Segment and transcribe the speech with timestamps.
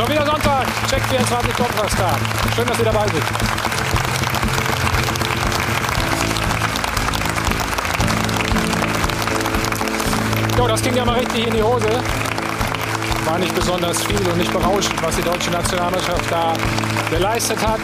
[0.00, 0.66] Schon wieder Sonntag.
[0.88, 2.16] Check 24 Kontrasttag.
[2.56, 3.22] Schön, dass Sie dabei sind.
[10.56, 12.02] Jo, das ging ja mal richtig in die Hose.
[13.26, 16.54] War nicht besonders viel und nicht berauschend, was die deutsche Nationalmannschaft da
[17.10, 17.80] geleistet hat.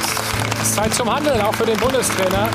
[0.54, 2.48] Es ist Zeit zum Handeln, auch für den Bundestrainer.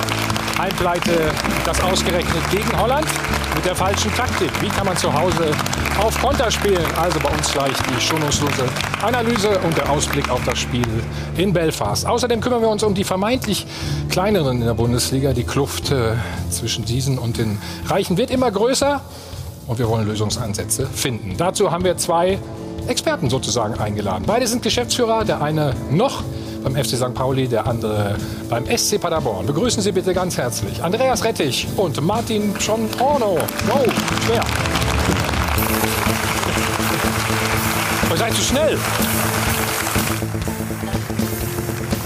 [0.58, 1.32] Heimpleite,
[1.66, 3.08] das ausgerechnet gegen Holland
[3.54, 4.50] mit der falschen Taktik.
[4.60, 5.52] Wie kann man zu Hause
[6.00, 6.84] auf Konter spielen?
[7.00, 8.66] Also bei uns gleich die schonungslose
[9.04, 10.86] Analyse und der Ausblick auf das Spiel
[11.36, 12.06] in Belfast.
[12.06, 13.66] Außerdem kümmern wir uns um die vermeintlich
[14.10, 15.34] kleineren in der Bundesliga.
[15.34, 16.14] Die Kluft äh,
[16.50, 19.02] zwischen diesen und den Reichen wird immer größer
[19.68, 21.36] und wir wollen Lösungsansätze finden.
[21.38, 22.38] Dazu haben wir zwei
[22.88, 24.24] Experten sozusagen eingeladen.
[24.28, 26.24] Beide sind Geschäftsführer, der eine noch
[26.64, 27.14] beim FC St.
[27.14, 28.16] Pauli, der andere
[28.50, 29.46] beim SC Paderborn.
[29.48, 33.38] Begrüßen Sie bitte ganz herzlich Andreas Rettich und Martin Schontorno.
[33.68, 33.92] Go,
[34.26, 34.44] schwer.
[38.12, 38.78] Ihr seid zu schnell.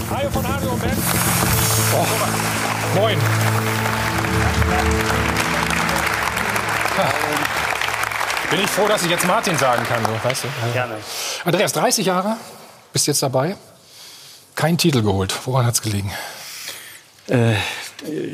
[0.08, 0.96] Hajo von Hajo und Ben.
[1.92, 3.18] Oh, moin.
[8.50, 10.04] Bin ich froh, dass ich jetzt Martin sagen kann.
[10.04, 10.48] So, weißt du?
[10.72, 10.94] Gerne.
[11.44, 12.36] Andreas, 30 Jahre,
[12.92, 13.56] bist jetzt dabei.
[14.54, 15.34] Kein Titel geholt.
[15.44, 16.12] Woran hat es gelegen?
[17.26, 17.54] Äh,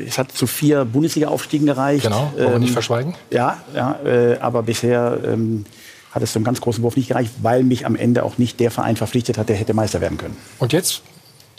[0.07, 2.03] es hat zu vier Bundesliga-Aufstiegen gereicht.
[2.03, 3.15] Genau, wollen wir Ähm, nicht verschweigen.
[3.31, 5.65] Ja, ja äh, aber bisher ähm,
[6.13, 8.71] hat es zum ganz großen Wurf nicht gereicht, weil mich am Ende auch nicht der
[8.71, 10.37] Verein verpflichtet hat, der hätte Meister werden können.
[10.59, 11.01] Und jetzt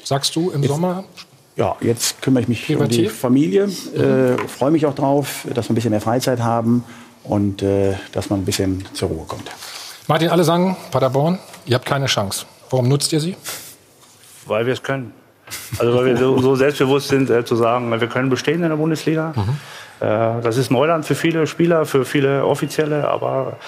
[0.02, 1.04] sagst du im Sommer,
[1.56, 3.18] Ja, jetzt kümmere ich mich um die Privativ?
[3.18, 6.84] Familie, äh, freue mich auch drauf, dass wir ein bisschen mehr Freizeit haben
[7.24, 9.50] und äh, dass man ein bisschen zur Ruhe kommt.
[10.06, 12.44] Martin, alle sagen, Paderborn, ihr habt keine Chance.
[12.70, 13.36] Warum nutzt ihr sie?
[14.46, 15.12] Weil wir es können.
[15.78, 18.76] Also weil wir so, so selbstbewusst sind, äh, zu sagen, wir können bestehen in der
[18.76, 19.32] Bundesliga.
[20.00, 23.58] Äh, das ist Neuland für viele Spieler, für viele Offizielle, aber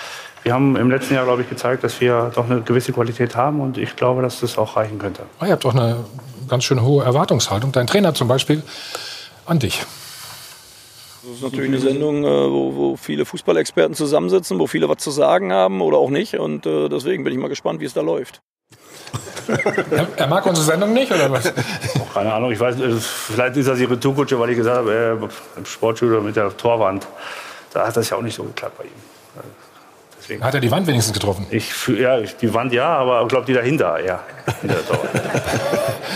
[0.47, 3.61] wir haben im letzten Jahr, glaube ich, gezeigt, dass wir doch eine gewisse Qualität haben
[3.61, 5.23] und ich glaube, dass das auch reichen könnte.
[5.41, 6.05] Ah, ihr habt doch eine
[6.47, 7.73] ganz schön hohe Erwartungshaltung.
[7.73, 8.63] Dein Trainer zum Beispiel
[9.45, 9.85] an dich.
[11.25, 15.11] Das ist natürlich eine Sendung, äh, wo, wo viele Fußballexperten zusammensitzen, wo viele was zu
[15.11, 16.39] sagen haben oder auch nicht.
[16.39, 18.41] Und äh, deswegen bin ich mal gespannt, wie es da läuft.
[20.17, 21.53] Er, mag unsere Sendung nicht, oder was?
[22.15, 25.67] Keine Ahnung, ich weiß, vielleicht ist das ihre Retourkutsche, weil ich gesagt habe, äh, im
[25.67, 27.05] Sportstudio mit der Torwand,
[27.73, 29.16] da hat das ja auch nicht so geklappt bei ihm.
[30.27, 30.43] Deswegen.
[30.43, 31.47] Hat er die Wand wenigstens getroffen?
[31.51, 34.21] Ich, ja, die Wand ja, aber ich glaube die dahinter, ja.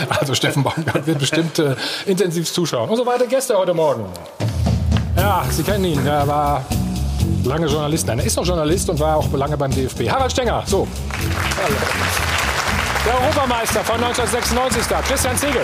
[0.09, 1.77] Also Steffen Baumgart wird bestimmt äh,
[2.07, 2.91] intensiv zuschauen.
[2.91, 4.05] Und so weiter Gäste heute Morgen.
[5.17, 6.05] Ja, Sie kennen ihn.
[6.05, 6.65] Er war
[7.45, 8.09] lange Journalist.
[8.09, 10.11] Nein, er ist noch Journalist und war auch lange beim DFB.
[10.11, 10.89] Harald Stenger, so.
[11.63, 11.77] Hallo.
[13.07, 15.63] Der Europameister von 1996 da, Christian Ziegel.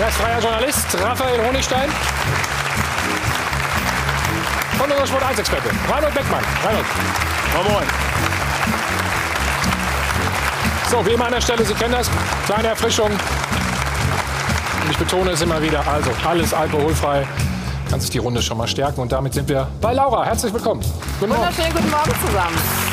[0.00, 1.88] Er ist freier Journalist, Raphael Honigstein.
[4.82, 6.44] Und unser Sport 1 Experte, Reinhold Beckmann.
[6.64, 6.86] Reinhold.
[7.54, 7.86] Moin, moin.
[10.90, 12.08] So, wie immer an der Stelle, Sie kennen das,
[12.46, 13.10] kleine Erfrischung.
[13.10, 17.26] Und ich betone es immer wieder, also alles alkoholfrei.
[17.90, 19.00] Kann sich die Runde schon mal stärken.
[19.00, 20.24] Und damit sind wir bei Laura.
[20.24, 20.82] Herzlich willkommen.
[21.18, 21.42] Guten Morgen.
[21.42, 22.87] Wunderschönen guten Morgen zusammen.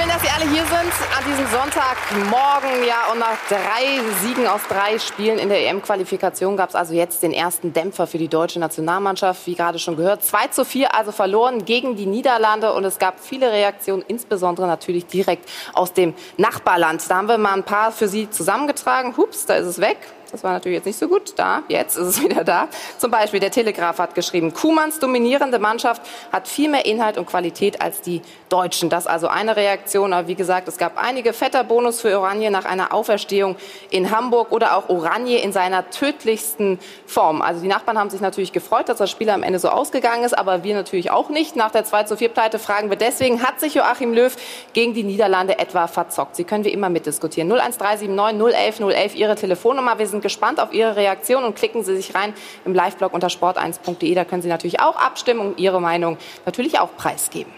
[0.00, 2.84] Schön, dass Sie alle hier sind an diesem Sonntagmorgen.
[2.88, 7.22] Ja, und nach drei Siegen aus drei Spielen in der EM-Qualifikation gab es also jetzt
[7.22, 9.46] den ersten Dämpfer für die deutsche Nationalmannschaft.
[9.46, 12.72] Wie gerade schon gehört, 2 zu 4 also verloren gegen die Niederlande.
[12.72, 17.02] Und es gab viele Reaktionen, insbesondere natürlich direkt aus dem Nachbarland.
[17.06, 19.18] Da haben wir mal ein paar für Sie zusammengetragen.
[19.18, 19.98] Hups, da ist es weg.
[20.30, 21.34] Das war natürlich jetzt nicht so gut.
[21.36, 22.68] Da, jetzt ist es wieder da.
[22.98, 26.02] Zum Beispiel der Telegraph hat geschrieben, Kuhmanns dominierende Mannschaft
[26.32, 28.90] hat viel mehr Inhalt und Qualität als die Deutschen.
[28.90, 30.12] Das also eine Reaktion.
[30.12, 33.56] Aber wie gesagt, es gab einige fetter Bonus für Oranje nach einer Auferstehung
[33.90, 37.42] in Hamburg oder auch Oranje in seiner tödlichsten Form.
[37.42, 40.36] Also die Nachbarn haben sich natürlich gefreut, dass das Spiel am Ende so ausgegangen ist,
[40.36, 41.56] aber wir natürlich auch nicht.
[41.56, 44.34] Nach der 2 zu 4 Pleite fragen wir deswegen, hat sich Joachim Löw
[44.72, 46.36] gegen die Niederlande etwa verzockt?
[46.36, 47.50] Sie können wie immer mitdiskutieren.
[47.50, 49.98] 01379 011 011 Ihre Telefonnummer.
[49.98, 54.14] Wir sind gespannt auf Ihre Reaktion und klicken Sie sich rein im Live-Blog unter sport1.de.
[54.14, 57.52] Da können Sie natürlich auch abstimmen und Ihre Meinung natürlich auch preisgeben.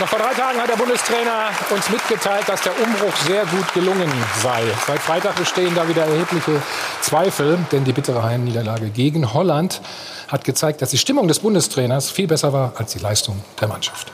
[0.00, 4.08] Noch vor drei Tagen hat der Bundestrainer uns mitgeteilt, dass der Umbruch sehr gut gelungen
[4.40, 4.62] sei.
[4.86, 6.62] Seit Freitag bestehen da wieder erhebliche
[7.00, 9.80] Zweifel, denn die bittere Heimniederlage gegen Holland
[10.28, 14.12] hat gezeigt, dass die Stimmung des Bundestrainers viel besser war als die Leistung der Mannschaft.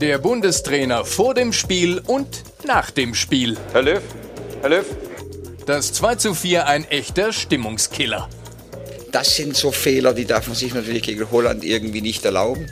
[0.00, 3.56] Der Bundestrainer vor dem Spiel und nach dem Spiel.
[3.72, 4.02] Herr Löw,
[4.60, 4.84] Herr Löw,
[5.64, 8.28] Das 2 zu 4 ein echter Stimmungskiller.
[9.10, 12.66] Das sind so Fehler, die darf man sich natürlich gegen Holland irgendwie nicht erlauben.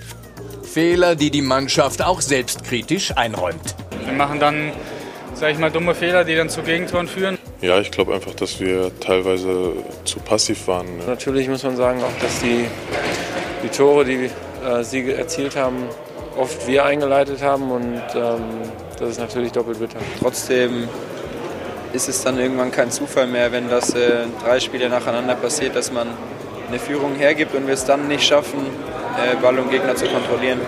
[0.62, 3.74] Fehler, die die Mannschaft auch selbstkritisch einräumt.
[4.04, 4.72] Wir machen dann
[5.34, 7.38] sag ich mal, dumme Fehler, die dann zu Gegentoren führen.
[7.60, 9.72] Ja, ich glaube einfach, dass wir teilweise
[10.04, 10.86] zu passiv waren.
[11.06, 12.66] Natürlich muss man sagen, auch dass die,
[13.62, 14.30] die Tore, die
[14.64, 15.84] äh, sie erzielt haben,
[16.36, 18.40] oft wir eingeleitet haben und ähm,
[18.98, 19.98] das ist natürlich doppelt bitter.
[20.20, 20.88] Trotzdem
[21.92, 25.92] ist es dann irgendwann kein Zufall mehr, wenn das äh, drei Spiele nacheinander passiert, dass
[25.92, 26.08] man
[26.68, 28.60] eine Führung hergibt und wir es dann nicht schaffen,
[29.16, 30.60] äh, Ball und Gegner zu kontrollieren.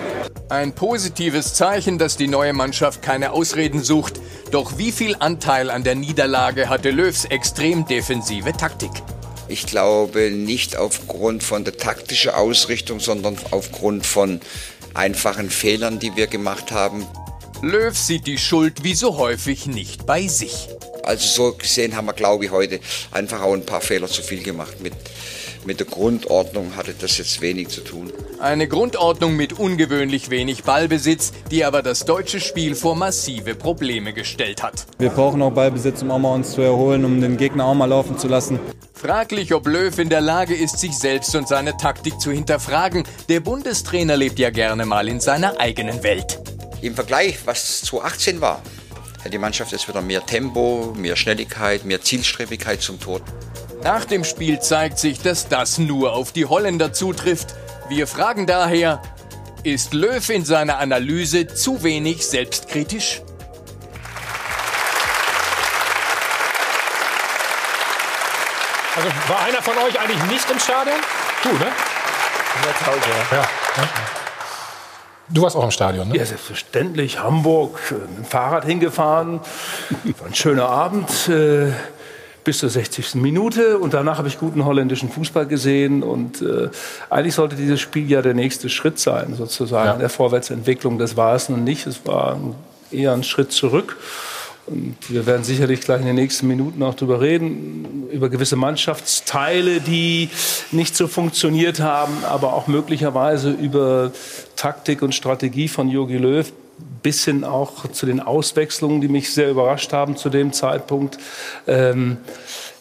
[0.49, 4.21] Ein positives Zeichen, dass die neue Mannschaft keine Ausreden sucht.
[4.53, 8.93] Doch wie viel Anteil an der Niederlage hatte Löws extrem defensive Taktik?
[9.49, 14.41] Ich glaube nicht aufgrund von der taktischen Ausrichtung, sondern aufgrund von
[14.97, 17.07] einfachen Fehlern, die wir gemacht haben.
[17.63, 20.69] Löw sieht die Schuld wie so häufig nicht bei sich.
[21.03, 22.81] Also so gesehen haben wir, glaube ich, heute
[23.13, 24.81] einfach auch ein paar Fehler zu viel gemacht.
[24.83, 24.93] Mit,
[25.65, 28.13] mit der Grundordnung hatte das jetzt wenig zu tun.
[28.41, 34.63] Eine Grundordnung mit ungewöhnlich wenig Ballbesitz, die aber das deutsche Spiel vor massive Probleme gestellt
[34.63, 34.87] hat.
[34.99, 37.87] Wir brauchen auch Ballbesitz, um auch mal uns zu erholen, um den Gegner auch mal
[37.87, 38.59] laufen zu lassen.
[38.99, 43.05] Fraglich, ob Löw in der Lage ist, sich selbst und seine Taktik zu hinterfragen.
[43.29, 46.41] Der Bundestrainer lebt ja gerne mal in seiner eigenen Welt.
[46.81, 48.63] Im Vergleich, was 2018 war,
[49.23, 53.21] hat die Mannschaft jetzt wieder mehr Tempo, mehr Schnelligkeit, mehr Zielstrebigkeit zum Tor.
[53.83, 57.55] Nach dem Spiel zeigt sich, dass das nur auf die Holländer zutrifft.
[57.91, 59.03] Wir fragen daher,
[59.63, 63.21] ist Löw in seiner Analyse zu wenig selbstkritisch?
[68.97, 70.97] Also war einer von euch eigentlich nicht im Stadion?
[71.43, 71.67] Du, ne?
[72.87, 73.01] Hause,
[73.31, 73.37] ja.
[73.37, 73.49] ja.
[75.29, 76.17] Du warst auch im Stadion, ne?
[76.17, 77.19] Ja, selbstverständlich.
[77.19, 79.41] Hamburg, äh, mit dem Fahrrad hingefahren.
[80.19, 81.29] War ein schöner Abend.
[81.29, 81.73] Äh,
[82.47, 83.17] bis zur 60.
[83.17, 86.71] Minute und danach habe ich guten holländischen Fußball gesehen und äh,
[87.11, 89.97] eigentlich sollte dieses Spiel ja der nächste Schritt sein, sozusagen, ja.
[89.97, 90.97] der Vorwärtsentwicklung.
[90.97, 92.39] Das war es nun nicht, es war
[92.93, 93.97] eher ein Schritt zurück.
[94.67, 99.81] Und wir werden sicherlich gleich in den nächsten Minuten auch darüber reden, über gewisse Mannschaftsteile,
[99.81, 100.29] die
[100.73, 104.11] nicht so funktioniert haben, aber auch möglicherweise über
[104.57, 106.53] Taktik und Strategie von Jogi Löw,
[107.03, 111.19] bis hin auch zu den Auswechslungen, die mich sehr überrascht haben zu dem Zeitpunkt.
[111.69, 112.17] Ähm,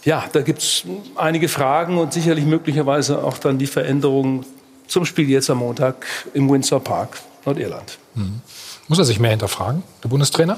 [0.03, 0.83] ja, da gibt es
[1.15, 4.45] einige Fragen und sicherlich möglicherweise auch dann die Veränderungen
[4.87, 7.97] zum Spiel jetzt am Montag im Windsor Park, Nordirland.
[8.15, 8.41] Mhm.
[8.87, 10.57] Muss er sich mehr hinterfragen, der Bundestrainer?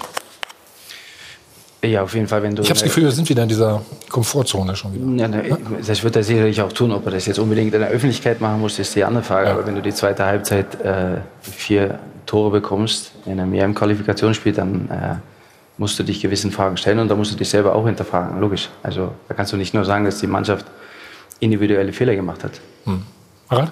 [1.83, 2.63] Ja, auf jeden Fall, wenn du.
[2.63, 5.05] Ich habe das Gefühl, wir sind wieder in dieser Komfortzone schon wieder.
[5.21, 6.91] Ja, ne, das wird er sicherlich auch tun.
[6.91, 9.47] Ob er das jetzt unbedingt in der Öffentlichkeit machen muss, ist die andere Frage.
[9.47, 9.53] Ja.
[9.53, 15.15] Aber wenn du die zweite Halbzeit äh, vier Tore bekommst in einem EM-Qualifikationsspiel, dann äh,
[15.77, 18.39] musst du dich gewissen Fragen stellen und da musst du dich selber auch hinterfragen.
[18.39, 18.69] Logisch.
[18.81, 20.65] Also da kannst du nicht nur sagen, dass die Mannschaft
[21.39, 22.59] individuelle Fehler gemacht hat.
[22.85, 23.03] Hm.
[23.49, 23.71] Harald?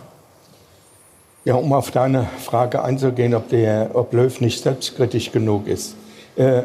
[1.43, 5.95] Ja, um auf deine Frage einzugehen, ob, der, ob Löw nicht selbstkritisch genug ist.
[6.35, 6.63] Äh,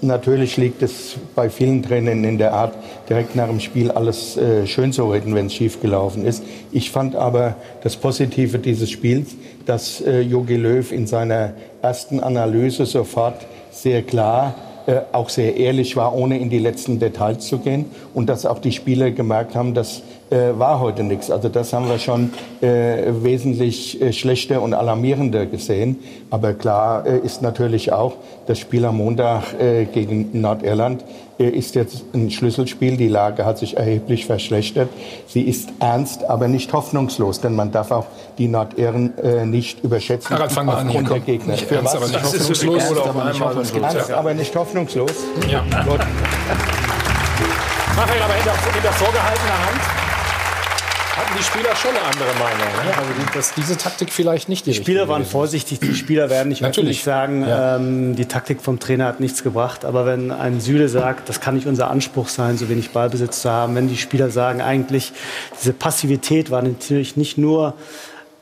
[0.00, 2.74] natürlich liegt es bei vielen Trainern in der Art,
[3.08, 6.44] direkt nach dem Spiel alles äh, schön zu reden, wenn es schiefgelaufen ist.
[6.70, 9.34] Ich fand aber das Positive dieses Spiels,
[9.66, 14.54] dass äh, Jogi Löw in seiner ersten Analyse sofort sehr klar
[14.86, 17.86] äh, auch sehr ehrlich war, ohne in die letzten Details zu gehen.
[18.14, 21.30] Und dass auch die Spieler gemerkt haben, dass äh, war heute nichts.
[21.30, 25.98] Also das haben wir schon äh, wesentlich äh, schlechter und alarmierender gesehen.
[26.30, 28.14] Aber klar äh, ist natürlich auch,
[28.46, 31.04] das Spiel am Montag äh, gegen Nordirland
[31.38, 32.96] äh, ist jetzt ein Schlüsselspiel.
[32.96, 34.88] Die Lage hat sich erheblich verschlechtert.
[35.26, 38.06] Sie ist ernst, aber nicht hoffnungslos, denn man darf auch
[38.38, 41.52] die Nordirren äh, nicht überschätzen Harald, fang mal an, hier, der Gegner.
[41.52, 42.82] Nicht ernst, aber nicht hoffnungslos.
[42.84, 43.82] Ernst, aber nicht hoffnungslos.
[43.82, 45.12] Ernst, aber nicht hoffnungslos.
[45.50, 45.64] Ja.
[47.96, 49.97] Raphael, aber hinter, hinter vorgehaltener Hand
[51.18, 52.86] hatten die Spieler schon eine andere Meinung.
[52.86, 52.96] Ne?
[52.96, 55.80] Also die, dass diese Taktik vielleicht nicht die, die Spieler waren vorsichtig.
[55.80, 57.76] Die Spieler werden nicht natürlich sagen, ja.
[57.76, 59.84] ähm, die Taktik vom Trainer hat nichts gebracht.
[59.84, 63.50] Aber wenn ein Süle sagt, das kann nicht unser Anspruch sein, so wenig Ballbesitz zu
[63.50, 65.12] haben, wenn die Spieler sagen, eigentlich
[65.60, 67.74] diese Passivität war natürlich nicht nur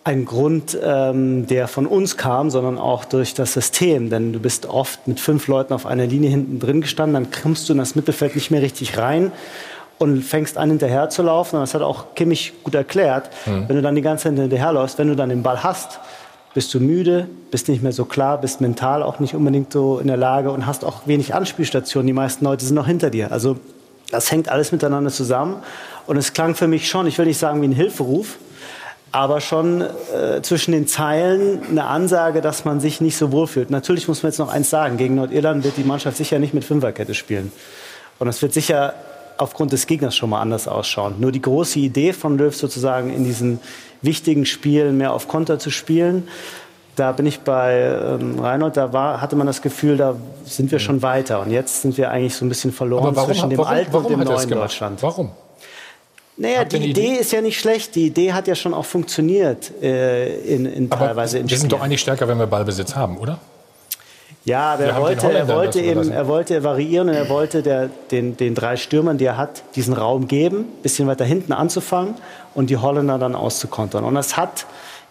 [0.04, 4.08] ein Grund, ähm, der von uns kam, sondern auch durch das System.
[4.08, 7.68] Denn du bist oft mit fünf Leuten auf einer Linie hinten drin gestanden, dann kommst
[7.68, 9.32] du in das Mittelfeld nicht mehr richtig rein
[9.98, 11.56] und fängst an, hinterher zu laufen.
[11.56, 13.30] Und das hat auch Kimmich gut erklärt.
[13.46, 13.68] Mhm.
[13.68, 16.00] Wenn du dann die ganze Zeit hinterherläufst, wenn du dann den Ball hast,
[16.54, 20.06] bist du müde, bist nicht mehr so klar, bist mental auch nicht unbedingt so in
[20.06, 22.06] der Lage und hast auch wenig Anspielstationen.
[22.06, 23.30] Die meisten Leute sind noch hinter dir.
[23.30, 23.58] Also
[24.10, 25.56] das hängt alles miteinander zusammen.
[26.06, 28.38] Und es klang für mich schon, ich will nicht sagen wie ein Hilferuf,
[29.12, 33.70] aber schon äh, zwischen den Zeilen eine Ansage, dass man sich nicht so wohlfühlt.
[33.70, 36.64] Natürlich muss man jetzt noch eins sagen, gegen Nordirland wird die Mannschaft sicher nicht mit
[36.64, 37.52] Fünferkette spielen.
[38.18, 38.94] Und es wird sicher
[39.38, 41.14] aufgrund des Gegners schon mal anders ausschauen.
[41.18, 43.60] Nur die große Idee von Löw sozusagen in diesen
[44.02, 46.28] wichtigen Spielen mehr auf Konter zu spielen,
[46.96, 50.78] da bin ich bei ähm, Reinhold, da war, hatte man das Gefühl, da sind wir
[50.78, 51.40] schon weiter.
[51.40, 54.14] Und jetzt sind wir eigentlich so ein bisschen verloren warum, zwischen dem warum, alten warum
[54.14, 54.48] und dem neuen?
[54.48, 55.02] Deutschland.
[55.02, 55.30] Warum?
[56.38, 57.20] Naja, Habt die Idee Idee?
[57.20, 57.94] ist ja nicht schlecht.
[57.94, 61.80] Die Idee hat ja schon auch funktioniert äh, in, in teilweise in wir sind doch
[61.80, 63.38] eigentlich stärker, wenn wir Ballbesitz haben, oder?
[64.46, 68.36] Ja, aber er wollte, er wollte eben, er wollte variieren und er wollte der, den,
[68.36, 72.14] den drei Stürmern, die er hat, diesen Raum geben, bisschen weiter hinten anzufangen
[72.54, 74.04] und die Holländer dann auszukontern.
[74.04, 74.66] Und das hat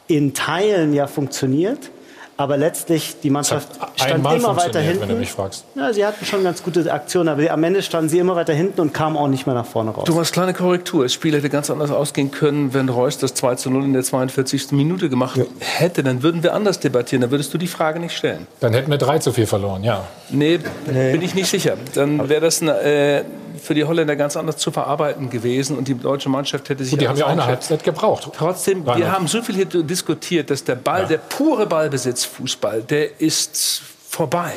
[0.07, 1.91] in Teilen ja funktioniert,
[2.37, 5.01] aber letztlich die Mannschaft stand immer weiter hinten.
[5.01, 5.63] wenn du mich fragst.
[5.75, 8.81] Ja, sie hatten schon ganz gute Aktionen, aber am Ende standen sie immer weiter hinten
[8.81, 10.03] und kamen auch nicht mehr nach vorne raus.
[10.05, 11.03] Thomas, kleine Korrektur.
[11.03, 14.03] Das Spiel hätte ganz anders ausgehen können, wenn Reus das 2 zu 0 in der
[14.03, 14.71] 42.
[14.71, 16.03] Minute gemacht hätte.
[16.03, 17.21] Dann würden wir anders debattieren.
[17.21, 18.47] Dann würdest du die Frage nicht stellen.
[18.59, 20.05] Dann hätten wir 3 zu 4 verloren, ja.
[20.29, 21.77] Nee, bin ich nicht sicher.
[21.93, 23.23] Dann wäre das äh,
[23.65, 27.01] für die Holländer ganz anders zu verarbeiten gewesen und die deutsche Mannschaft hätte sich Gut,
[27.01, 28.29] die haben ja auch eine Halbzeit gebraucht.
[28.35, 29.11] Trotzdem, wir Reinhard.
[29.11, 34.53] haben so viel hier diskutiert, dass der Ball, der pure Ballbesitzfußball, der ist vorbei.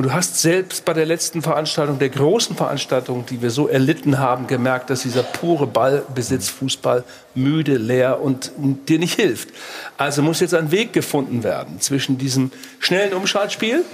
[0.00, 4.18] Und du hast selbst bei der letzten Veranstaltung, der großen Veranstaltung, die wir so erlitten
[4.18, 7.04] haben, gemerkt, dass dieser pure Ballbesitzfußball
[7.34, 8.50] müde, leer und
[8.88, 9.50] dir nicht hilft.
[9.98, 13.84] Also muss jetzt ein Weg gefunden werden zwischen diesem schnellen Umschaltspiel,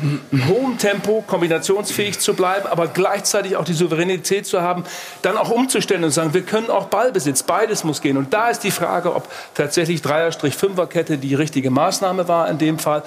[0.48, 4.84] hohen Tempo, kombinationsfähig zu bleiben, aber gleichzeitig auch die Souveränität zu haben,
[5.22, 8.16] dann auch umzustellen und sagen, wir können auch Ballbesitz, beides muss gehen.
[8.16, 13.02] Und da ist die Frage, ob tatsächlich Dreier-Fünfer-Kette die richtige Maßnahme war in dem Fall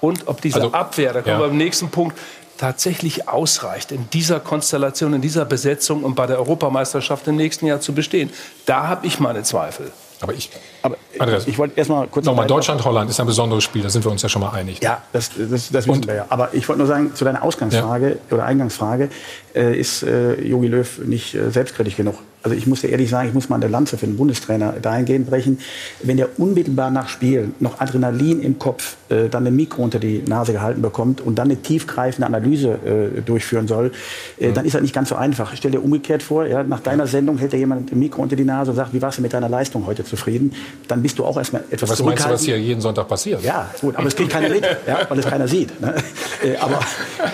[0.00, 1.40] und ob diese Also, Abwehr, da kommen ja.
[1.40, 2.16] wir am nächsten Punkt,
[2.60, 7.80] tatsächlich ausreicht in dieser Konstellation, in dieser Besetzung und bei der Europameisterschaft im nächsten Jahr
[7.80, 8.28] zu bestehen.
[8.66, 9.90] Da habe ich meine Zweifel.
[10.20, 10.50] Aber ich,
[10.82, 11.46] Aber Andreas.
[11.46, 14.20] ich wollte erstmal kurz Nochmal, weiter- Deutschland-Holland ist ein besonderes Spiel, da sind wir uns
[14.20, 14.82] ja schon mal einig.
[14.82, 16.26] Ja, das, das, das wissen wir ja.
[16.28, 19.08] Aber ich wollte nur sagen, zu deiner Ausgangsfrage oder Eingangsfrage,
[19.54, 22.16] äh, ist äh, Jogi Löw nicht äh, selbstkritisch genug?
[22.42, 25.28] Also ich muss dir ehrlich sagen, ich muss mal eine Lanze für den Bundestrainer dahingehend
[25.28, 25.58] brechen.
[26.02, 30.22] Wenn der unmittelbar nach Spiel noch Adrenalin im Kopf, äh, dann ein Mikro unter die
[30.26, 32.78] Nase gehalten bekommt und dann eine tiefgreifende Analyse
[33.18, 33.92] äh, durchführen soll,
[34.38, 35.52] äh, dann ist das nicht ganz so einfach.
[35.54, 38.44] Stell dir umgekehrt vor, ja, nach deiner Sendung hält dir jemand ein Mikro unter die
[38.44, 40.54] Nase und sagt, wie warst du mit deiner Leistung heute zufrieden?
[40.88, 43.42] Dann bist du auch erstmal etwas Was meinst du, was hier jeden Sonntag passiert?
[43.44, 45.80] Ja, gut, aber es kriegt keiner mit, ja, weil es keiner sieht.
[45.80, 45.94] Ne?
[46.42, 46.80] Äh, aber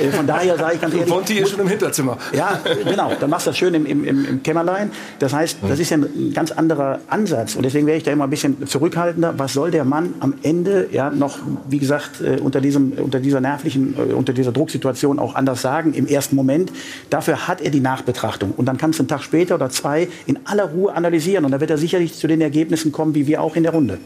[0.00, 1.08] äh, von daher sage ich ganz ehrlich.
[1.08, 2.18] Monty ist schon im Hinterzimmer.
[2.32, 3.12] Ja, genau.
[3.20, 4.90] Dann machst du das schön im, im im Kämmerlein.
[5.18, 7.56] Das heißt, das ist ja ein ganz anderer Ansatz.
[7.56, 9.34] Und deswegen wäre ich da immer ein bisschen zurückhaltender.
[9.36, 11.38] Was soll der Mann am Ende ja noch,
[11.68, 15.94] wie gesagt, äh, unter, diesem, unter dieser nervlichen, äh, unter dieser Drucksituation auch anders sagen
[15.94, 16.72] im ersten Moment?
[17.10, 18.52] Dafür hat er die Nachbetrachtung.
[18.56, 21.44] Und dann kannst du einen Tag später oder zwei in aller Ruhe analysieren.
[21.44, 23.98] Und dann wird er sicherlich zu den Ergebnissen kommen, wie wir auch in der Runde.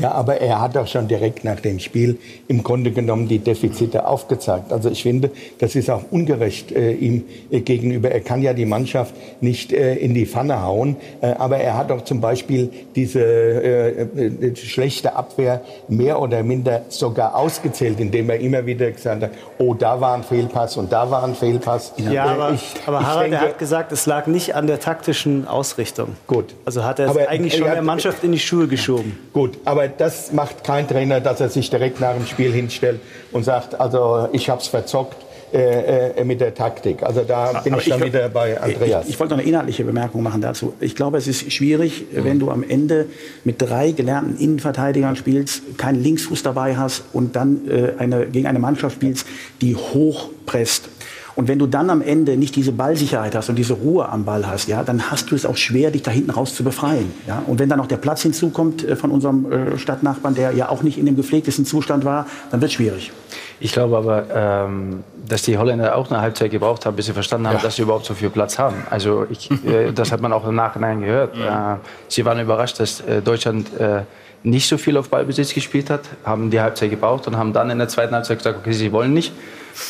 [0.00, 4.06] Ja, aber er hat auch schon direkt nach dem Spiel im Grunde genommen die Defizite
[4.06, 4.72] aufgezeigt.
[4.72, 8.10] Also ich finde, das ist auch ungerecht äh, ihm äh, gegenüber.
[8.10, 11.90] Er kann ja die Mannschaft nicht äh, in die Pfanne hauen, äh, aber er hat
[11.90, 18.38] auch zum Beispiel diese äh, äh, schlechte Abwehr mehr oder minder sogar ausgezählt, indem er
[18.40, 21.94] immer wieder gesagt hat, oh, da war ein Fehlpass und da war ein Fehlpass.
[21.96, 24.78] Ja, Äh, aber, ich- aber ich Harald, denke- hat gesagt, es lag nicht an der
[24.78, 26.16] taktischen Ausrichtung.
[26.26, 26.54] Gut.
[26.66, 29.18] Also hat er es eigentlich schon hat- der Mannschaft in die Schuhe geschoben.
[29.32, 33.00] Gut, aber das macht kein Trainer, dass er sich direkt nach dem Spiel hinstellt
[33.32, 35.16] und sagt, also ich habe es verzockt
[35.56, 37.02] äh, äh, mit der Taktik.
[37.02, 39.04] Also da bin Aber ich dann ich- wieder bei Andreas.
[39.04, 40.74] Ich, ich wollte noch eine inhaltliche Bemerkung machen dazu.
[40.80, 43.06] Ich glaube, es ist schwierig, wenn du am Ende
[43.44, 48.58] mit drei gelernten Innenverteidigern spielst, keinen Linksfuß dabei hast und dann äh, eine, gegen eine
[48.58, 49.26] Mannschaft spielst,
[49.60, 50.88] die hochpresst.
[51.36, 54.46] Und wenn du dann am Ende nicht diese Ballsicherheit hast und diese Ruhe am Ball
[54.46, 57.12] hast, ja, dann hast du es auch schwer, dich da hinten raus zu befreien.
[57.28, 57.42] Ja?
[57.46, 60.82] Und wenn dann noch der Platz hinzukommt äh, von unserem äh, Stadtnachbarn, der ja auch
[60.82, 63.12] nicht in dem gepflegtesten Zustand war, dann wird es schwierig.
[63.60, 67.48] Ich glaube aber, ähm, dass die Holländer auch eine Halbzeit gebraucht haben, bis sie verstanden
[67.48, 67.62] haben, Ja.
[67.62, 68.76] dass sie überhaupt so viel Platz haben.
[68.90, 71.36] Also ich, äh, das hat man auch im Nachhinein gehört.
[71.36, 71.76] Äh,
[72.08, 74.02] sie waren überrascht, dass äh, Deutschland äh,
[74.42, 77.78] nicht so viel auf Ballbesitz gespielt hat, haben die Halbzeit gebraucht und haben dann in
[77.78, 79.32] der zweiten Halbzeit gesagt, okay, sie wollen nicht.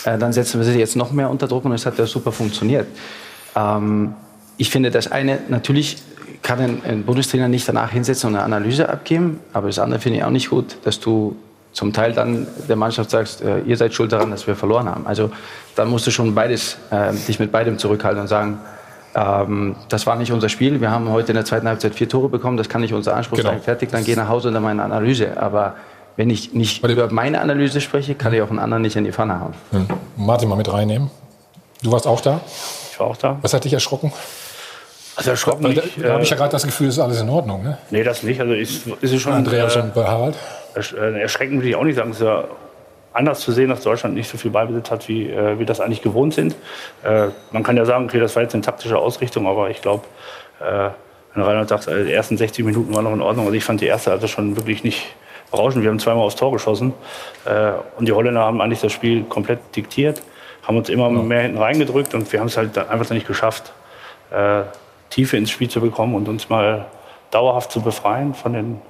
[0.04, 2.86] Dann setzen wir sie jetzt noch mehr unter Druck und es hat ja super funktioniert.
[3.54, 4.14] Ähm,
[4.56, 5.98] ich finde, das eine, natürlich
[6.42, 10.18] kann ein, ein Bundestrainer nicht danach hinsetzen und eine Analyse abgeben, aber das andere finde
[10.18, 11.36] ich auch nicht gut, dass du
[11.76, 15.06] zum Teil dann der Mannschaft sagst, äh, ihr seid schuld daran, dass wir verloren haben.
[15.06, 15.30] Also
[15.74, 18.58] dann musst du schon beides, äh, dich mit beidem zurückhalten und sagen,
[19.14, 20.80] ähm, das war nicht unser Spiel.
[20.80, 22.56] Wir haben heute in der zweiten Halbzeit vier Tore bekommen.
[22.56, 23.50] Das kann nicht unser Anspruch Genau.
[23.50, 23.60] sein.
[23.60, 25.36] Fertig, dann geh nach Hause und dann meine Analyse.
[25.38, 25.74] Aber
[26.16, 29.12] wenn ich nicht über meine Analyse spreche, kann ich auch einen anderen nicht in die
[29.12, 29.54] Pfanne hauen.
[29.72, 29.86] Hm.
[30.16, 31.10] Martin mal mit reinnehmen.
[31.82, 32.40] Du warst auch da?
[32.90, 33.36] Ich war auch da.
[33.42, 34.14] Was hat dich erschrocken?
[35.14, 37.00] Also erschrocken Weil da, nicht, da habe ich äh, ja gerade das Gefühl, es ist
[37.00, 37.62] alles in Ordnung.
[37.62, 37.76] Ne?
[37.90, 38.40] Nee, das nicht.
[38.40, 39.34] Also ist, ist es schon.
[39.34, 40.36] Andreas äh, und bei Harald?
[40.76, 42.10] Äh, erschreckend will ich auch nicht sagen.
[42.10, 42.44] Es ist ja
[43.12, 46.02] anders zu sehen, dass Deutschland nicht so viel Ballbesitz hat, wie äh, wir das eigentlich
[46.02, 46.54] gewohnt sind.
[47.02, 50.04] Äh, man kann ja sagen, okay, das war jetzt eine taktische Ausrichtung, aber ich glaube,
[50.60, 50.90] äh,
[51.34, 53.46] wenn Reinhard sagt, äh, die ersten 60 Minuten waren noch in Ordnung.
[53.46, 55.06] Also ich fand die erste also schon wirklich nicht,
[55.50, 55.82] berauschend.
[55.82, 56.92] Wir haben zweimal aufs Tor geschossen
[57.44, 60.22] äh, und die Holländer haben eigentlich das Spiel komplett diktiert,
[60.62, 63.72] haben uns immer mehr hinten reingedrückt und wir haben es halt einfach nicht geschafft,
[64.30, 64.62] äh,
[65.10, 66.86] Tiefe ins Spiel zu bekommen und uns mal
[67.30, 68.80] dauerhaft zu befreien von den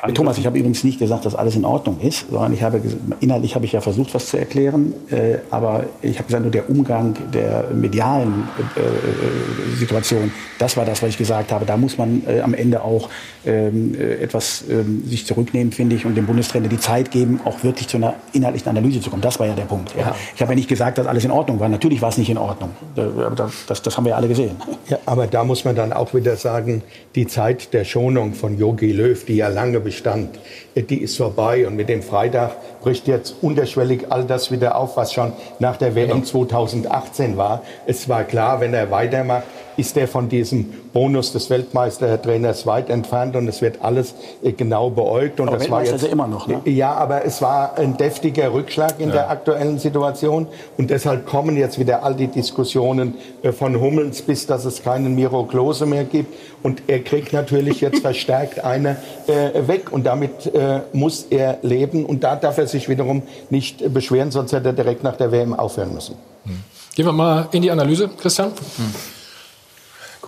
[0.00, 0.14] Angriffen.
[0.14, 2.80] Thomas, ich habe übrigens nicht gesagt, dass alles in Ordnung ist, sondern ich habe
[3.20, 6.68] inhaltlich habe ich ja versucht, was zu erklären, äh, aber ich habe gesagt, nur der
[6.70, 11.64] Umgang der medialen äh, äh, Situation, das war das, was ich gesagt habe.
[11.64, 13.08] Da muss man äh, am Ende auch
[13.46, 17.62] ähm, äh, etwas ähm, sich zurücknehmen, finde ich, und dem Bundestrainer die Zeit geben, auch
[17.64, 19.22] wirklich zu einer inhaltlichen Analyse zu kommen.
[19.22, 19.94] Das war ja der Punkt.
[19.96, 20.14] Ja.
[20.34, 21.68] Ich habe ja nicht gesagt, dass alles in Ordnung war.
[21.68, 22.70] Natürlich war es nicht in Ordnung.
[22.96, 24.56] Das, das haben wir ja alle gesehen.
[24.88, 26.82] Ja, aber da muss man dann auch wieder sagen,
[27.14, 30.38] die Zeit der Schonung von Yogi Löw, die ja lange bestand,
[30.74, 31.66] die ist vorbei.
[31.66, 35.94] Und mit dem Freitag bricht jetzt unterschwellig all das wieder auf, was schon nach der
[35.94, 37.38] WM 2018 genau.
[37.38, 37.62] war.
[37.86, 39.44] Es war klar, wenn er weitermacht,
[39.80, 44.90] ist er von diesem Bonus des Weltmeistertrainers weit entfernt und es wird alles äh, genau
[44.90, 45.40] beäugt.
[45.40, 46.60] Und aber das war jetzt immer noch, ne?
[46.66, 49.14] Ja, aber es war ein deftiger Rückschlag in ja.
[49.14, 50.46] der aktuellen Situation
[50.76, 55.14] und deshalb kommen jetzt wieder all die Diskussionen äh, von Hummels, bis dass es keinen
[55.14, 58.96] Miro Klose mehr gibt und er kriegt natürlich jetzt verstärkt eine
[59.26, 63.94] äh, weg und damit äh, muss er leben und da darf er sich wiederum nicht
[63.94, 66.16] beschweren, sonst hätte er direkt nach der WM aufhören müssen.
[66.44, 66.58] Hm.
[66.94, 68.48] Gehen wir mal in die Analyse, Christian.
[68.48, 69.19] Hm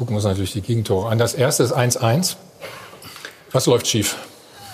[0.02, 1.18] gucken wir uns natürlich die Gegentore an.
[1.18, 2.34] Das erste ist 1-1.
[3.52, 4.16] Was läuft schief?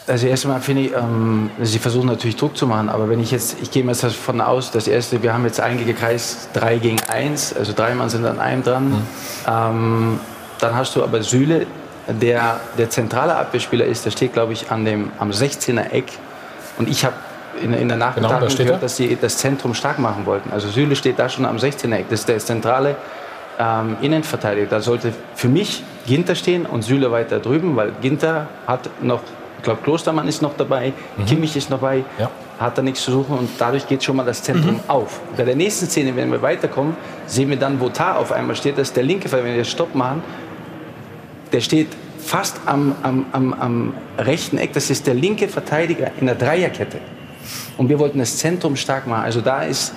[0.06, 3.58] Also erstmal finde ich, ähm, sie versuchen natürlich Druck zu machen, aber wenn ich jetzt,
[3.61, 7.75] ich gehe mal davon aus, das erste, wir haben jetzt eingekreist 3 gegen 1, also
[7.76, 8.88] drei Mann sind an einem dran.
[8.88, 9.02] Mhm.
[9.47, 10.20] Ähm,
[10.61, 11.66] dann hast du aber Süle,
[12.06, 16.06] der der zentrale Abwehrspieler ist, der steht, glaube ich, an dem, am 16er Eck.
[16.78, 17.16] Und ich habe
[17.62, 20.50] in, in, der Nachbetrachtung genau, da gehört, dass sie das Zentrum stark machen wollten.
[20.54, 22.06] Also Süle steht da schon am 16er Eck.
[22.08, 22.97] Das ist der zentrale
[23.58, 24.66] ähm, Innenverteidiger.
[24.66, 29.20] Da sollte für mich Ginter stehen und Süle weiter drüben, weil Ginter hat noch,
[29.58, 31.26] ich glaube, Klostermann ist noch dabei, mhm.
[31.26, 32.30] Kimmich ist noch dabei, ja.
[32.58, 34.80] hat da nichts zu suchen und dadurch geht schon mal das Zentrum mhm.
[34.88, 35.20] auf.
[35.36, 36.96] Bei der nächsten Szene, wenn wir weiterkommen,
[37.26, 39.94] sehen wir dann, wo Tar auf einmal steht, dass der linke, wenn wir jetzt Stopp
[39.94, 40.22] machen,
[41.52, 41.88] der steht
[42.18, 46.98] fast am, am, am, am rechten Eck, das ist der linke Verteidiger in der Dreierkette.
[47.76, 49.24] Und wir wollten das Zentrum stark machen.
[49.24, 49.94] Also da ist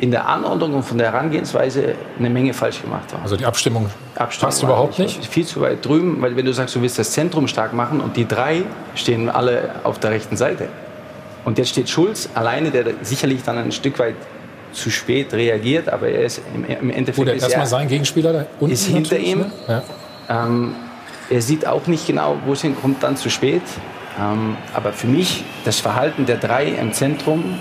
[0.00, 3.22] in der Anordnung und von der Herangehensweise eine Menge falsch gemacht haben.
[3.22, 5.24] Also die Abstimmung, Abstimmung passt überhaupt nicht?
[5.26, 8.16] Viel zu weit drüben, weil wenn du sagst, du willst das Zentrum stark machen und
[8.16, 8.62] die drei
[8.94, 10.68] stehen alle auf der rechten Seite.
[11.44, 14.16] Und jetzt steht Schulz alleine, der sicherlich dann ein Stück weit
[14.72, 17.18] zu spät reagiert, aber er ist im, im Endeffekt...
[17.18, 19.40] Oder erstmal sein Gegenspieler da unten ist hinter ihm.
[19.40, 19.52] Ne?
[19.68, 19.82] Ja.
[20.28, 20.74] Ähm,
[21.30, 23.62] er sieht auch nicht genau, wo es hinkommt, dann zu spät.
[24.20, 27.58] Ähm, aber für mich, das Verhalten der drei im Zentrum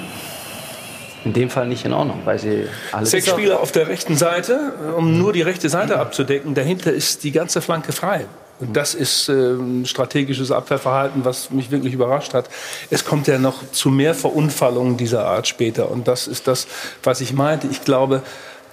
[1.25, 4.73] in dem Fall nicht in Ordnung, weil sie alle Sechs Spieler auf der rechten Seite,
[4.97, 6.53] um nur die rechte Seite abzudecken.
[6.53, 8.25] Dahinter ist die ganze Flanke frei.
[8.59, 12.49] Und das ist äh, ein strategisches Abwehrverhalten, was mich wirklich überrascht hat.
[12.89, 15.89] Es kommt ja noch zu mehr Verunfallungen dieser Art später.
[15.89, 16.67] Und das ist das,
[17.01, 17.67] was ich meinte.
[17.67, 18.21] Ich glaube,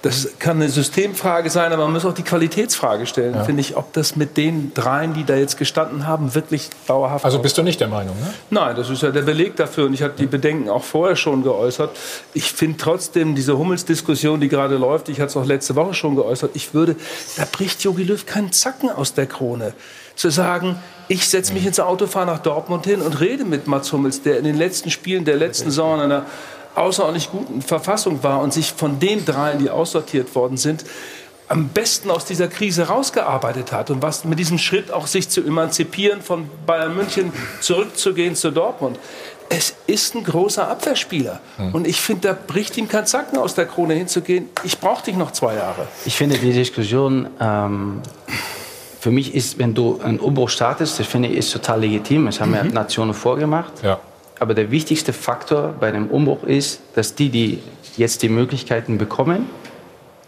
[0.01, 3.43] das kann eine Systemfrage sein, aber man muss auch die Qualitätsfrage stellen, ja.
[3.43, 7.23] finde ich, ob das mit den dreien, die da jetzt gestanden haben, wirklich dauerhaft.
[7.23, 8.33] Also bist du nicht der Meinung, ne?
[8.49, 11.43] Nein, das ist ja der Beleg dafür und ich habe die Bedenken auch vorher schon
[11.43, 11.95] geäußert.
[12.33, 16.15] Ich finde trotzdem diese Hummels-Diskussion, die gerade läuft, ich hatte es auch letzte Woche schon
[16.15, 16.95] geäußert, ich würde,
[17.37, 19.73] da bricht Jogi Löw keinen Zacken aus der Krone.
[20.15, 23.93] Zu sagen, ich setze mich ins Auto, fahre nach Dortmund hin und rede mit Mats
[23.93, 26.25] Hummels, der in den letzten Spielen der letzten Saison in einer
[26.75, 30.85] außerordentlich guten Verfassung war und sich von den dreien, die aussortiert worden sind,
[31.51, 35.41] am besten aus dieser Krise rausgearbeitet hat und was mit diesem Schritt auch sich zu
[35.41, 38.97] emanzipieren von Bayern München zurückzugehen zu Dortmund.
[39.49, 41.41] Es ist ein großer Abwehrspieler.
[41.57, 41.75] Hm.
[41.75, 44.47] Und ich finde, da bricht ihm kein Zacken aus der Krone hinzugehen.
[44.63, 45.89] Ich brauche dich noch zwei Jahre.
[46.05, 48.01] Ich finde die Diskussion, ähm,
[49.01, 52.27] für mich ist, wenn du einen Umbruch startest, das finde ich ist total legitim.
[52.27, 52.55] Das haben mhm.
[52.55, 53.73] ja Nationen vorgemacht.
[53.83, 53.99] Ja.
[54.41, 57.61] Aber der wichtigste Faktor bei einem Umbruch ist, dass die, die
[57.95, 59.47] jetzt die Möglichkeiten bekommen,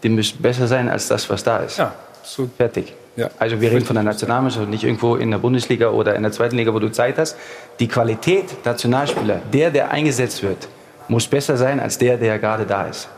[0.04, 1.78] die müssen besser sein als das, was da ist.
[1.78, 2.48] Ja, so.
[2.56, 2.94] Fertig.
[3.16, 3.28] Ja.
[3.40, 6.54] Also wir reden von der Nationalmannschaft, nicht irgendwo in der Bundesliga oder in der zweiten
[6.54, 7.36] Liga, wo du Zeit hast.
[7.80, 10.68] Die Qualität der Nationalspieler, der, der eingesetzt wird,
[11.08, 13.08] muss besser sein als der, der gerade da ist.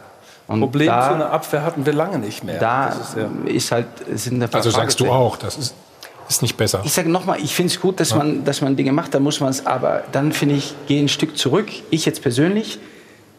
[0.48, 2.59] Und Problem da, für eine Abwehr hatten wir lange nicht mehr.
[2.59, 5.74] Da ist, ja ist, halt sind Also sagst du auch, das ist
[6.28, 6.82] ist nicht besser.
[6.84, 8.16] Ich sage nochmal, ich finde es gut, dass, ja.
[8.16, 11.08] man, dass man Dinge macht, da muss man es, aber dann finde ich, gehe ein
[11.08, 12.78] Stück zurück, ich jetzt persönlich,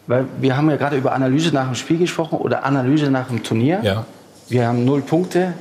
[0.08, 3.44] weil wir haben ja gerade über Analyse nach dem Spiel gesprochen oder Analyse nach dem
[3.44, 3.82] Turnier.
[3.84, 4.06] Ja.
[4.48, 5.54] Wir haben null Punkte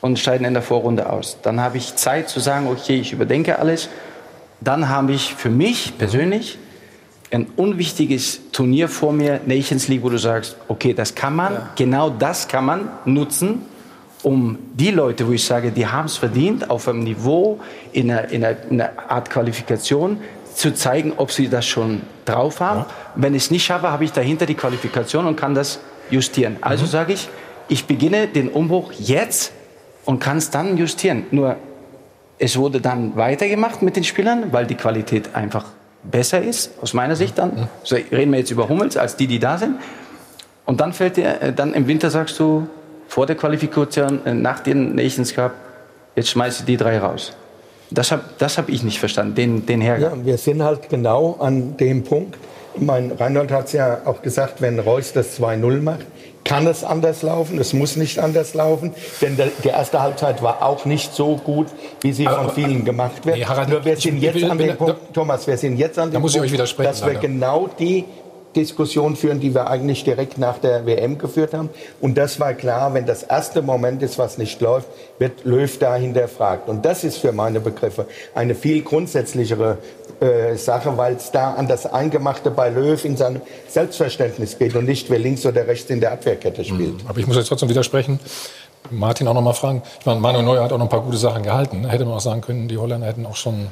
[0.00, 1.38] und scheiden in der Vorrunde aus.
[1.42, 3.88] Dann habe ich Zeit zu sagen, okay, ich überdenke alles.
[4.60, 6.58] Dann habe ich für mich persönlich
[7.30, 11.68] ein unwichtiges Turnier vor mir, Nations League, wo du sagst, okay, das kann man, ja.
[11.76, 13.62] genau das kann man nutzen
[14.28, 17.58] um die Leute, wo ich sage, die haben es verdient, auf einem Niveau,
[17.92, 20.18] in einer, in, einer, in einer, Art Qualifikation,
[20.54, 22.80] zu zeigen, ob sie das schon drauf haben.
[22.80, 22.86] Ja.
[23.14, 26.58] Wenn ich es nicht schaffe, habe ich dahinter die Qualifikation und kann das justieren.
[26.60, 26.88] Also mhm.
[26.90, 27.26] sage ich,
[27.68, 29.52] ich beginne den Umbruch jetzt
[30.04, 31.24] und kann es dann justieren.
[31.30, 31.56] Nur
[32.38, 35.64] es wurde dann weitergemacht mit den Spielern, weil die Qualität einfach
[36.02, 37.54] besser ist, aus meiner Sicht dann.
[37.54, 37.68] Mhm.
[37.82, 39.76] So reden wir jetzt über Hummels, als die, die da sind.
[40.66, 42.68] Und dann fällt dir, äh, dann im Winter sagst du,
[43.08, 45.52] vor der Qualifikation, äh, nach den Nations Cup,
[46.14, 47.32] jetzt schmeiße ich die drei raus.
[47.90, 50.20] Das habe das hab ich nicht verstanden, den, den Hergang.
[50.20, 52.36] Ja, wir sind halt genau an dem Punkt.
[52.74, 56.06] Ich meine, Reinhold hat es ja auch gesagt, wenn Reus das 2-0 macht,
[56.44, 60.62] kann es anders laufen, es muss nicht anders laufen, denn der, die erste Halbzeit war
[60.62, 61.66] auch nicht so gut,
[62.00, 63.36] wie sie von vielen gemacht wird.
[63.36, 66.10] Nee, Harald, Nur wir sind jetzt will, an dem Punkt, Thomas, wir sind jetzt an
[66.10, 68.04] dem Punkt, dass wir genau die
[68.58, 71.70] Diskussion führen, die wir eigentlich direkt nach der WM geführt haben.
[72.00, 75.94] Und das war klar, wenn das erste Moment ist, was nicht läuft, wird Löw da
[75.94, 76.68] hinterfragt.
[76.68, 79.78] Und das ist für meine Begriffe eine viel grundsätzlichere
[80.20, 84.84] äh, Sache, weil es da an das Eingemachte bei Löw in seinem Selbstverständnis geht und
[84.86, 87.04] nicht, wer links oder rechts in der Abwehrkette spielt.
[87.04, 87.08] Mhm.
[87.08, 88.18] Aber ich muss jetzt trotzdem widersprechen.
[88.90, 89.82] Martin auch noch mal fragen.
[90.00, 91.88] Ich meine, Manuel Neuer hat auch noch ein paar gute Sachen gehalten.
[91.88, 93.68] Hätte man auch sagen können, die Holländer hätten auch schon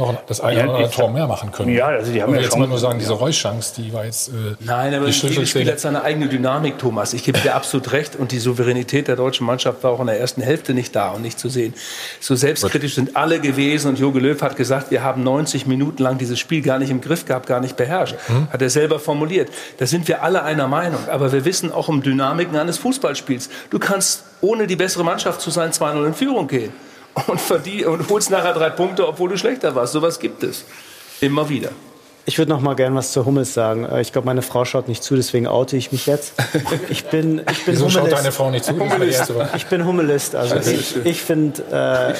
[0.00, 1.72] noch das eine oder andere Tor mehr machen können.
[1.72, 4.28] Ja, also die haben ja jetzt mal nur sagen, diese Reuschance, die war jetzt.
[4.28, 7.12] Äh, Nein, aber jedes Spiel hat seine eigene Dynamik, Thomas.
[7.14, 8.16] Ich gebe dir absolut recht.
[8.16, 11.22] Und die Souveränität der deutschen Mannschaft war auch in der ersten Hälfte nicht da und
[11.22, 11.74] nicht zu sehen.
[12.18, 13.88] So selbstkritisch sind alle gewesen.
[13.88, 17.00] Und Jogi Löw hat gesagt, wir haben 90 Minuten lang dieses Spiel gar nicht im
[17.00, 18.16] Griff gehabt, gar nicht beherrscht.
[18.26, 18.48] Hm?
[18.50, 19.50] Hat er selber formuliert.
[19.78, 21.08] Da sind wir alle einer Meinung.
[21.10, 23.50] Aber wir wissen auch um Dynamiken eines Fußballspiels.
[23.70, 26.72] Du kannst, ohne die bessere Mannschaft zu sein, 2-0 in Führung gehen
[27.28, 29.92] und, verdien, und holst nachher drei Punkte, obwohl du schlechter warst.
[29.92, 30.64] Sowas gibt es.
[31.20, 31.70] Immer wieder.
[32.26, 33.84] Ich würde noch mal gern was zu Hummels sagen.
[33.84, 36.34] Äh, ich glaube, meine Frau schaut nicht zu, deswegen oute ich mich jetzt.
[36.88, 38.10] Ich bin, ich bin Wieso Hummelist.
[38.10, 38.78] schaut deine Frau nicht zu?
[38.78, 39.32] Hummelist.
[39.56, 40.34] Ich bin Hummelist.
[40.34, 42.14] Also ich, ich finde, äh,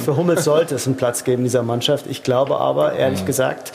[0.00, 2.06] für Hummels sollte es einen Platz geben in dieser Mannschaft.
[2.08, 3.26] Ich glaube aber, ehrlich mhm.
[3.26, 3.72] gesagt,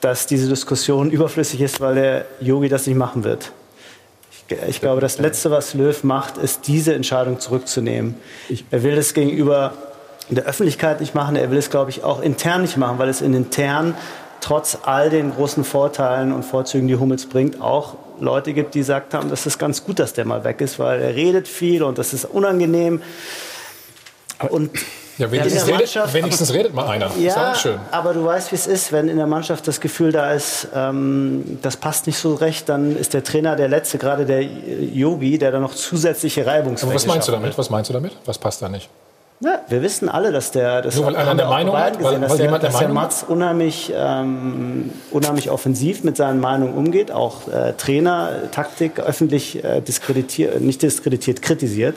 [0.00, 3.52] dass diese Diskussion überflüssig ist, weil der Yogi das nicht machen wird.
[4.68, 8.14] Ich glaube, das Letzte, was Löw macht, ist, diese Entscheidung zurückzunehmen.
[8.70, 9.74] Er will es gegenüber
[10.36, 11.36] der Öffentlichkeit nicht machen.
[11.36, 13.94] Er will es, glaube ich, auch intern nicht machen, weil es in intern
[14.40, 19.14] trotz all den großen Vorteilen und Vorzügen, die Hummels bringt, auch Leute gibt, die gesagt
[19.14, 21.98] haben, das ist ganz gut, dass der mal weg ist, weil er redet viel und
[21.98, 23.02] das ist unangenehm.
[24.50, 24.70] Und
[25.18, 27.10] ja, wenigstens, redet, wenigstens redet mal einer.
[27.18, 27.52] Ja,
[27.90, 31.58] aber du weißt, wie es ist, wenn in der Mannschaft das Gefühl da ist, ähm,
[31.60, 35.50] das passt nicht so recht, dann ist der Trainer der Letzte, gerade der Yogi, der
[35.50, 37.58] da noch zusätzliche Reibungsfläche Was meinst du damit?
[37.58, 38.12] Was meinst du damit?
[38.26, 38.88] Was passt da nicht?
[39.40, 42.36] Ja, wir wissen alle, dass der, das Nur weil einer der Meinung hat, gesehen, dass,
[42.36, 48.50] der, dass der Mats unheimlich, ähm, unheimlich offensiv mit seinen Meinungen umgeht, auch äh, Trainer,
[48.50, 51.94] Taktik öffentlich äh, diskreditiert, nicht diskreditiert, kritisiert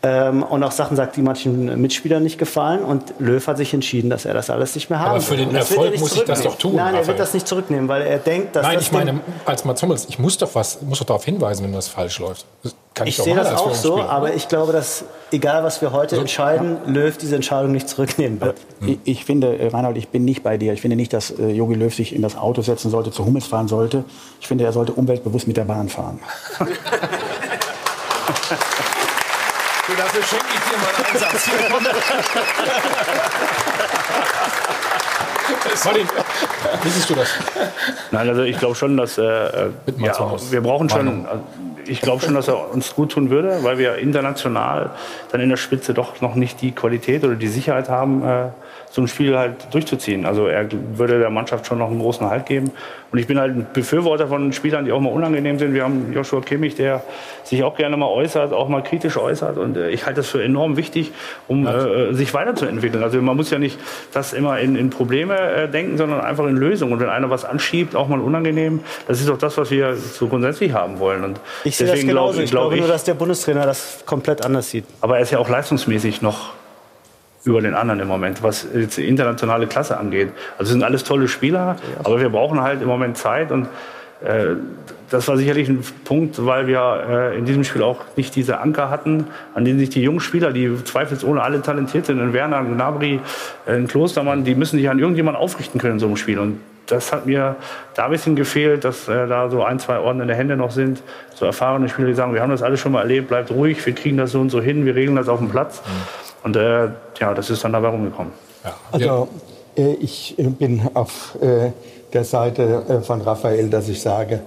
[0.00, 2.84] ähm, und auch Sachen sagt, die manchen Mitspielern nicht gefallen.
[2.84, 5.52] Und Löw hat sich entschieden, dass er das alles nicht mehr haben Aber für den
[5.54, 6.76] Erfolg muss ich das doch tun.
[6.76, 7.02] Nein, Raphael.
[7.02, 8.64] er wird das nicht zurücknehmen, weil er denkt, dass.
[8.64, 11.72] Nein, ich meine, als Mats Hummels, ich muss doch, was, muss doch darauf hinweisen, wenn
[11.72, 12.46] das falsch läuft.
[12.62, 16.14] Das ich, ich sehe das auch so, aber ich glaube, dass egal was wir heute
[16.14, 16.92] so, entscheiden, ja.
[16.92, 18.56] Löw diese Entscheidung nicht zurücknehmen wird.
[18.80, 20.72] Ich, ich, finde, äh, Reinhold, ich bin nicht bei dir.
[20.72, 23.46] Ich finde nicht, dass äh, Jogi Löw sich in das Auto setzen sollte, zu Hummels
[23.46, 24.04] fahren sollte.
[24.40, 26.20] Ich finde, er sollte umweltbewusst mit der Bahn fahren.
[29.88, 31.48] So, dafür schenke ich dir mal einen Satz.
[35.84, 36.08] Martin,
[36.82, 37.28] wie siehst du das?
[38.10, 39.70] Nein, also ich glaube schon, dass äh, ja,
[40.50, 41.26] wir brauchen schon.
[41.26, 41.42] Also
[41.86, 44.90] ich glaube schon, dass er uns gut tun würde, weil wir international
[45.32, 48.48] dann in der Spitze doch noch nicht die Qualität oder die Sicherheit haben, äh,
[48.90, 50.26] so ein Spiel halt durchzuziehen.
[50.26, 52.70] Also er würde der Mannschaft schon noch einen großen Halt geben.
[53.10, 55.72] Und ich bin halt ein Befürworter von Spielern, die auch mal unangenehm sind.
[55.72, 57.02] Wir haben Joshua Kimmich, der
[57.42, 59.56] sich auch gerne mal äußert, auch mal kritisch äußert.
[59.56, 61.12] Und äh, ich halte das für enorm wichtig,
[61.48, 63.02] um äh, sich weiterzuentwickeln.
[63.02, 63.78] Also man muss ja nicht
[64.12, 66.92] das immer in, in Probleme äh, denken, sondern einfach in Lösungen.
[66.92, 70.28] Und wenn einer was anschiebt, auch mal unangenehm, das ist doch das, was wir so
[70.28, 71.24] grundsätzlich haben wollen.
[71.24, 72.32] Und ich sehe das genauso.
[72.32, 74.84] Glaub, ich glaube glaub nur, dass der Bundestrainer das komplett anders sieht.
[75.00, 76.57] Aber er ist ja auch leistungsmäßig noch
[77.48, 80.30] über den anderen im Moment, was jetzt die internationale Klasse angeht.
[80.58, 83.68] Also sind alles tolle Spieler, aber wir brauchen halt im Moment Zeit und
[84.24, 84.56] äh,
[85.10, 88.90] das war sicherlich ein Punkt, weil wir äh, in diesem Spiel auch nicht diese Anker
[88.90, 92.74] hatten, an denen sich die jungen Spieler, die zweifelsohne alle talentiert sind, in Werner, in
[92.74, 93.20] Gnabry,
[93.66, 96.38] in Klostermann, die müssen sich an irgendjemand aufrichten können in so einem Spiel.
[96.38, 97.56] Und das hat mir
[97.94, 101.02] da ein bisschen gefehlt, dass äh, da so ein, zwei ordnende Hände noch sind,
[101.34, 103.94] so erfahrene Spieler, die sagen, wir haben das alles schon mal erlebt, bleibt ruhig, wir
[103.94, 105.82] kriegen das so und so hin, wir regeln das auf dem Platz.
[105.86, 106.27] Mhm.
[106.48, 106.88] Und äh,
[107.20, 108.32] ja, das ist dann dabei rumgekommen.
[108.64, 108.74] Ja.
[108.90, 109.28] Also
[109.76, 111.72] äh, ich bin auf äh,
[112.14, 114.40] der Seite äh, von Raphael, dass ich sage,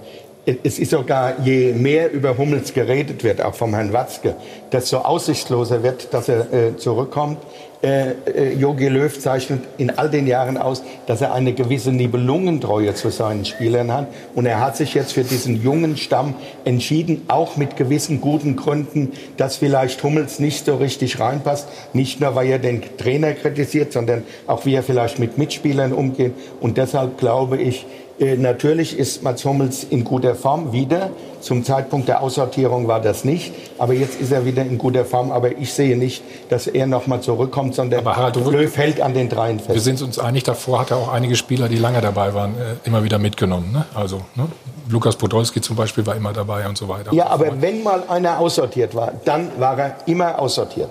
[0.44, 4.34] es ist sogar, je mehr über Hummels geredet wird, auch vom Herrn Watzke,
[4.72, 7.38] desto aussichtsloser wird, dass er äh, zurückkommt.
[7.82, 12.94] Jogi äh, äh, Löw zeichnet in all den Jahren aus, dass er eine gewisse Nibelungentreue
[12.94, 14.06] zu seinen Spielern hat.
[14.36, 19.12] Und er hat sich jetzt für diesen jungen Stamm entschieden, auch mit gewissen guten Gründen,
[19.36, 21.66] dass vielleicht Hummels nicht so richtig reinpasst.
[21.92, 26.34] Nicht nur, weil er den Trainer kritisiert, sondern auch, wie er vielleicht mit Mitspielern umgeht.
[26.60, 27.84] Und deshalb glaube ich,
[28.18, 31.10] natürlich ist Mats Hummels in guter Form wieder.
[31.40, 33.52] Zum Zeitpunkt der Aussortierung war das nicht.
[33.78, 35.32] Aber jetzt ist er wieder in guter Form.
[35.32, 39.28] Aber ich sehe nicht, dass er noch mal zurückkommt, sondern Harald, Löw hält an den
[39.28, 39.74] dreien fest.
[39.74, 42.86] Wir sind uns einig, davor hat er auch einige Spieler, die lange dabei waren, äh,
[42.86, 43.72] immer wieder mitgenommen.
[43.72, 43.84] Ne?
[43.94, 44.46] Also ne?
[44.88, 47.12] Lukas Podolski zum Beispiel war immer dabei und so weiter.
[47.12, 50.90] Ja, aber wenn mal einer aussortiert war, dann war er immer aussortiert.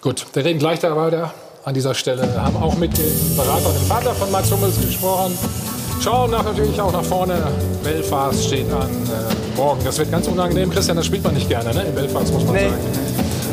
[0.00, 1.32] Gut, wir reden gleich darüber
[1.64, 2.22] an dieser Stelle.
[2.22, 5.36] Wir haben auch mit dem Berater und dem Vater von Mats Hummels gesprochen.
[6.02, 7.42] Schauen nach, natürlich auch nach vorne.
[7.82, 9.82] Belfast steht an äh, morgen.
[9.84, 10.70] Das wird ganz unangenehm.
[10.70, 11.82] Christian, das spielt man nicht gerne ne?
[11.82, 12.68] in Belfast, muss man nee.
[12.68, 12.82] sagen.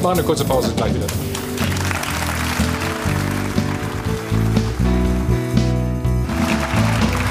[0.03, 1.07] Machen eine kurze Pause, gleich wieder.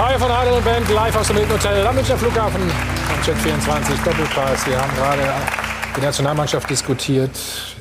[0.00, 3.36] Hi von Heidel und Band, live aus dem Hilton Hotel am Münchner Flughafen am Check
[3.36, 4.66] 24 Doppelpreis.
[4.66, 5.22] Wir haben gerade
[5.96, 7.30] die Nationalmannschaft diskutiert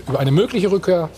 [0.07, 1.09] über eine mögliche Rückkehr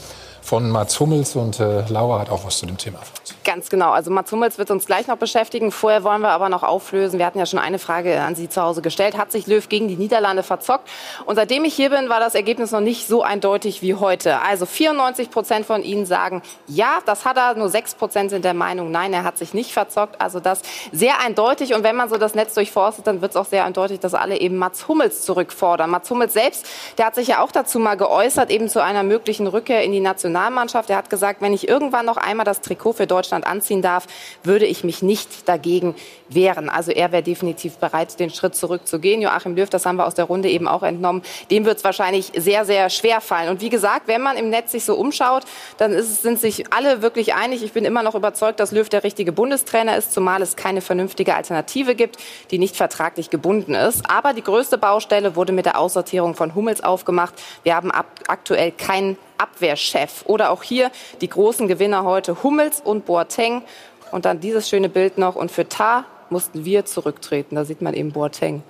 [0.46, 3.00] von Mats Hummels und äh, Laura hat auch was zu dem Thema.
[3.44, 3.92] Ganz genau.
[3.92, 5.72] Also Mats Hummels wird uns gleich noch beschäftigen.
[5.72, 7.18] Vorher wollen wir aber noch auflösen.
[7.18, 9.18] Wir hatten ja schon eine Frage an Sie zu Hause gestellt.
[9.18, 10.88] Hat sich Löw gegen die Niederlande verzockt?
[11.26, 14.40] Und seitdem ich hier bin, war das Ergebnis noch nicht so eindeutig wie heute.
[14.42, 17.56] Also 94 Prozent von Ihnen sagen, ja, das hat er.
[17.56, 20.22] Nur 6 Prozent sind der Meinung, nein, er hat sich nicht verzockt.
[20.22, 21.74] Also das sehr eindeutig.
[21.74, 24.40] Und wenn man so das Netz durchforstet, dann wird es auch sehr eindeutig, dass alle
[24.40, 25.90] eben Mats Hummels zurückfordern.
[25.90, 26.68] Mats Hummels selbst,
[27.00, 30.02] der hat sich ja auch dazu mal geäußert, eben zu einer möglichen Rückkehr in die
[30.02, 30.35] Nationalmannschaft.
[30.36, 34.08] Er hat gesagt, wenn ich irgendwann noch einmal das Trikot für Deutschland anziehen darf,
[34.44, 35.96] würde ich mich nicht dagegen
[36.30, 36.70] wehren.
[36.70, 39.22] Also er wäre definitiv bereit, den Schritt zurückzugehen.
[39.22, 41.22] Joachim Löw, das haben wir aus der Runde eben auch entnommen,
[41.52, 43.50] dem wird es wahrscheinlich sehr, sehr schwer fallen.
[43.50, 45.44] Und wie gesagt, wenn man im Netz sich so umschaut,
[45.78, 47.64] dann es, sind sich alle wirklich einig.
[47.64, 51.36] Ich bin immer noch überzeugt, dass Löw der richtige Bundestrainer ist, zumal es keine vernünftige
[51.36, 52.18] Alternative gibt,
[52.52, 54.10] die nicht vertraglich gebunden ist.
[54.10, 57.34] Aber die größte Baustelle wurde mit der Aussortierung von Hummels aufgemacht.
[57.64, 57.92] Wir haben
[58.28, 60.24] aktuell keinen Abwehrchef.
[60.26, 63.64] Oder auch hier die großen Gewinner heute Hummels und Boateng.
[64.12, 65.36] Und dann dieses schöne Bild noch.
[65.36, 67.56] Und für Tar mussten wir zurücktreten.
[67.56, 68.64] Da sieht man eben Boateng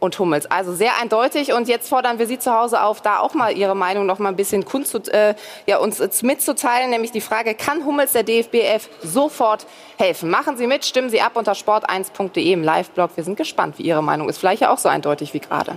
[0.00, 0.50] und Hummels.
[0.50, 1.52] Also sehr eindeutig.
[1.52, 4.30] Und jetzt fordern wir Sie zu Hause auf, da auch mal Ihre Meinung noch mal
[4.30, 5.34] ein bisschen kunst, äh,
[5.66, 6.90] ja, uns mitzuteilen.
[6.90, 9.66] Nämlich die Frage, kann Hummels der DFBF sofort
[9.98, 10.30] helfen?
[10.30, 13.10] Machen Sie mit, stimmen Sie ab unter sport1.de im Live-Blog.
[13.14, 14.38] Wir sind gespannt, wie Ihre Meinung ist.
[14.38, 15.76] Vielleicht ja auch so eindeutig wie gerade.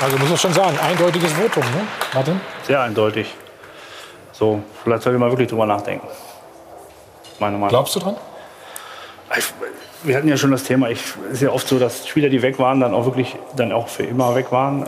[0.00, 1.86] Also muss man schon sagen, eindeutiges Votum, ne?
[2.14, 2.40] Martin?
[2.66, 3.34] Sehr eindeutig.
[4.32, 6.06] So, vielleicht sollte man wirklich drüber nachdenken.
[7.38, 7.68] Meine Meinung.
[7.68, 8.16] Glaubst du dran?
[9.36, 9.44] Ich,
[10.02, 12.58] wir hatten ja schon das Thema, es ist ja oft so, dass Spieler, die weg
[12.58, 14.86] waren, dann auch wirklich dann auch für immer weg waren.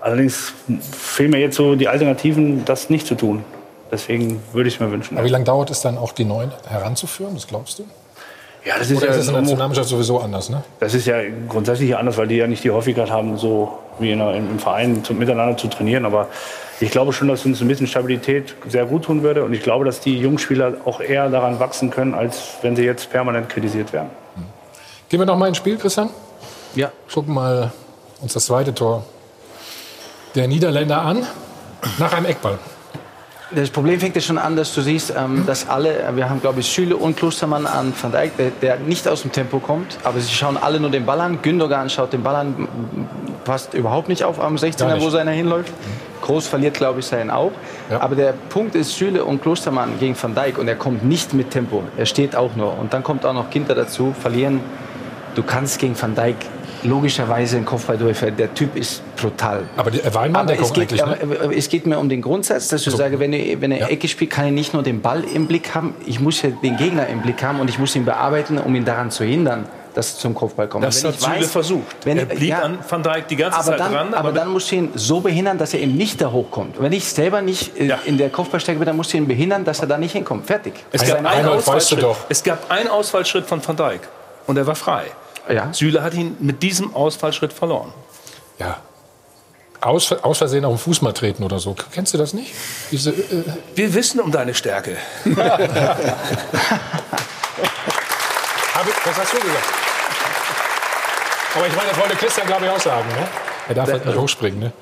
[0.00, 0.52] Allerdings
[0.92, 3.44] fehlen mir jetzt so die Alternativen, das nicht zu tun.
[3.92, 5.16] Deswegen würde ich es mir wünschen.
[5.16, 7.34] Aber wie lange dauert es dann auch, die Neuen heranzuführen?
[7.34, 7.84] Das glaubst du?
[8.64, 10.62] Ja, das ist Oder ja ist das in der Nationalmannschaft sowieso anders, ne?
[10.80, 11.16] Das ist ja
[11.48, 15.14] grundsätzlich anders, weil die ja nicht die Häufigkeit haben, so wie in, im Verein zu,
[15.14, 16.04] miteinander zu trainieren.
[16.04, 16.28] Aber
[16.80, 19.44] ich glaube schon, dass uns ein bisschen Stabilität sehr gut tun würde.
[19.44, 23.10] Und ich glaube, dass die Jungspieler auch eher daran wachsen können, als wenn sie jetzt
[23.10, 24.10] permanent kritisiert werden.
[25.08, 26.10] Gehen wir noch mal ins Spiel, Christian?
[26.74, 26.92] Ja.
[27.12, 27.72] Gucken mal
[28.20, 29.04] uns das zweite Tor
[30.34, 31.26] der Niederländer an.
[31.98, 32.58] Nach einem Eckball.
[33.52, 36.60] Das Problem fängt ja schon an, dass du siehst, ähm, dass alle, wir haben glaube
[36.60, 40.20] ich Schüle und Klostermann an Van Dijk, der, der, nicht aus dem Tempo kommt, aber
[40.20, 41.42] sie schauen alle nur den Ball an.
[41.42, 42.68] Gündogan schaut den Ball an,
[43.44, 45.72] passt überhaupt nicht auf am 16er, wo seiner hinläuft.
[46.22, 47.50] Groß verliert glaube ich seinen auch.
[47.90, 48.00] Ja.
[48.00, 51.50] Aber der Punkt ist Schüle und Klostermann gegen Van Dijk und er kommt nicht mit
[51.50, 51.82] Tempo.
[51.96, 52.78] Er steht auch nur.
[52.78, 54.60] Und dann kommt auch noch Kinder dazu, verlieren.
[55.34, 56.36] Du kannst gegen Van Dijk
[56.82, 58.30] logischerweise ein Kopfballläufer.
[58.30, 59.64] Der Typ ist brutal.
[59.76, 61.38] Aber er war in Manndeckung es geht, eigentlich, ne?
[61.42, 62.96] aber es geht mir um den Grundsatz, dass ich so.
[62.96, 63.86] sage, wenn er, wenn er ja.
[63.88, 66.76] Ecke spielt, kann er nicht nur den Ball im Blick haben, ich muss ja den
[66.76, 70.14] Gegner im Blick haben und ich muss ihn bearbeiten, um ihn daran zu hindern dass
[70.14, 70.84] er zum Kopfball kommt.
[70.84, 71.96] Das hat Süle versucht.
[72.04, 74.08] Wenn, er blieb ja, an Van Dijk die ganze Zeit dann, dran.
[74.08, 76.78] Aber, aber dann musst du ihn so behindern, dass er eben nicht da hochkommt.
[76.78, 77.98] Und wenn ich selber nicht äh, ja.
[78.04, 80.46] in der Kopfballstärke bin, dann musst du ihn behindern, dass er da nicht hinkommt.
[80.46, 80.74] Fertig.
[80.92, 82.04] Es gab, einen Ausfallschritt.
[82.28, 84.00] es gab einen Ausfallschritt von Van Dijk
[84.46, 85.04] und er war frei.
[85.50, 85.72] Ja.
[85.72, 87.92] Süle hat ihn mit diesem Ausfallschritt verloren.
[88.58, 88.78] Ja.
[89.80, 91.74] Aus, aus Versehen auf den Fuß mal treten oder so.
[91.92, 92.52] Kennst du das nicht?
[92.90, 94.96] Diese, äh Wir wissen um deine Stärke.
[95.24, 95.36] was
[99.18, 99.64] hast du gesagt?
[101.54, 103.08] Aber ich meine, das wollte Christian, glaube ich, auch sagen.
[103.08, 103.28] Ne?
[103.68, 104.60] Er darf halt nicht hochspringen.
[104.60, 104.72] Ne?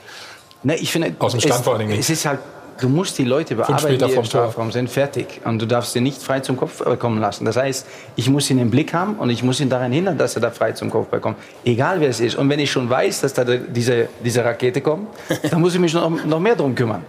[0.65, 1.99] Ne, ich finde, Aus dem Stand es, vor allen Dingen.
[1.99, 2.41] Es ist halt
[2.81, 5.41] du musst die Leute bearbeiten, die vom im Strafraum sind, fertig.
[5.45, 7.45] Und du darfst sie nicht frei zum Kopfball kommen lassen.
[7.45, 7.87] Das heißt,
[8.17, 10.51] ich muss ihn im Blick haben und ich muss ihn daran hindern, dass er da
[10.51, 11.37] frei zum Kopfball kommt.
[11.65, 12.37] Egal wer es ist.
[12.37, 15.09] Und wenn ich schon weiß, dass da diese, diese Rakete kommt,
[15.51, 17.05] dann muss ich mich noch, noch mehr drum kümmern.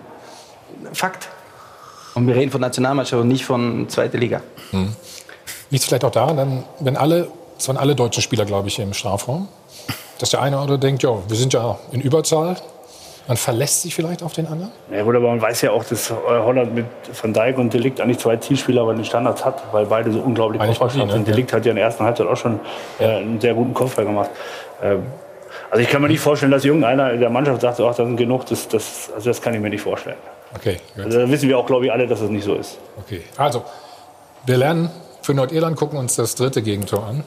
[0.94, 1.30] Fakt.
[2.16, 4.42] Und wir reden von Nationalmannschaft und nicht von zweiter Liga.
[4.72, 4.94] Hm.
[5.70, 7.28] Liegt vielleicht auch daran, wenn alle,
[7.58, 9.48] es waren alle deutschen Spieler, glaube ich, im Strafraum,
[10.18, 12.58] dass der eine oder andere denkt, ja, wir sind ja in Überzahl.
[13.30, 14.72] Man verlässt sich vielleicht auf den anderen?
[14.92, 16.88] Ja gut, aber man weiß ja auch, dass Holland mit
[17.22, 20.60] Van Dijk und Delikt eigentlich zwei Zielspieler bei den Standards hat, weil beide so unglaublich
[20.60, 21.28] kopfballstark sind.
[21.28, 21.32] Ne?
[21.32, 22.60] Delikt hat ja in der ersten Halbzeit auch schon
[22.98, 24.32] äh, einen sehr guten Kopfball gemacht.
[24.82, 25.04] Ähm,
[25.70, 28.48] also ich kann mir nicht vorstellen, dass irgendeiner der Mannschaft sagt, ach, das sind genug,
[28.48, 30.18] das, das, also das kann ich mir nicht vorstellen.
[30.56, 30.78] Okay.
[30.98, 32.80] Also da wissen wir auch, glaube ich, alle, dass das nicht so ist.
[32.98, 33.22] Okay.
[33.38, 33.64] Also,
[34.48, 34.90] wir lernen
[35.22, 37.24] für Nordirland, gucken uns das dritte Gegentor an.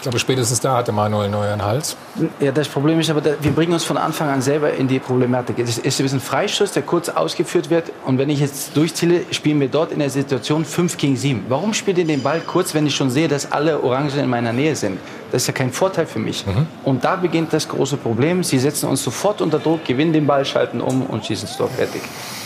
[0.00, 1.94] Ich glaube, spätestens da hatte Manuel Neuer einen Hals.
[2.40, 5.58] Ja, das Problem ist aber, wir bringen uns von Anfang an selber in die Problematik.
[5.58, 7.92] Es ist ein Freischuss, der kurz ausgeführt wird.
[8.06, 11.44] Und wenn ich jetzt durchziele, spielen wir dort in der Situation 5 gegen 7.
[11.50, 14.54] Warum spielt ihr den Ball kurz, wenn ich schon sehe, dass alle Orangen in meiner
[14.54, 14.98] Nähe sind?
[15.32, 16.46] Das ist ja kein Vorteil für mich.
[16.46, 16.66] Mhm.
[16.82, 18.42] Und da beginnt das große Problem.
[18.42, 21.72] Sie setzen uns sofort unter Druck, gewinnen den Ball, schalten um und schießen es dort
[21.72, 22.00] fertig.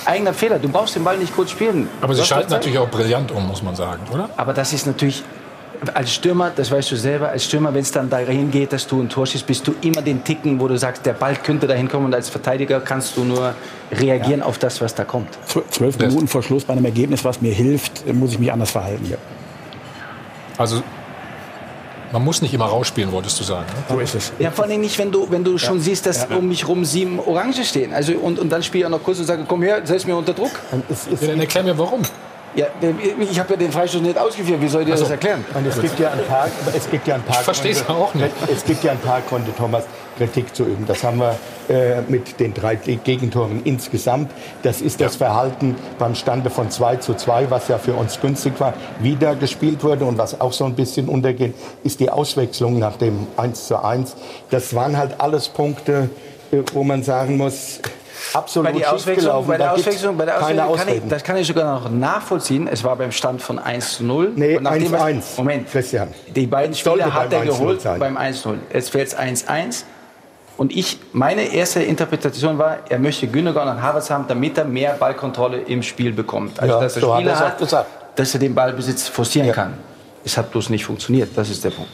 [0.06, 0.58] Eigener Fehler.
[0.58, 1.88] Du brauchst den Ball nicht kurz spielen.
[2.00, 4.28] Aber sie schalten natürlich auch brillant um, muss man sagen, oder?
[4.36, 5.22] Aber das ist natürlich
[5.92, 9.00] als Stürmer, das weißt du selber, als Stürmer, wenn es dann dahin geht, dass du
[9.00, 11.88] ein Tor schießt, bist du immer den Ticken, wo du sagst, der Ball könnte dahin
[11.88, 13.54] kommen und als Verteidiger kannst du nur
[13.92, 14.46] reagieren ja.
[14.46, 15.28] auf das, was da kommt.
[15.70, 19.06] Zwölf Minuten vor Schluss bei einem Ergebnis, was mir hilft, muss ich mich anders verhalten.
[19.10, 19.16] Ja.
[20.56, 20.82] Also
[22.14, 23.66] man muss nicht immer rausspielen, wolltest du sagen.
[23.66, 23.82] Ne?
[23.88, 24.32] So ist es.
[24.38, 26.36] Ja, vor allem nicht, wenn du, wenn du schon siehst, dass ja.
[26.36, 27.92] um mich rum sieben Orange stehen.
[27.92, 30.16] Also, und, und dann spiele ich auch noch kurz und sage, komm her, setz mir
[30.16, 30.52] unter Druck.
[30.70, 32.02] Ja, dann erklär mir, warum.
[32.56, 32.66] Ja,
[33.18, 34.60] ich habe ja den Freistoß nicht ausgeführt.
[34.60, 35.44] Wie soll ich dir also, das erklären?
[35.54, 37.40] Und es gibt ja ein paar, es gibt ja ein paar.
[37.48, 38.30] Es auch nicht.
[38.52, 39.84] Es gibt ja ein paar Gründe, Thomas,
[40.16, 40.86] Kritik zu üben.
[40.86, 41.36] Das haben wir
[41.68, 44.30] äh, mit den drei Gegentoren insgesamt.
[44.62, 45.16] Das ist das.
[45.16, 49.82] Verhalten beim Stande von 2 zu 2, was ja für uns günstig war, wieder gespielt
[49.82, 53.82] wurde und was auch so ein bisschen untergeht, ist die Auswechslung nach dem 1 zu
[53.82, 54.16] 1.
[54.50, 56.10] Das waren halt alles Punkte,
[56.52, 57.80] äh, wo man sagen muss,
[58.32, 61.46] absolut bei, die Auswechslung, bei der Auswechslung, bei der Auswechslung kann ich, das kann ich
[61.46, 62.68] sogar noch nachvollziehen.
[62.68, 64.32] Es war beim Stand von 1 zu 0.
[64.36, 65.36] Nee, 1 zu 1.
[65.38, 66.08] Moment, Christian.
[66.34, 68.58] Die beiden Spieler hat er geholt beim 1 zu 0.
[68.72, 69.84] Jetzt fällt es 1 1.
[70.56, 74.94] Und ich, meine erste Interpretation war, er möchte Gündogan und Havertz haben, damit er mehr
[74.94, 76.60] Ballkontrolle im Spiel bekommt.
[76.60, 79.54] Also, ja, dass der so Spieler hat, hat, dass er den Ballbesitz forcieren ja.
[79.54, 79.74] kann.
[80.24, 81.30] Es hat bloß nicht funktioniert.
[81.34, 81.90] Das ist der Punkt.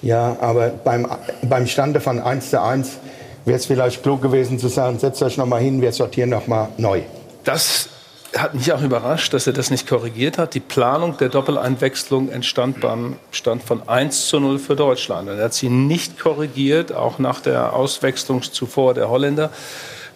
[0.00, 1.06] Ja, aber beim,
[1.42, 2.98] beim Stande von 1 zu 1
[3.44, 6.46] wäre es vielleicht klug gewesen zu sagen, setzt euch noch mal hin, wir sortieren noch
[6.46, 7.02] mal neu.
[7.44, 7.88] Das
[8.36, 10.54] hat mich auch überrascht, dass er das nicht korrigiert hat.
[10.54, 15.28] Die Planung der Doppeleinwechslung entstand beim Stand von 1 zu 0 für Deutschland.
[15.28, 19.50] Er hat sie nicht korrigiert, auch nach der Auswechslung zuvor der Holländer.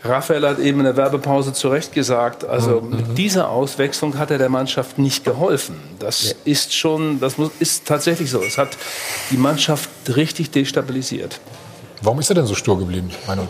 [0.05, 2.91] Raphael hat eben in der Werbepause zu Recht gesagt, also mhm.
[2.91, 5.77] mit dieser Auswechslung hat er der Mannschaft nicht geholfen.
[5.99, 6.35] Das ja.
[6.45, 8.41] ist schon, das ist tatsächlich so.
[8.41, 8.77] Es hat
[9.31, 11.41] die Mannschaft richtig destabilisiert.
[12.03, 13.49] Warum ist er denn so stur geblieben, Meinung?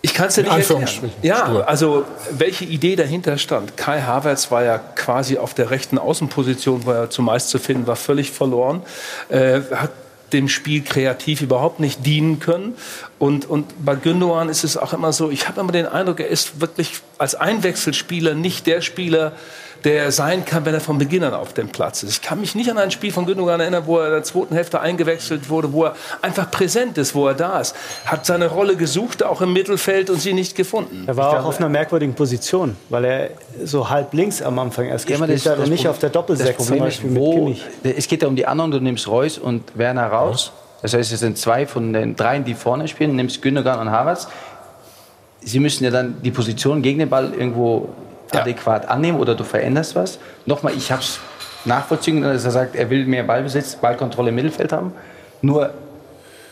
[0.00, 1.10] Ich kann es ja nicht erklären.
[1.22, 1.68] Ja, stur.
[1.68, 3.76] also welche Idee dahinter stand.
[3.76, 7.96] Kai Havertz war ja quasi auf der rechten Außenposition, wo er zumeist zu finden war,
[7.96, 8.82] völlig verloren.
[9.28, 9.90] Äh, hat
[10.32, 12.74] dem Spiel kreativ überhaupt nicht dienen können.
[13.18, 16.28] Und, und bei Gündogan ist es auch immer so, ich habe immer den Eindruck, er
[16.28, 19.32] ist wirklich als Einwechselspieler nicht der Spieler,
[19.84, 22.10] der sein kann, wenn er von Beginn an auf dem Platz ist.
[22.10, 24.54] Ich kann mich nicht an ein Spiel von Gündogan erinnern, wo er in der zweiten
[24.54, 27.74] Hälfte eingewechselt wurde, wo er einfach präsent ist, wo er da ist.
[28.04, 31.04] Hat seine Rolle gesucht, auch im Mittelfeld und sie nicht gefunden.
[31.06, 33.30] Er war auch auf einer merkwürdigen Position, weil er
[33.64, 37.10] so halb links am Anfang erst gespielt hat und nicht auf der Doppelsechs zum Beispiel
[37.10, 37.96] ist, wo, mit Kimmich.
[37.96, 40.52] Es geht ja um die anderen, du nimmst Reus und Werner raus.
[40.82, 44.28] Das heißt, es sind zwei von den dreien, die vorne spielen, nimmst Gündogan und Havertz.
[45.40, 47.88] Sie müssen ja dann die Position gegen den Ball irgendwo
[48.32, 48.40] ja.
[48.40, 50.18] adäquat annehmen oder du veränderst was.
[50.46, 51.20] Nochmal, ich habe es
[51.64, 54.92] nachvollziehen, dass er sagt, er will mehr Ballbesitz, Ballkontrolle im Mittelfeld haben.
[55.42, 55.72] Nur,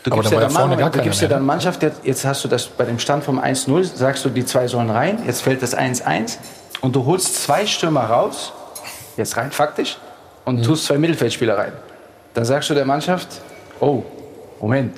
[0.03, 2.85] du gibst, ja dann, Mann, du gibst ja dann Mannschaft, jetzt hast du das bei
[2.85, 6.37] dem Stand vom 1-0, sagst du, die zwei sollen rein, jetzt fällt das 1-1
[6.81, 8.53] und du holst zwei Stürmer raus,
[9.17, 9.97] jetzt rein faktisch,
[10.45, 10.63] und mhm.
[10.63, 11.73] tust zwei Mittelfeldspieler rein.
[12.33, 13.27] Dann sagst du der Mannschaft,
[13.79, 14.03] oh,
[14.61, 14.93] Moment,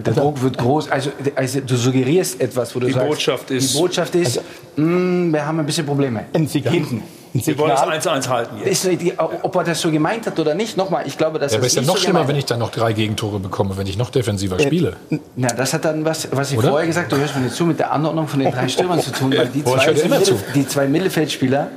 [0.00, 0.90] der Druck wird groß.
[0.90, 4.48] Also, also, du suggerierst etwas, wo du die sagst, Botschaft ist, die Botschaft ist, also,
[4.76, 6.26] mh, mm, wir haben ein bisschen Probleme.
[6.32, 6.74] Ein Signal.
[6.74, 7.02] Hinten.
[7.42, 8.56] Sie wollen es 1-1 halten.
[8.64, 8.84] Jetzt.
[8.84, 11.68] Ist, ob er das so gemeint hat oder nicht, nochmal, ich glaube, dass ja, das
[11.68, 14.10] ist ja noch so schlimmer, wenn ich dann noch drei Gegentore bekomme, wenn ich noch
[14.10, 14.96] defensiver spiele.
[15.36, 16.70] Na, das hat dann was, was ich oder?
[16.70, 19.00] vorher gesagt habe, du hörst mir nicht zu, mit der Anordnung von den drei Stürmern
[19.00, 21.68] zu tun, weil die zwei, Mittel, die zwei Mittelfeldspieler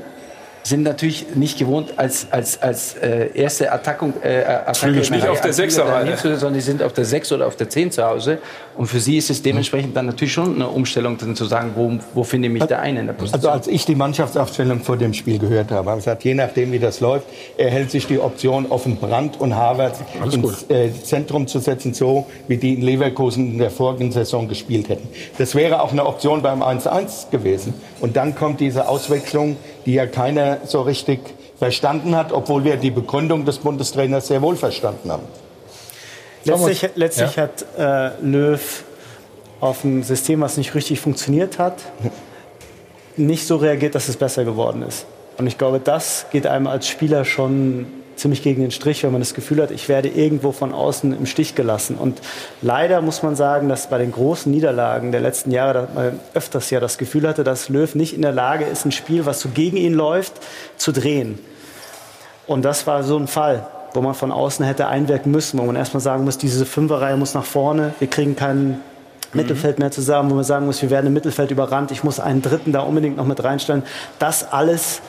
[0.63, 5.53] sind natürlich nicht gewohnt, als, als, als äh, erste Attackung, äh, Attacke nicht auf der
[5.53, 6.17] Sechserreihe.
[6.17, 8.39] sondern die sind auf der Sechs oder auf der Zehn zu Hause.
[8.77, 11.91] Und für sie ist es dementsprechend dann natürlich schon eine Umstellung, dann zu sagen, wo,
[12.13, 13.39] wo finde ich mich der eine in der Position.
[13.39, 16.71] Also als ich die Mannschaftsaufstellung vor dem Spiel gehört habe, habe ich gesagt, je nachdem
[16.71, 17.25] wie das läuft,
[17.57, 22.27] er hält sich die Option offen Brand und Harvard ins äh, Zentrum zu setzen, so
[22.47, 25.07] wie die in Leverkusen in der vorigen Saison gespielt hätten.
[25.37, 27.73] Das wäre auch eine Option beim 1-1 gewesen.
[28.01, 31.19] Und dann kommt diese Auswechslung, die ja keiner so richtig
[31.57, 35.23] verstanden hat, obwohl wir die Begründung des Bundestrainers sehr wohl verstanden haben.
[36.45, 37.43] Letztlich, letztlich ja.
[37.43, 38.83] hat äh, Löw
[39.59, 41.75] auf ein System, was nicht richtig funktioniert hat,
[43.17, 45.05] nicht so reagiert, dass es besser geworden ist.
[45.37, 47.87] Und ich glaube, das geht einem als Spieler schon
[48.19, 51.25] ziemlich gegen den Strich, wenn man das Gefühl hat, ich werde irgendwo von außen im
[51.25, 51.95] Stich gelassen.
[51.95, 52.21] Und
[52.61, 56.79] leider muss man sagen, dass bei den großen Niederlagen der letzten Jahre man öfters ja
[56.79, 59.77] das Gefühl hatte, dass Löw nicht in der Lage ist, ein Spiel, was so gegen
[59.77, 60.33] ihn läuft,
[60.77, 61.39] zu drehen.
[62.47, 65.75] Und das war so ein Fall, wo man von außen hätte einwirken müssen, wo man
[65.75, 68.77] erstmal sagen muss, diese Fünferreihe muss nach vorne, wir kriegen keinen mhm.
[69.33, 72.41] Mittelfeld mehr zusammen, wo man sagen muss, wir werden im Mittelfeld überrannt, ich muss einen
[72.41, 73.83] Dritten da unbedingt noch mit reinstellen.
[74.17, 75.01] Das alles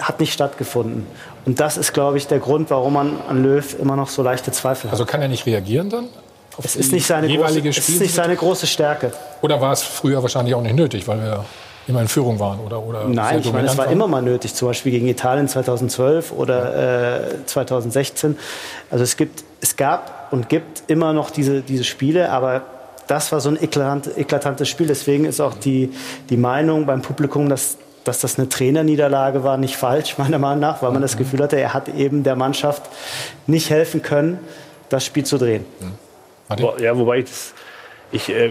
[0.00, 1.06] hat nicht stattgefunden.
[1.46, 4.50] Und das ist, glaube ich, der Grund, warum man an Löw immer noch so leichte
[4.50, 4.92] Zweifel hat.
[4.92, 6.08] Also kann er nicht reagieren dann?
[6.62, 9.12] Es ist, nicht seine große, es ist nicht seine große Stärke.
[9.42, 11.44] Oder war es früher wahrscheinlich auch nicht nötig, weil wir
[11.86, 12.58] immer in Führung waren?
[12.60, 13.92] Oder, oder Nein, ich meine, es war waren?
[13.92, 18.38] immer mal nötig, zum Beispiel gegen Italien 2012 oder äh, 2016.
[18.90, 22.62] Also es, gibt, es gab und gibt immer noch diese, diese Spiele, aber
[23.06, 24.86] das war so ein eklatant, eklatantes Spiel.
[24.86, 25.92] Deswegen ist auch die,
[26.30, 27.76] die Meinung beim Publikum, dass
[28.06, 31.56] dass das eine Trainerniederlage war, nicht falsch, meiner Meinung nach, weil man das Gefühl hatte,
[31.56, 32.82] er hat eben der Mannschaft
[33.46, 34.38] nicht helfen können,
[34.88, 35.64] das Spiel zu drehen.
[35.80, 35.92] Mhm.
[36.78, 37.54] Ja, wobei ich, das,
[38.12, 38.50] ich äh,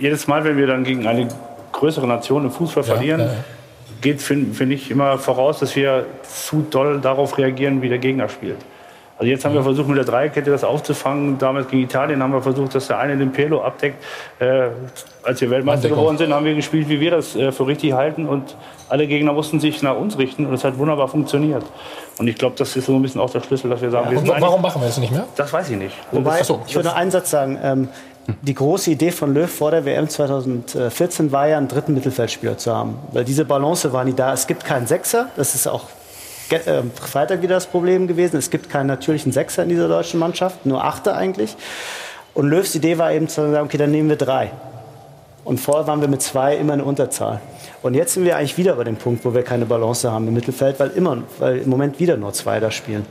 [0.00, 1.28] jedes Mal, wenn wir dann gegen eine
[1.72, 3.34] größere Nation im Fußball ja, verlieren, ja, ja.
[4.00, 8.28] geht, finde find ich, immer voraus, dass wir zu doll darauf reagieren, wie der Gegner
[8.28, 8.58] spielt.
[9.18, 11.38] Also jetzt haben wir versucht, mit der Dreierkette das aufzufangen.
[11.38, 14.02] Damals gegen Italien haben wir versucht, dass der eine den Pelo abdeckt.
[14.38, 14.68] Äh,
[15.22, 18.26] als wir Weltmeister geworden sind, haben wir gespielt, wie wir das äh, für richtig halten.
[18.26, 18.56] Und
[18.90, 20.44] alle Gegner mussten sich nach uns richten.
[20.44, 21.64] Und es hat wunderbar funktioniert.
[22.18, 24.10] Und ich glaube, das ist so ein bisschen auch der Schlüssel, dass wir sagen, ja,
[24.12, 25.24] wir sind Warum machen wir das nicht mehr?
[25.34, 25.94] Das weiß ich nicht.
[26.12, 27.58] Wobei, so, ich würde nur einen Satz sagen.
[27.62, 27.88] Ähm,
[28.42, 32.74] die große Idee von Löw vor der WM 2014 war ja, einen dritten Mittelfeldspieler zu
[32.74, 32.98] haben.
[33.12, 34.32] Weil diese Balance war nie da.
[34.34, 35.30] Es gibt keinen Sechser.
[35.36, 35.84] Das ist auch
[37.00, 38.36] Freitag wieder das Problem gewesen.
[38.36, 41.56] Es gibt keinen natürlichen Sechser in dieser deutschen Mannschaft, nur Achter eigentlich.
[42.34, 44.50] Und Löws Idee war eben zu sagen, okay, dann nehmen wir drei.
[45.44, 47.40] Und vorher waren wir mit zwei immer eine Unterzahl.
[47.82, 50.34] Und jetzt sind wir eigentlich wieder bei dem Punkt, wo wir keine Balance haben im
[50.34, 53.06] Mittelfeld, weil, immer, weil im Moment wieder nur zwei da spielen.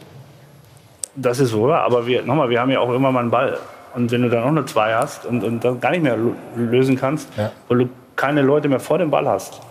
[1.16, 3.58] Das ist so, aber wir, nochmal, wir haben ja auch immer mal einen Ball.
[3.96, 6.18] Und wenn du dann auch nur zwei hast und, und dann gar nicht mehr
[6.58, 7.52] lösen kannst, ja.
[7.70, 9.62] weil du keine Leute mehr vor dem Ball hast,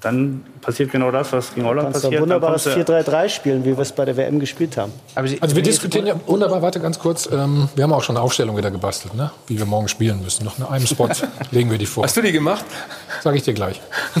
[0.00, 2.20] dann passiert genau das, was gegen Holland kannst passiert.
[2.20, 4.92] Du wunderbares 4-3-3 spielen, wie wir es bei der WM gespielt haben.
[5.14, 8.56] also wir diskutieren ja wunderbar, warte ganz kurz, ähm, wir haben auch schon eine Aufstellung
[8.56, 9.30] wieder gebastelt, ne?
[9.48, 10.44] wie wir morgen spielen müssen.
[10.44, 11.08] Noch in einem Spot
[11.50, 12.04] legen wir die vor.
[12.04, 12.64] Hast du die gemacht?
[13.22, 13.80] Sag ich dir gleich.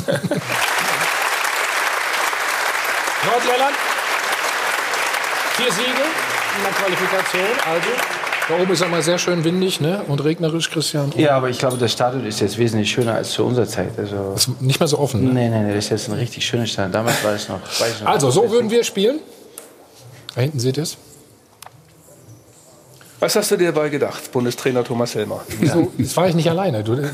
[3.24, 3.76] Nordjylland,
[5.56, 6.04] vier Siege
[6.56, 8.17] in der Qualifikation, also
[8.48, 10.02] da oben ist mal sehr schön windig ne?
[10.08, 11.12] und regnerisch, Christian.
[11.16, 13.98] Ja, aber ich glaube, das Stadion ist jetzt wesentlich schöner als zu unserer Zeit.
[13.98, 15.24] Also ist nicht mehr so offen.
[15.24, 15.32] Ne?
[15.34, 16.92] Nee, nee, nee, das ist jetzt ein richtig schönes Stadion.
[16.92, 17.60] Damals war es noch.
[17.60, 19.20] noch also, so würden wir spielen.
[20.34, 20.96] Da hinten seht ihr es.
[23.20, 25.40] Was hast du dir dabei gedacht, Bundestrainer Thomas Helmer?
[25.58, 25.90] Wieso?
[25.98, 26.84] Jetzt war ich nicht alleine.
[26.84, 27.08] Du, äh,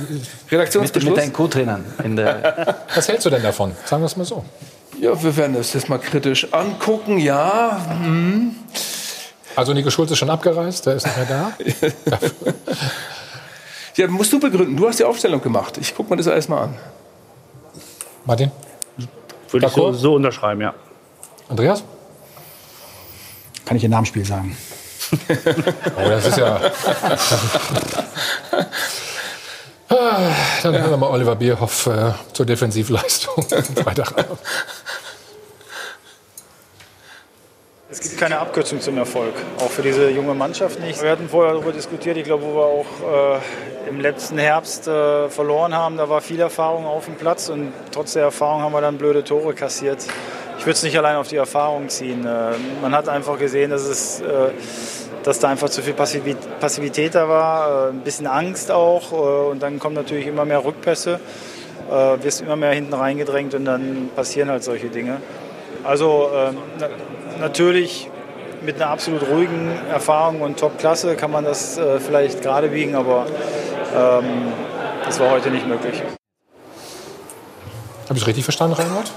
[0.51, 1.11] Redaktionsbeschluss?
[1.11, 1.85] Mit, mit deinen Co-Trainern.
[2.95, 3.72] Was hältst du denn davon?
[3.87, 4.45] Sagen wir es mal so.
[5.01, 7.18] Ja, wir werden das jetzt mal kritisch angucken.
[7.18, 8.55] Ja, hm.
[9.57, 11.52] Also Nico Schulz ist schon abgereist, der ist nicht mehr da.
[13.96, 14.76] ja, musst du begründen.
[14.76, 15.78] Du hast die Aufstellung gemacht.
[15.78, 16.76] Ich gucke mir das erstmal an.
[18.24, 18.50] Martin?
[19.50, 20.74] Würde ich so, so unterschreiben, ja.
[21.48, 21.84] Andreas?
[23.64, 24.57] Kann ich Ihr Namensspiel sagen?
[25.96, 26.61] oh, das ist ja.
[30.64, 33.44] Dann hören wir mal Oliver Bierhoff äh, zur Defensivleistung.
[33.44, 34.38] Freitagabend.
[37.95, 41.01] Es gibt keine Abkürzung zum Erfolg, auch für diese junge Mannschaft nicht.
[41.01, 45.28] Wir hatten vorher darüber diskutiert, ich glaube, wo wir auch äh, im letzten Herbst äh,
[45.28, 48.80] verloren haben, da war viel Erfahrung auf dem Platz und trotz der Erfahrung haben wir
[48.80, 50.05] dann blöde Tore kassiert.
[50.59, 52.26] Ich würde es nicht allein auf die Erfahrung ziehen.
[52.26, 54.51] Äh, man hat einfach gesehen, dass, es, äh,
[55.22, 59.62] dass da einfach zu viel Passivität da war, äh, ein bisschen Angst auch äh, und
[59.62, 61.20] dann kommen natürlich immer mehr Rückpässe,
[62.22, 65.18] wirst immer mehr hinten reingedrängt und dann passieren halt solche Dinge.
[65.84, 66.57] Also ähm,
[67.41, 68.09] natürlich
[68.62, 73.26] mit einer absolut ruhigen Erfahrung und Top-Klasse kann man das äh, vielleicht gerade biegen, aber
[73.95, 74.53] ähm,
[75.05, 76.03] das war heute nicht möglich.
[78.09, 79.11] Habe ich richtig verstanden, Reinhard?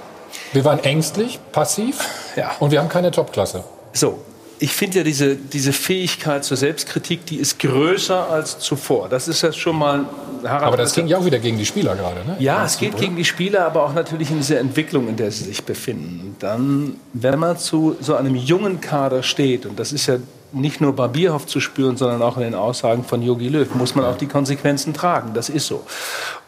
[0.53, 1.99] Wir waren ängstlich, passiv
[2.35, 2.51] ja.
[2.59, 3.63] und wir haben keine Topklasse.
[3.93, 4.19] So,
[4.59, 9.09] ich finde ja diese, diese Fähigkeit zur Selbstkritik, die ist größer als zuvor.
[9.09, 10.05] Das ist ja schon mal.
[10.43, 12.35] Harald, aber das ging ja auch wieder gegen die Spieler gerade, ne?
[12.39, 13.01] Ja, es geht oder?
[13.01, 16.21] gegen die Spieler, aber auch natürlich in dieser Entwicklung, in der sie sich befinden.
[16.23, 20.17] Und dann, wenn man zu so einem jungen Kader steht, und das ist ja
[20.53, 23.95] nicht nur bei Bierhoff zu spüren, sondern auch in den Aussagen von Yogi Löw, muss
[23.95, 25.33] man auch die Konsequenzen tragen.
[25.33, 25.83] Das ist so.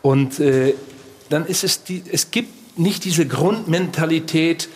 [0.01, 0.73] Und äh,
[1.29, 4.69] dann ist es, die, es gibt nicht diese Grundmentalität,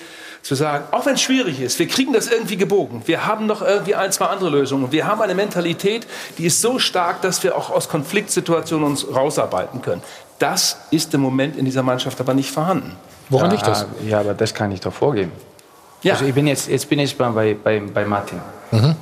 [0.44, 3.02] zu sagen, auch wenn es schwierig ist, wir kriegen das irgendwie gebogen.
[3.06, 4.91] Wir haben noch irgendwie ein, zwei andere Lösungen.
[4.91, 6.06] Wir haben eine Mentalität,
[6.38, 10.04] die ist so stark, dass wir auch aus Konfliktsituationen uns rausarbeiten können.
[10.39, 12.98] Das ist im Moment in dieser Mannschaft aber nicht vorhanden.
[13.30, 13.86] Woran ja, liegt das?
[14.06, 15.32] Ja, aber das kann ich doch vorgeben.
[16.02, 16.14] Ja.
[16.14, 18.39] Also ich bin jetzt, jetzt bin ich bei, bei, bei Martin.
[18.72, 18.96] Mhm.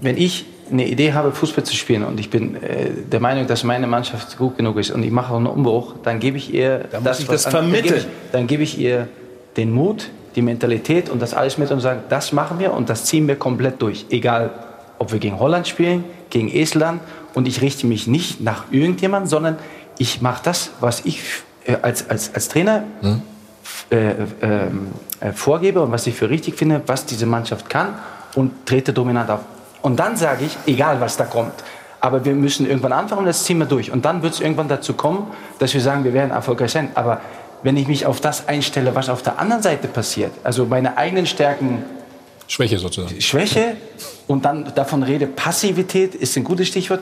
[0.00, 3.62] Wenn ich eine Idee habe, Fußball zu spielen und ich bin äh, der Meinung, dass
[3.62, 6.88] meine Mannschaft gut genug ist und ich mache auch einen Umbruch, dann gebe ich ihr
[6.90, 8.04] da das, ich das vermitteln.
[8.32, 9.08] Dann gebe ich, ich ihr
[9.56, 13.06] den Mut, die Mentalität und das alles mit und sagen, das machen wir und das
[13.06, 14.06] ziehen wir komplett durch.
[14.10, 14.50] Egal,
[14.98, 17.00] ob wir gegen Holland spielen, gegen Estland
[17.34, 19.58] und ich richte mich nicht nach irgendjemandem, sondern
[19.98, 21.22] ich mache das, was ich
[21.64, 23.22] äh, als, als, als Trainer hm.
[23.90, 27.94] äh, äh, vorgebe und was ich für richtig finde, was diese Mannschaft kann
[28.34, 29.40] und trete dominant auf.
[29.80, 31.52] Und dann sage ich, egal was da kommt,
[32.00, 33.90] aber wir müssen irgendwann anfangen und das ziehen wir durch.
[33.90, 35.28] Und dann wird es irgendwann dazu kommen,
[35.58, 36.90] dass wir sagen, wir werden erfolgreich sein.
[36.94, 37.20] Aber
[37.66, 41.26] wenn ich mich auf das einstelle, was auf der anderen Seite passiert, also meine eigenen
[41.26, 41.84] Stärken.
[42.46, 43.20] Schwäche sozusagen.
[43.20, 43.76] Schwäche
[44.28, 47.00] und dann davon rede, Passivität ist ein gutes Stichwort.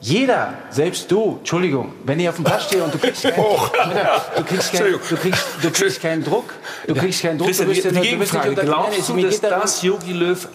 [0.00, 3.34] Jeder, selbst du, Entschuldigung, wenn ich auf dem Platz stehe und du kriegst, kein,
[4.36, 6.54] du kriegst, kein, du kriegst, du kriegst keinen Druck,
[6.86, 7.48] du kriegst keinen Druck.
[7.48, 10.48] Christian, du bist, die, die Gegenfrage, glaubst du, dass das Jogi Löw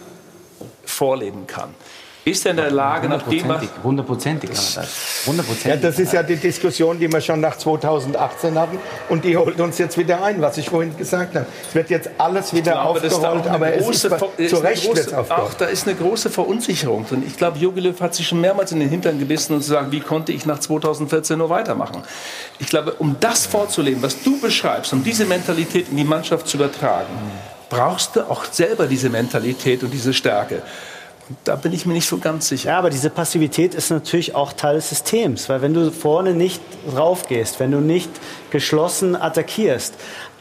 [0.85, 1.75] vorleben kann?
[2.27, 3.63] Ist er in der Lage, nach dem, was...
[3.83, 4.49] Hundertprozentig
[5.25, 5.65] Hundertprozentig.
[5.65, 8.79] Ja, das ist ja die Diskussion, die wir schon nach 2018 hatten.
[9.07, 11.45] Und die holt uns jetzt wieder ein, was ich vorhin gesagt habe.
[11.67, 14.01] Es wird jetzt alles wieder glaube, aufgerollt, aber es ist
[14.49, 17.23] zu Recht große, Auch da ist eine große Verunsicherung drin.
[17.25, 19.91] Ich glaube, Jogi Löw hat sich schon mehrmals in den Hintern gebissen und zu sagen,
[19.91, 22.03] wie konnte ich nach 2014 nur weitermachen.
[22.59, 26.57] Ich glaube, um das vorzuleben, was du beschreibst, um diese Mentalität in die Mannschaft zu
[26.57, 27.07] übertragen,
[27.69, 30.61] brauchst du auch selber diese Mentalität und diese Stärke.
[31.43, 32.69] Da bin ich mir nicht so ganz sicher.
[32.69, 36.61] Ja, aber diese Passivität ist natürlich auch Teil des Systems, weil wenn du vorne nicht
[36.95, 38.09] raufgehst, wenn du nicht
[38.49, 39.95] geschlossen attackierst,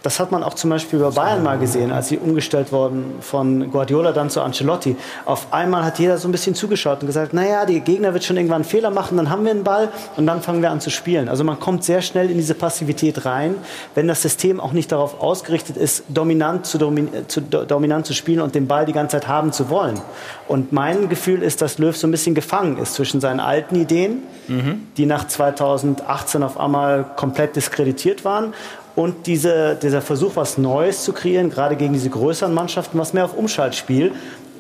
[0.06, 3.72] das hat man auch zum Beispiel bei Bayern mal gesehen, als sie umgestellt wurden von
[3.72, 4.94] Guardiola dann zu Ancelotti.
[5.24, 8.36] Auf einmal hat jeder so ein bisschen zugeschaut und gesagt, naja, der Gegner wird schon
[8.36, 10.90] irgendwann einen Fehler machen, dann haben wir einen Ball und dann fangen wir an zu
[10.90, 11.28] spielen.
[11.28, 13.56] Also man kommt sehr schnell in diese Passivität rein,
[13.96, 18.42] wenn das System auch nicht darauf ausgerichtet ist, dominant zu, domin zu dominant zu spielen
[18.42, 20.00] und den Ball die ganze Zeit haben zu wollen.
[20.46, 24.22] Und mein Gefühl ist, dass Löw so ein bisschen gefangen ist zwischen seinen alten Ideen,
[24.46, 24.86] mhm.
[24.96, 28.54] die nach 2018 auf einmal komplett diskreditiert waren,
[28.96, 33.26] und diese, dieser Versuch, was Neues zu kreieren, gerade gegen diese größeren Mannschaften, was mehr
[33.26, 34.12] auf Umschaltspiel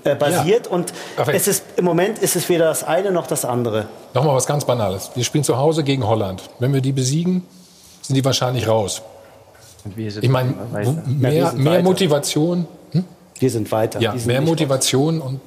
[0.04, 0.66] äh, basiert.
[0.66, 0.72] Ja.
[0.72, 0.92] Und
[1.32, 3.86] es ist, im Moment ist es weder das eine noch das andere.
[4.14, 5.10] Nochmal was ganz Banales.
[5.14, 6.42] Wir spielen zu Hause gegen Holland.
[6.58, 7.44] Wenn wir die besiegen,
[8.02, 9.02] sind die wahrscheinlich raus.
[9.96, 10.54] Ich meine,
[11.06, 12.66] mehr, mehr Motivation.
[12.92, 13.04] Hm?
[13.38, 14.00] Wir sind weiter.
[14.00, 15.40] Ja, mehr Motivation und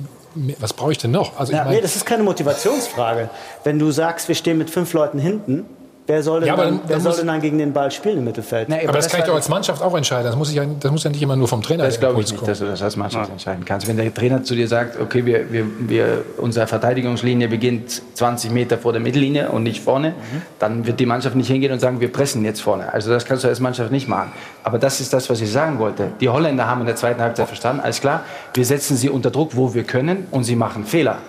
[0.60, 1.38] was brauche ich denn noch?
[1.38, 3.30] Also ja, ich mein, nee, das ist keine Motivationsfrage.
[3.64, 5.66] Wenn du sagst, wir stehen mit fünf Leuten hinten,
[6.10, 8.68] Wer soll denn, ja, dann, wer soll denn dann gegen den Ball spielen im Mittelfeld?
[8.68, 10.26] Nee, aber, aber, das, das kann ich doch als Mannschaft auch entscheiden.
[10.26, 12.32] Das muss, ich ja, das muss ja nicht immer nur vom Trainer Das glaube ich
[12.32, 13.34] nicht, dass du das als Mannschaft ja.
[13.34, 13.88] entscheiden kannst.
[13.88, 18.80] Wenn der Trainer zu dir sagt, okay, wir, wir, wir, unsere Verteidigungslinie beginnt 20 Meter
[18.80, 20.42] vor der Mittellinie und nicht vorne, mhm.
[20.58, 22.92] dann wird die Mannschaft nicht hingehen und sagen, wir pressen jetzt vorne.
[22.92, 24.32] Also das kannst du als Mannschaft nicht machen.
[24.64, 26.14] Aber das ist das, was ich sagen wollte.
[26.20, 28.24] Die Holländer haben in der zweiten Halbzeit verstanden, alles klar,
[28.56, 31.20] wir setzen sie unter Druck, wo wir können und sie machen Fehler.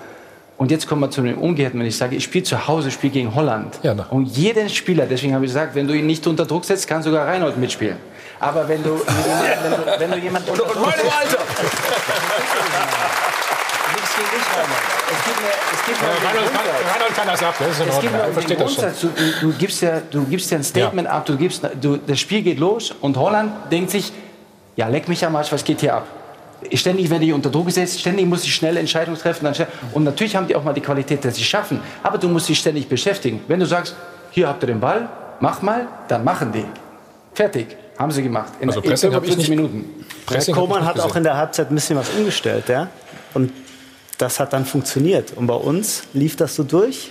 [0.60, 3.14] Und jetzt kommen wir zu dem Umgekehrten, wenn ich sage, ich spiele zu Hause, spiele
[3.14, 3.80] gegen Holland.
[3.82, 6.86] Ja, und jeden Spieler, deswegen habe ich gesagt, wenn du ihn nicht unter Druck setzt,
[6.86, 7.96] kann sogar Reinhold mitspielen.
[8.38, 11.04] Aber wenn du, wenn du, wenn du jemanden unter Druck setzt...
[11.18, 11.38] Alter!
[13.94, 14.84] Nichts gegen dich, Reinhold.
[15.10, 16.50] Es gibt mir, es gibt mir Reinhold,
[16.92, 18.68] Reinhold kann das ab, das ist in Ordnung.
[19.40, 21.14] Du, gibst ja, du gibst ja ein Statement ja.
[21.14, 24.12] ab, du gibst, du, das Spiel geht los und Holland denkt sich,
[24.76, 26.06] ja, leck mich am Arsch, was geht hier ab?
[26.74, 29.48] Ständig werde ich unter Druck gesetzt, ständig muss ich schnelle Entscheidungen treffen.
[29.92, 31.80] Und natürlich haben die auch mal die Qualität, dass sie schaffen.
[32.02, 33.40] Aber du musst dich ständig beschäftigen.
[33.48, 33.94] Wenn du sagst,
[34.30, 35.08] hier habt ihr den Ball,
[35.40, 36.64] mach mal, dann machen die.
[37.34, 37.76] Fertig.
[37.98, 38.52] Haben sie gemacht.
[38.60, 39.84] In, also Pressing habe ich nicht Minuten.
[40.24, 42.88] Pressing Koman hat auch in der Halbzeit ein bisschen was umgestellt, ja.
[43.34, 43.52] Und
[44.16, 45.32] das hat dann funktioniert.
[45.36, 47.10] Und bei uns lief das so durch.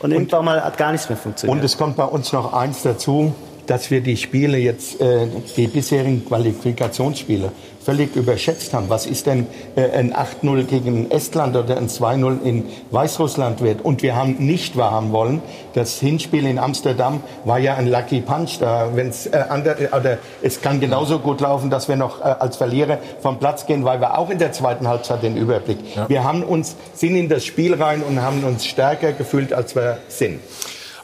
[0.00, 1.58] Und, und irgendwann mal hat gar nichts mehr funktioniert.
[1.58, 3.34] Und es kommt bei uns noch eins dazu.
[3.68, 5.26] dass wir die Spiele jetzt, äh,
[5.56, 7.52] die bisherigen Qualifikationsspiele,
[7.88, 8.90] völlig überschätzt haben.
[8.90, 13.82] Was ist denn äh, ein 8-0 gegen Estland oder ein 2-0 in Weißrussland wird?
[13.82, 15.40] Und wir haben nicht wahrhaben wollen,
[15.72, 18.58] das Hinspiel in Amsterdam war ja ein Lucky Punch.
[18.60, 22.58] Da, wenn's, äh, andere, oder es kann genauso gut laufen, dass wir noch äh, als
[22.58, 25.78] Verlierer vom Platz gehen, weil wir auch in der zweiten Halbzeit den Überblick.
[25.96, 26.10] Ja.
[26.10, 29.96] Wir haben uns, sind in das Spiel rein und haben uns stärker gefühlt, als wir
[30.08, 30.40] sind.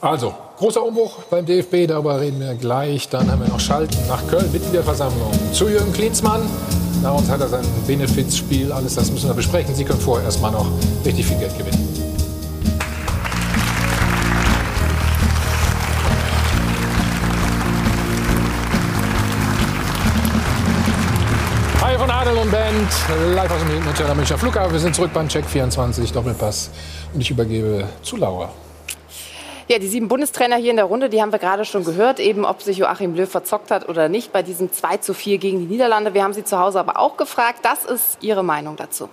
[0.02, 3.08] Also, großer Umbruch beim DFB, darüber reden wir gleich.
[3.08, 5.32] Dann haben wir noch Schalten nach Köln, Mitgliederversammlung.
[5.52, 6.42] Zu Jürgen Klinsmann.
[7.02, 9.74] Na, uns hat er sein Benefizspiel, alles das müssen wir besprechen.
[9.74, 10.66] Sie können vorher erstmal noch
[11.04, 11.88] richtig viel Geld gewinnen.
[21.82, 22.88] Hi von Adel und Band,
[23.34, 24.72] live aus dem Hotel Münchner Flughafen.
[24.72, 26.70] Wir sind zurück beim Check 24 Doppelpass
[27.12, 28.50] und ich übergebe zu Laura.
[29.66, 32.44] Ja, die sieben Bundestrainer hier in der Runde, die haben wir gerade schon gehört, eben
[32.44, 35.64] ob sich Joachim Löw verzockt hat oder nicht bei diesem 2 zu 4 gegen die
[35.64, 36.12] Niederlande.
[36.12, 37.60] Wir haben sie zu Hause aber auch gefragt.
[37.62, 39.08] Das ist Ihre Meinung dazu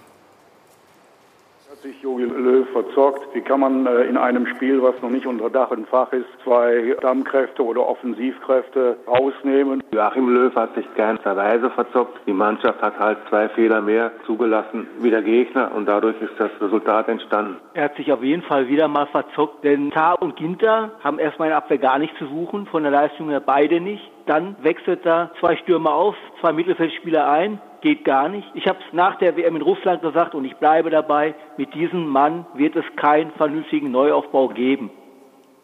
[1.82, 3.34] sich Jogi Löw verzockt.
[3.34, 6.28] Wie kann man äh, in einem Spiel, was noch nicht unter Dach und Fach ist,
[6.44, 9.82] zwei Stammkräfte oder Offensivkräfte rausnehmen?
[9.92, 12.20] Joachim Löw hat sich ganzerweise verzockt.
[12.28, 16.52] Die Mannschaft hat halt zwei Fehler mehr zugelassen wie der Gegner und dadurch ist das
[16.62, 17.58] Resultat entstanden.
[17.74, 21.48] Er hat sich auf jeden Fall wieder mal verzockt, denn Tar und Ginter haben erstmal
[21.48, 24.04] in der Abwehr gar nicht zu suchen, von der Leistung her beide nicht.
[24.28, 28.48] Dann wechselt er zwei Stürmer auf, zwei Mittelfeldspieler ein geht gar nicht.
[28.54, 32.08] Ich habe es nach der WM in Russland gesagt und ich bleibe dabei, mit diesem
[32.08, 34.92] Mann wird es keinen vernünftigen Neuaufbau geben.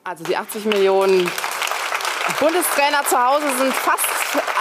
[0.03, 1.29] Also die 80 Millionen
[2.39, 4.07] Bundestrainer zu Hause sind fast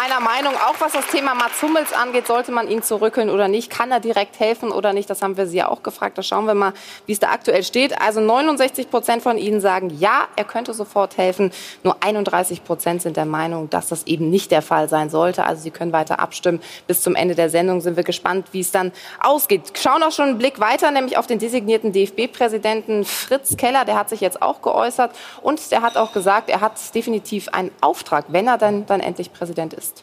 [0.06, 3.70] einer Meinung, auch was das Thema Mats Hummels angeht, sollte man ihn zurückholen oder nicht?
[3.70, 5.10] Kann er direkt helfen oder nicht?
[5.10, 6.16] Das haben wir Sie ja auch gefragt.
[6.16, 6.74] Da schauen wir mal,
[7.06, 8.00] wie es da aktuell steht.
[8.00, 11.50] Also 69 Prozent von Ihnen sagen, ja, er könnte sofort helfen.
[11.82, 15.44] Nur 31 Prozent sind der Meinung, dass das eben nicht der Fall sein sollte.
[15.44, 16.60] Also Sie können weiter abstimmen.
[16.86, 19.72] Bis zum Ende der Sendung sind wir gespannt, wie es dann ausgeht.
[19.76, 23.84] Schauen auch schon einen Blick weiter, nämlich auf den designierten DFB-Präsidenten Fritz Keller.
[23.84, 25.10] Der hat sich jetzt auch geäußert
[25.42, 29.32] und der hat auch gesagt, er hat definitiv einen Auftrag, wenn er dann, dann endlich
[29.32, 29.95] Präsident ist.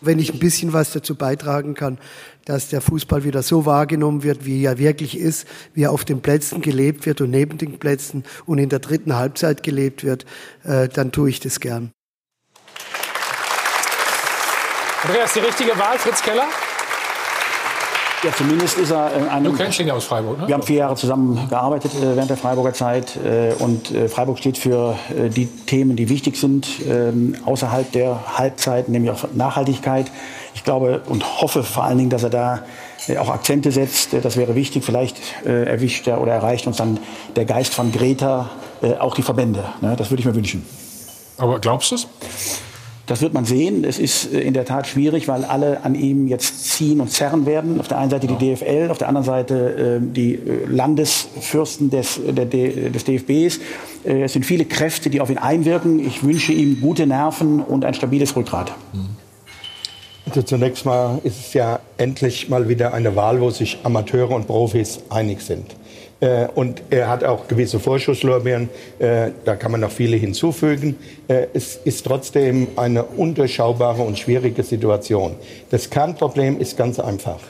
[0.00, 1.98] Wenn ich ein bisschen was dazu beitragen kann,
[2.44, 6.20] dass der Fußball wieder so wahrgenommen wird, wie er wirklich ist, wie er auf den
[6.20, 10.26] Plätzen gelebt wird und neben den Plätzen und in der dritten Halbzeit gelebt wird,
[10.64, 11.90] äh, dann tue ich das gern.
[15.02, 16.48] Andreas, die richtige Wahl, Fritz Keller?
[18.22, 20.48] Ja, zumindest ist er äh, einem, Du kennst ihn ja aus Freiburg, ne?
[20.48, 23.16] Wir haben vier Jahre zusammen gearbeitet äh, während der Freiburger Zeit.
[23.16, 28.38] Äh, und äh, Freiburg steht für äh, die Themen, die wichtig sind ähm, außerhalb der
[28.38, 30.06] Halbzeit, nämlich auch Nachhaltigkeit.
[30.54, 32.64] Ich glaube und hoffe vor allen Dingen, dass er da
[33.06, 34.14] äh, auch Akzente setzt.
[34.22, 34.84] das wäre wichtig.
[34.84, 36.98] Vielleicht erwischt er oder erreicht uns dann
[37.36, 38.50] der Geist von Greta
[38.98, 39.64] auch die Verbände.
[39.80, 39.94] Ne?
[39.96, 40.66] Das würde ich mir wünschen.
[41.38, 42.08] Aber glaubst du es?
[43.06, 43.84] Das wird man sehen.
[43.84, 47.46] Es ist äh, in der Tat schwierig, weil alle an ihm jetzt ziehen und zerren
[47.46, 47.78] werden.
[47.78, 52.20] Auf der einen Seite die DFL, auf der anderen Seite äh, die äh, Landesfürsten des,
[52.26, 53.60] des DFBs.
[54.04, 56.04] Es sind viele Kräfte, die auf ihn einwirken.
[56.04, 58.72] Ich wünsche ihm gute Nerven und ein stabiles Rückgrat.
[60.26, 64.46] Also zunächst mal ist es ja endlich mal wieder eine Wahl, wo sich Amateure und
[64.46, 65.74] Profis einig sind.
[66.20, 70.96] Äh, und er hat auch gewisse Vorschusslorbeeren, äh, da kann man noch viele hinzufügen.
[71.28, 75.34] Äh, es ist trotzdem eine undurchschaubare und schwierige Situation.
[75.70, 77.40] Das Kernproblem ist ganz einfach.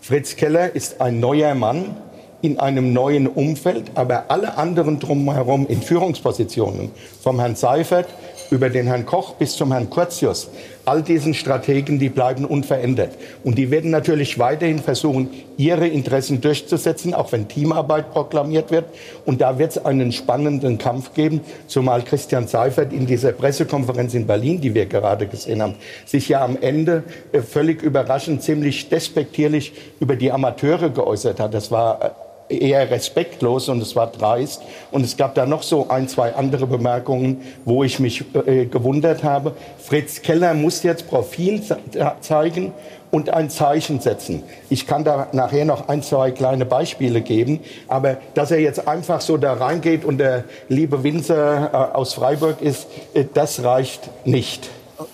[0.00, 1.96] Fritz Keller ist ein neuer Mann
[2.44, 6.90] in einem neuen Umfeld, aber alle anderen drumherum in Führungspositionen,
[7.22, 8.06] vom Herrn Seifert
[8.50, 10.50] über den Herrn Koch bis zum Herrn Curtius,
[10.84, 13.12] all diesen Strategen, die bleiben unverändert.
[13.42, 18.84] Und die werden natürlich weiterhin versuchen, ihre Interessen durchzusetzen, auch wenn Teamarbeit proklamiert wird.
[19.24, 24.26] Und da wird es einen spannenden Kampf geben, zumal Christian Seifert in dieser Pressekonferenz in
[24.26, 29.72] Berlin, die wir gerade gesehen haben, sich ja am Ende äh, völlig überraschend, ziemlich despektierlich
[30.00, 31.54] über die Amateure geäußert hat.
[31.54, 32.10] Das war äh,
[32.48, 34.62] eher respektlos und es war dreist.
[34.90, 39.24] Und es gab da noch so ein, zwei andere Bemerkungen, wo ich mich äh, gewundert
[39.24, 39.52] habe.
[39.78, 41.62] Fritz Keller muss jetzt Profil
[42.20, 42.72] zeigen
[43.10, 44.42] und ein Zeichen setzen.
[44.68, 49.20] Ich kann da nachher noch ein, zwei kleine Beispiele geben, aber dass er jetzt einfach
[49.20, 54.68] so da reingeht und der liebe Winzer äh, aus Freiburg ist, äh, das reicht nicht.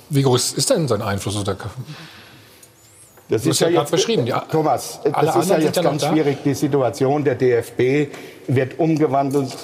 [0.09, 1.45] Wie groß ist denn sein Einfluss?
[3.31, 4.27] Das ist ja, ja jetzt beschrieben.
[4.27, 4.41] Ja.
[4.41, 6.39] Thomas, das ist ja jetzt ganz schwierig.
[6.45, 8.13] Die Situation der DFB
[8.49, 9.57] wird umgewandelt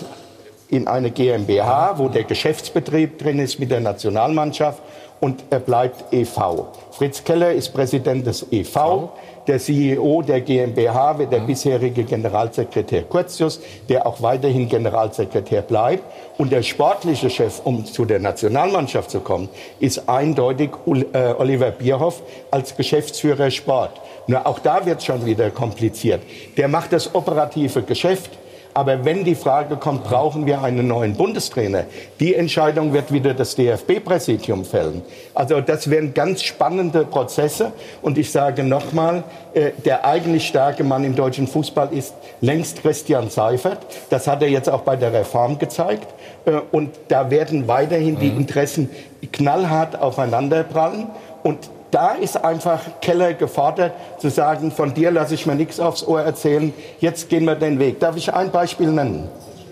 [0.68, 4.80] in eine GmbH, wo der Geschäftsbetrieb drin ist mit der Nationalmannschaft
[5.20, 6.66] und er bleibt EV.
[6.92, 9.10] Fritz Keller ist Präsident des EV.
[9.46, 16.02] Der CEO der GmbH wird der bisherige Generalsekretär Curtius, der auch weiterhin Generalsekretär bleibt.
[16.36, 20.70] Und der sportliche Chef, um zu der Nationalmannschaft zu kommen, ist eindeutig
[21.12, 24.00] äh, Oliver Bierhoff als Geschäftsführer Sport.
[24.26, 26.22] Nur auch da wird es schon wieder kompliziert.
[26.56, 28.30] Der macht das operative Geschäft.
[28.76, 31.84] Aber wenn die Frage kommt, brauchen wir einen neuen Bundestrainer,
[32.20, 35.00] die Entscheidung wird wieder das DFB-Präsidium fällen.
[35.32, 37.72] Also das wären ganz spannende Prozesse.
[38.02, 39.24] Und ich sage nochmal,
[39.54, 42.12] äh, der eigentlich starke Mann im deutschen Fußball ist
[42.42, 43.78] längst Christian Seifert.
[44.10, 46.12] Das hat er jetzt auch bei der Reform gezeigt.
[46.44, 48.40] Äh, und da werden weiterhin die mhm.
[48.40, 48.90] Interessen
[49.32, 51.06] knallhart aufeinanderprallen.
[51.42, 56.06] Und da ist einfach Keller gefordert, zu sagen, von dir lasse ich mir nichts aufs
[56.06, 58.00] Ohr erzählen, jetzt gehen wir den Weg.
[58.00, 59.30] Darf ich ein Beispiel nennen?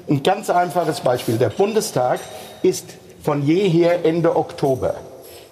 [0.09, 1.37] Ein ganz einfaches Beispiel.
[1.37, 2.21] Der Bundestag
[2.63, 2.87] ist
[3.23, 4.95] von jeher Ende Oktober.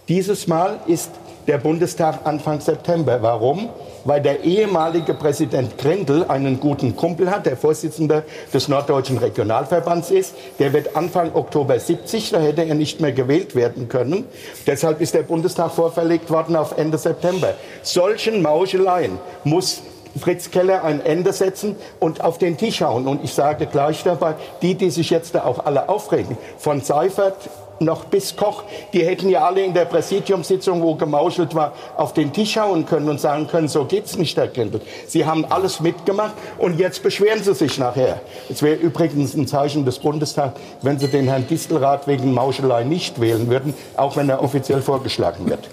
[0.08, 1.10] Dieses Mal ist
[1.46, 3.22] der Bundestag Anfang September.
[3.22, 3.70] Warum?
[4.04, 10.34] weil der ehemalige Präsident Grendel einen guten Kumpel hat, der Vorsitzende des Norddeutschen Regionalverbands ist.
[10.58, 14.24] Der wird Anfang Oktober 70, da hätte er nicht mehr gewählt werden können.
[14.66, 17.54] Deshalb ist der Bundestag vorverlegt worden auf Ende September.
[17.82, 19.82] Solchen Mauscheleien muss
[20.18, 23.06] Fritz Keller ein Ende setzen und auf den Tisch hauen.
[23.06, 27.48] Und ich sage gleich dabei, die, die sich jetzt da auch alle aufregen, von Seifert
[27.80, 32.32] noch bis Koch, die hätten ja alle in der Präsidiumssitzung, wo gemauschelt war, auf den
[32.32, 34.80] Tisch hauen können und sagen können, so geht's nicht, Herr Grindel.
[35.06, 38.20] Sie haben alles mitgemacht und jetzt beschweren Sie sich nachher.
[38.48, 43.20] Es wäre übrigens ein Zeichen des Bundestags, wenn Sie den Herrn Distelrath wegen Mauschelei nicht
[43.20, 45.68] wählen würden, auch wenn er offiziell vorgeschlagen wird.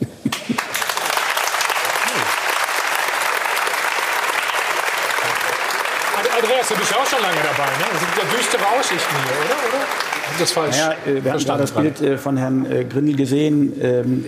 [6.41, 7.65] Andreas, du bist auch schon lange dabei.
[7.65, 7.85] Ne?
[7.91, 9.77] Das sind ja düstere Aussichten hier, oder?
[9.77, 10.18] oder?
[10.37, 13.73] Das falsch naja, äh, wir haben gerade das Bild äh, von Herrn äh, Grindel gesehen.
[13.81, 14.25] Ähm,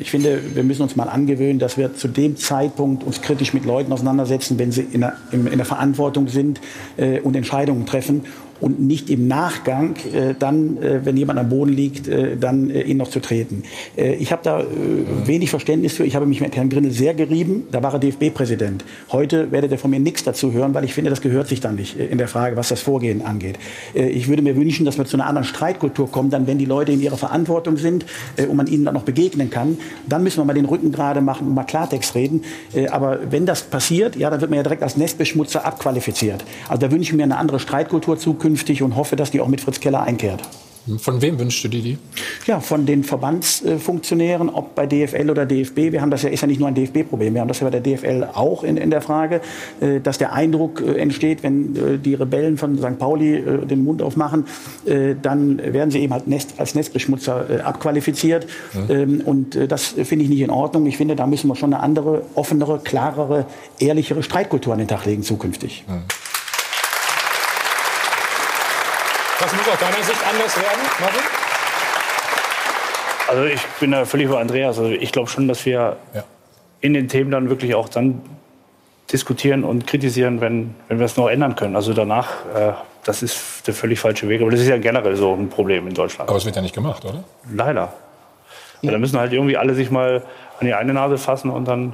[0.00, 3.64] ich finde, wir müssen uns mal angewöhnen, dass wir zu dem Zeitpunkt uns kritisch mit
[3.64, 6.60] Leuten auseinandersetzen, wenn sie in der, in der Verantwortung sind
[7.22, 8.24] und Entscheidungen treffen
[8.60, 12.82] und nicht im Nachgang äh, dann, äh, wenn jemand am Boden liegt, äh, dann äh,
[12.82, 13.64] ihn noch zu treten.
[13.96, 14.64] Äh, ich habe da äh,
[15.24, 16.04] wenig Verständnis für.
[16.04, 17.64] Ich habe mich mit Herrn Grindel sehr gerieben.
[17.70, 18.84] Da war er DFB-Präsident.
[19.10, 21.76] Heute werdet ihr von mir nichts dazu hören, weil ich finde, das gehört sich dann
[21.76, 23.58] nicht in der Frage, was das Vorgehen angeht.
[23.94, 26.92] ich würde mir wünschen, dass wir zu einer anderen Streitkultur kommen, dann wenn die Leute
[26.92, 28.04] in ihrer Verantwortung sind
[28.36, 29.78] und man ihnen dann noch begegnen kann,
[30.08, 32.42] dann müssen wir mal den Rücken gerade machen und mal Klartext reden.
[32.90, 36.44] aber wenn das passiert, ja, dann wird man ja direkt als Nestbeschmutzer abqualifiziert.
[36.68, 39.48] Also da wünsche ich mir eine andere Streitkultur zukünftig künftig und hoffe, dass die auch
[39.48, 40.42] mit Fritz Keller einkehrt.
[40.98, 41.98] Von wem wünschst du dir die?
[42.46, 45.92] Ja, von den Verbandsfunktionären, ob bei DFL oder DFB.
[45.92, 47.32] Wir haben das ja, ist ja nicht nur ein DFB-Problem.
[47.32, 49.40] Wir haben das ja bei der DFL auch in, in der Frage,
[49.80, 52.98] äh, dass der Eindruck äh, entsteht, wenn äh, die Rebellen von St.
[52.98, 54.44] Pauli den Mund aufmachen,
[55.22, 58.46] dann werden sie eben halt Nest, als Nestbeschmutzer abqualifiziert.
[58.74, 59.22] Mhm.
[59.24, 60.84] Und das finde ich nicht in Ordnung.
[60.86, 63.46] Ich finde, da müssen wir schon eine andere, offenere, klarere,
[63.78, 65.84] ehrlichere Streitkultur an den Tag legen zukünftig.
[65.88, 66.02] Mhm.
[69.44, 71.20] Was muss aus deiner Sicht anders werden, Martin?
[73.28, 74.78] Also ich bin da völlig über Andreas.
[74.78, 76.24] Also ich glaube schon, dass wir ja.
[76.80, 78.22] in den Themen dann wirklich auch dann
[79.12, 81.76] diskutieren und kritisieren, wenn, wenn wir es noch ändern können.
[81.76, 82.72] Also danach, äh,
[83.04, 84.40] das ist der völlig falsche Weg.
[84.40, 86.30] Aber das ist ja generell so ein Problem in Deutschland.
[86.30, 87.22] Aber es wird ja nicht gemacht, oder?
[87.52, 87.92] Leider.
[88.80, 88.92] Ja.
[88.92, 90.22] Da müssen halt irgendwie alle sich mal
[90.58, 91.92] an die eine Nase fassen und dann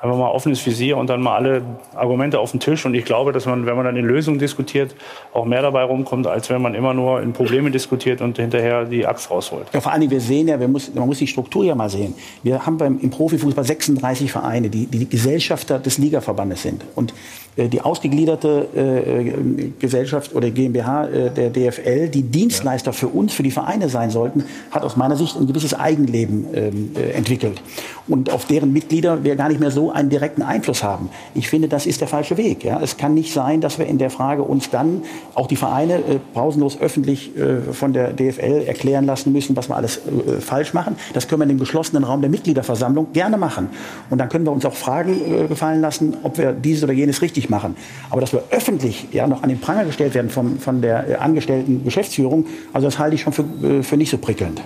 [0.00, 1.62] einfach mal offenes Visier und dann mal alle
[1.94, 2.86] Argumente auf den Tisch.
[2.86, 4.94] Und ich glaube, dass man, wenn man dann in Lösungen diskutiert,
[5.32, 9.06] auch mehr dabei rumkommt, als wenn man immer nur in Probleme diskutiert und hinterher die
[9.06, 9.66] Axt rausholt.
[9.72, 12.14] Ja, vor allem, wir sehen ja, wir muss, man muss die Struktur ja mal sehen.
[12.42, 16.84] Wir haben beim, im Profifußball 36 Vereine, die, die Gesellschafter des Ligaverbandes sind.
[16.94, 17.12] Und
[17.56, 23.42] äh, die ausgegliederte äh, Gesellschaft oder GmbH äh, der DFL, die Dienstleister für uns, für
[23.42, 27.60] die Vereine sein sollten, hat aus meiner Sicht ein gewisses Eigenleben ähm, äh, entwickelt.
[28.06, 31.10] Und auf deren Mitglieder wir gar nicht mehr so einen direkten Einfluss haben.
[31.34, 32.64] Ich finde, das ist der falsche Weg.
[32.64, 32.80] Ja?
[32.80, 35.02] Es kann nicht sein, dass wir in der Frage uns dann
[35.34, 39.76] auch die Vereine äh, pausenlos öffentlich äh, von der DFL erklären lassen müssen, was wir
[39.76, 40.00] alles
[40.40, 40.96] falsch machen.
[41.14, 43.70] Das können wir in dem geschlossenen Raum der Mitgliederversammlung gerne machen.
[44.10, 47.50] Und dann können wir uns auch Fragen gefallen lassen, ob wir dieses oder jenes richtig
[47.50, 47.76] machen.
[48.10, 51.14] Aber dass wir öffentlich ja, noch an den Pranger gestellt werden vom, von der äh,
[51.16, 54.60] angestellten Geschäftsführung, also das halte ich schon für, äh, für nicht so prickelnd.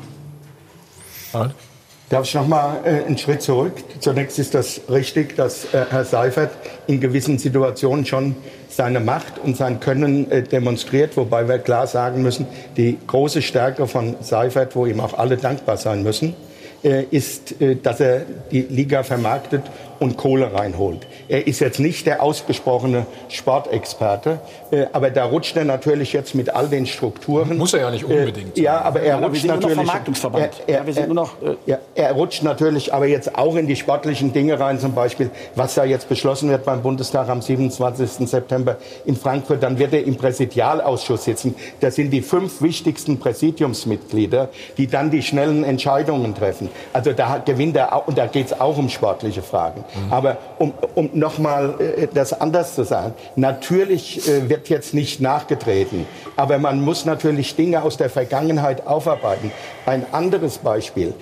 [2.13, 3.73] Darf ich noch mal äh, einen Schritt zurück?
[4.01, 6.51] Zunächst ist das richtig, dass äh, Herr Seifert
[6.87, 8.37] in gewissen Situationen schon
[8.69, 12.47] seine Macht und sein Können äh, demonstriert, wobei wir klar sagen müssen,
[12.77, 16.35] die große Stärke von Seifert, wo ihm auch alle dankbar sein müssen,
[16.85, 19.63] äh, ist, dass er die Liga vermarktet
[19.99, 21.07] und Kohle reinholt.
[21.29, 26.51] Er ist jetzt nicht der ausgesprochene Sportexperte, äh, aber da rutscht er natürlich jetzt mit
[26.51, 27.57] all den Strukturen.
[27.59, 28.59] Muss er ja nicht unbedingt.
[28.59, 29.87] Äh, ja, aber er Ja, rutscht wir sind nur noch natürlich.
[29.87, 30.51] Vermarktungsverband.
[30.66, 33.66] Er, Ja, wir sind nur noch, äh, ja, er rutscht natürlich aber jetzt auch in
[33.66, 38.29] die sportlichen Dinge rein, zum Beispiel, was da jetzt beschlossen wird beim Bundestag am 27.
[38.29, 39.62] September in Frankfurt.
[39.62, 41.55] Dann wird er im Präsidialausschuss sitzen.
[41.81, 46.68] Das sind die fünf wichtigsten Präsidiumsmitglieder, die dann die schnellen Entscheidungen treffen.
[46.93, 49.85] Also da gewinnt er auch, und da geht es auch um sportliche Fragen.
[50.11, 56.07] Aber um, um nochmal äh, das anders zu sagen, natürlich äh, wird jetzt nicht nachgetreten,
[56.37, 59.53] aber man muss natürlich Dinge aus der Vergangenheit aufarbeiten.
[59.87, 61.15] Ein anderes Beispiel.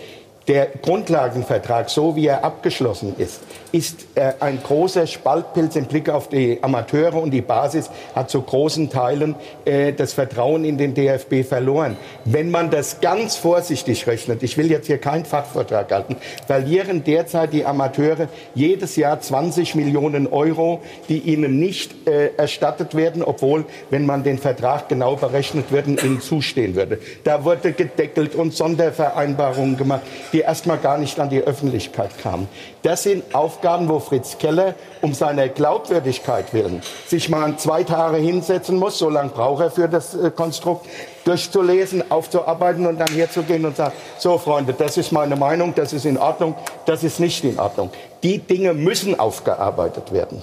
[0.49, 3.41] Der Grundlagenvertrag, so wie er abgeschlossen ist,
[3.73, 8.43] ist äh, ein großer Spaltpilz im Blick auf die Amateure und die Basis hat zu
[8.43, 11.97] großen Teilen äh, das Vertrauen in den DFB verloren.
[12.25, 16.17] Wenn man das ganz vorsichtig rechnet, ich will jetzt hier keinen Fachvortrag halten,
[16.47, 23.23] verlieren derzeit die Amateure jedes Jahr 20 Millionen Euro, die ihnen nicht äh, erstattet werden,
[23.23, 26.99] obwohl, wenn man den Vertrag genau berechnet würde, ihnen zustehen würde.
[27.25, 30.03] Da wurde gedeckelt und Sondervereinbarungen gemacht,
[30.33, 32.49] die erstmal gar nicht an die Öffentlichkeit kamen.
[32.83, 33.25] Das sind
[33.61, 39.11] Aufgaben, wo Fritz Keller um seiner Glaubwürdigkeit willen sich mal zwei Tage hinsetzen muss, so
[39.11, 40.87] lange braucht er für das äh, Konstrukt,
[41.25, 46.07] durchzulesen, aufzuarbeiten und dann herzugehen und sagen, so Freunde, das ist meine Meinung, das ist
[46.07, 46.55] in Ordnung,
[46.87, 47.91] das ist nicht in Ordnung.
[48.23, 50.43] Die Dinge müssen aufgearbeitet werden.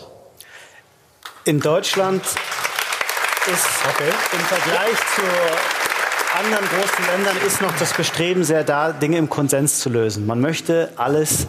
[1.46, 3.68] In Deutschland ist
[4.32, 5.22] im Vergleich zu
[6.38, 10.28] anderen großen Ländern ist noch das Bestreben sehr da, Dinge im Konsens zu lösen.
[10.28, 11.48] Man möchte alles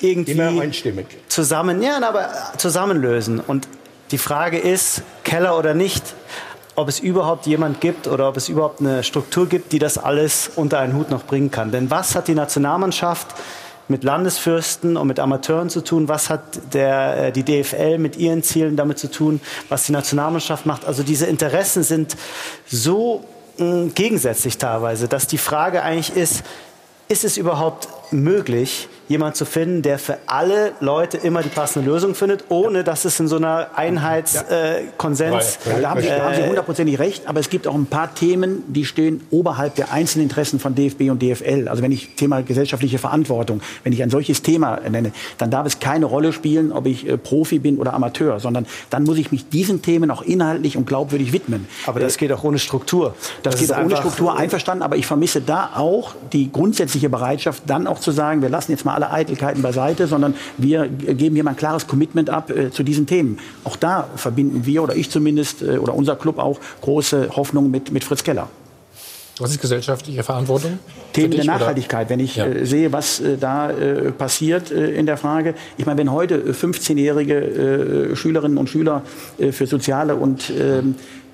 [0.00, 1.06] irgendwie Immer einstimmig.
[1.28, 2.28] zusammen, ja, aber
[2.58, 3.40] zusammenlösen.
[3.40, 3.68] Und
[4.10, 6.02] die Frage ist, Keller oder nicht,
[6.76, 10.50] ob es überhaupt jemand gibt oder ob es überhaupt eine Struktur gibt, die das alles
[10.56, 11.70] unter einen Hut noch bringen kann.
[11.70, 13.28] Denn was hat die Nationalmannschaft
[13.86, 16.08] mit Landesfürsten und mit Amateuren zu tun?
[16.08, 19.40] Was hat der, äh, die DFL mit ihren Zielen damit zu tun?
[19.68, 20.84] Was die Nationalmannschaft macht?
[20.84, 22.16] Also diese Interessen sind
[22.66, 23.24] so
[23.58, 26.42] mh, gegensätzlich teilweise, dass die Frage eigentlich ist,
[27.08, 32.14] ist es überhaupt möglich, jemanden zu finden, der für alle Leute immer die passende Lösung
[32.14, 36.24] findet, ohne dass es in so einer Einheitskonsens äh, Konsens, Ja, da haben Sie, da
[36.24, 39.74] haben Sie äh, hundertprozentig recht, aber es gibt auch ein paar Themen, die stehen oberhalb
[39.74, 41.68] der einzelnen Interessen von DFB und DFL.
[41.68, 45.80] Also wenn ich Thema gesellschaftliche Verantwortung, wenn ich ein solches Thema nenne, dann darf es
[45.80, 49.48] keine Rolle spielen, ob ich äh, Profi bin oder Amateur, sondern dann muss ich mich
[49.48, 51.66] diesen Themen auch inhaltlich und glaubwürdig widmen.
[51.86, 53.14] Aber das geht auch ohne Struktur.
[53.42, 57.64] Das, Das geht auch ohne Struktur einverstanden, aber ich vermisse da auch die grundsätzliche Bereitschaft,
[57.66, 61.44] dann auch zu sagen, wir lassen jetzt mal alle Eitelkeiten beiseite, sondern wir geben hier
[61.44, 63.38] mal ein klares Commitment ab äh, zu diesen Themen.
[63.64, 67.92] Auch da verbinden wir oder ich zumindest äh, oder unser Club auch große Hoffnung mit,
[67.92, 68.48] mit Fritz Keller.
[69.38, 70.78] Was ist gesellschaftliche Verantwortung?
[71.12, 71.58] Themen der dich, oder?
[71.58, 72.46] Nachhaltigkeit, wenn ich Ja.
[72.46, 75.54] äh, sehe, was äh, da äh, passiert äh, in der Frage.
[75.76, 79.02] Ich meine, wenn heute äh, 15-jährige äh, Schülerinnen und Schüler
[79.38, 80.52] äh, für soziale und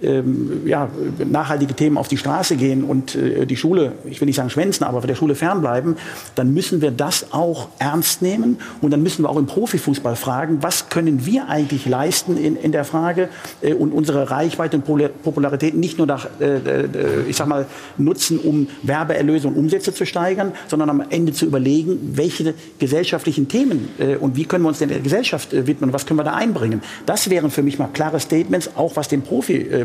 [0.03, 0.89] ähm, ja,
[1.25, 4.85] nachhaltige Themen auf die Straße gehen und äh, die Schule, ich will nicht sagen schwänzen,
[4.85, 5.97] aber von der Schule fernbleiben,
[6.35, 10.59] dann müssen wir das auch ernst nehmen und dann müssen wir auch im Profifußball fragen,
[10.63, 13.29] was können wir eigentlich leisten in, in der Frage
[13.61, 16.87] äh, und unsere Reichweite und Popula- Popularität nicht nur nach, äh,
[17.29, 17.67] ich sag mal,
[17.99, 23.89] nutzen, um Werbeerlöse und Umsätze zu steigern, sondern am Ende zu überlegen, welche gesellschaftlichen Themen
[24.21, 26.83] und wie können wir uns denn der Gesellschaft widmen und was können wir da einbringen.
[27.07, 29.23] Das wären für mich mal klare Statements, auch was den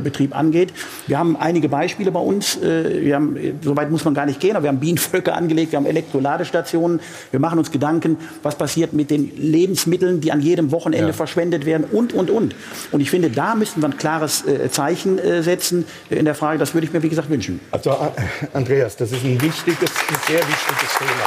[0.05, 0.71] Profibetrieb angeht.
[1.07, 2.55] Wir haben einige Beispiele bei uns.
[2.57, 5.35] Äh, wir haben, äh, so weit muss man gar nicht gehen, aber wir haben Bienenvölker
[5.35, 6.99] angelegt, wir haben Elektroladestationen.
[7.31, 11.13] Wir machen uns Gedanken, was passiert mit den Lebensmitteln, die an jedem Wochenende Ja.
[11.13, 12.55] verschwendet werden und, und, und.
[12.91, 16.59] Und ich finde, da müssen wir ein klares äh, Zeichen setzen in der Frage.
[16.59, 17.59] Das würde ich mir, wie gesagt, wünschen.
[17.71, 17.95] Also
[18.53, 21.25] Andreas, das ist ein wichtiges, ein sehr wichtiges Thema.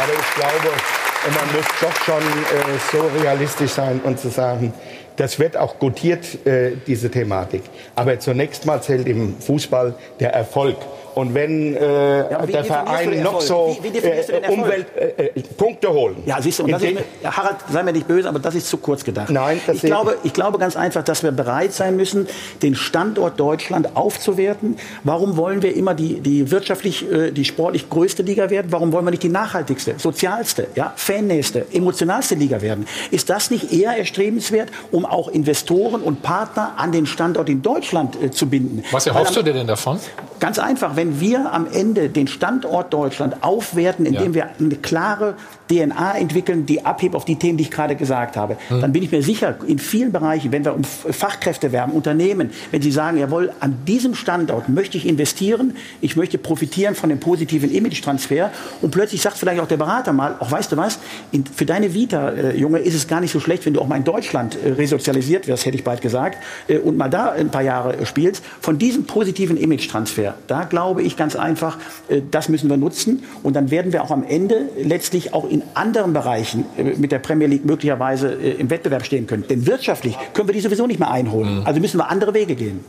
[0.00, 0.76] Aber ich glaube,
[1.24, 4.72] man muss doch schon äh, so realistisch sein und zu sagen,
[5.18, 7.62] das wird auch gutiert, äh, diese Thematik.
[7.94, 10.76] Aber zunächst mal zählt im Fußball der Erfolg.
[11.18, 14.50] Und wenn äh, wie der Verein noch so Wie- wie du den äh, Erfolg?
[14.50, 16.16] Umweltpunkte holen.
[16.26, 18.68] Ja, siehst du, und das ist, ja, Harald, sei mir nicht böse, aber das ist
[18.68, 19.30] zu kurz gedacht.
[19.30, 22.28] Nein, das ich glaube, ich glaube ganz einfach, dass wir bereit sein müssen,
[22.62, 24.76] den Standort Deutschland aufzuwerten.
[25.02, 28.68] Warum wollen wir immer die, die wirtschaftlich, äh, die sportlich größte Liga werden?
[28.70, 32.86] Warum wollen wir nicht die nachhaltigste, sozialste, ja, fannächste, emotionalste Liga werden?
[33.10, 38.22] Ist das nicht eher erstrebenswert, um auch Investoren und Partner an den Standort in Deutschland
[38.22, 38.84] äh, zu binden?
[38.92, 39.98] Was erhoffst du dir denn davon?
[40.38, 44.34] Ganz einfach, wenn wir am Ende den Standort Deutschland aufwerten, indem ja.
[44.34, 45.34] wir eine klare
[45.70, 48.80] DNA entwickeln, die abhebt auf die Themen, die ich gerade gesagt habe, mhm.
[48.80, 52.82] dann bin ich mir sicher, in vielen Bereichen, wenn wir um Fachkräfte werben, Unternehmen, wenn
[52.82, 57.70] sie sagen, jawohl, an diesem Standort möchte ich investieren, ich möchte profitieren von dem positiven
[57.70, 58.50] Image-Transfer
[58.82, 60.98] und plötzlich sagt vielleicht auch der Berater mal, auch weißt du was,
[61.32, 63.88] in, für deine Vita, äh, Junge, ist es gar nicht so schlecht, wenn du auch
[63.88, 66.38] mal in Deutschland äh, resozialisiert wirst, hätte ich bald gesagt,
[66.68, 68.42] äh, und mal da ein paar Jahre äh, spielst.
[68.60, 73.54] Von diesem positiven Image-Transfer, da glaube ich ganz einfach, äh, das müssen wir nutzen und
[73.54, 77.46] dann werden wir auch am Ende letztlich auch in anderen Bereichen äh, mit der Premier
[77.46, 79.46] League möglicherweise im Wettbewerb stehen können.
[79.48, 81.60] Denn wirtschaftlich können wir die sowieso nicht mehr einholen.
[81.60, 81.66] Mhm.
[81.66, 82.84] Also müssen wir andere Wege gehen.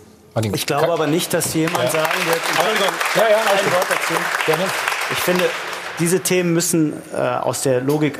[0.54, 1.90] Ich glaube aber nicht, dass jemand ja.
[1.90, 2.42] sagen wird,
[3.16, 4.14] ja, ja, ein Wort dazu.
[5.12, 5.44] Ich finde,
[6.00, 8.20] diese Themen müssen äh, aus der Logik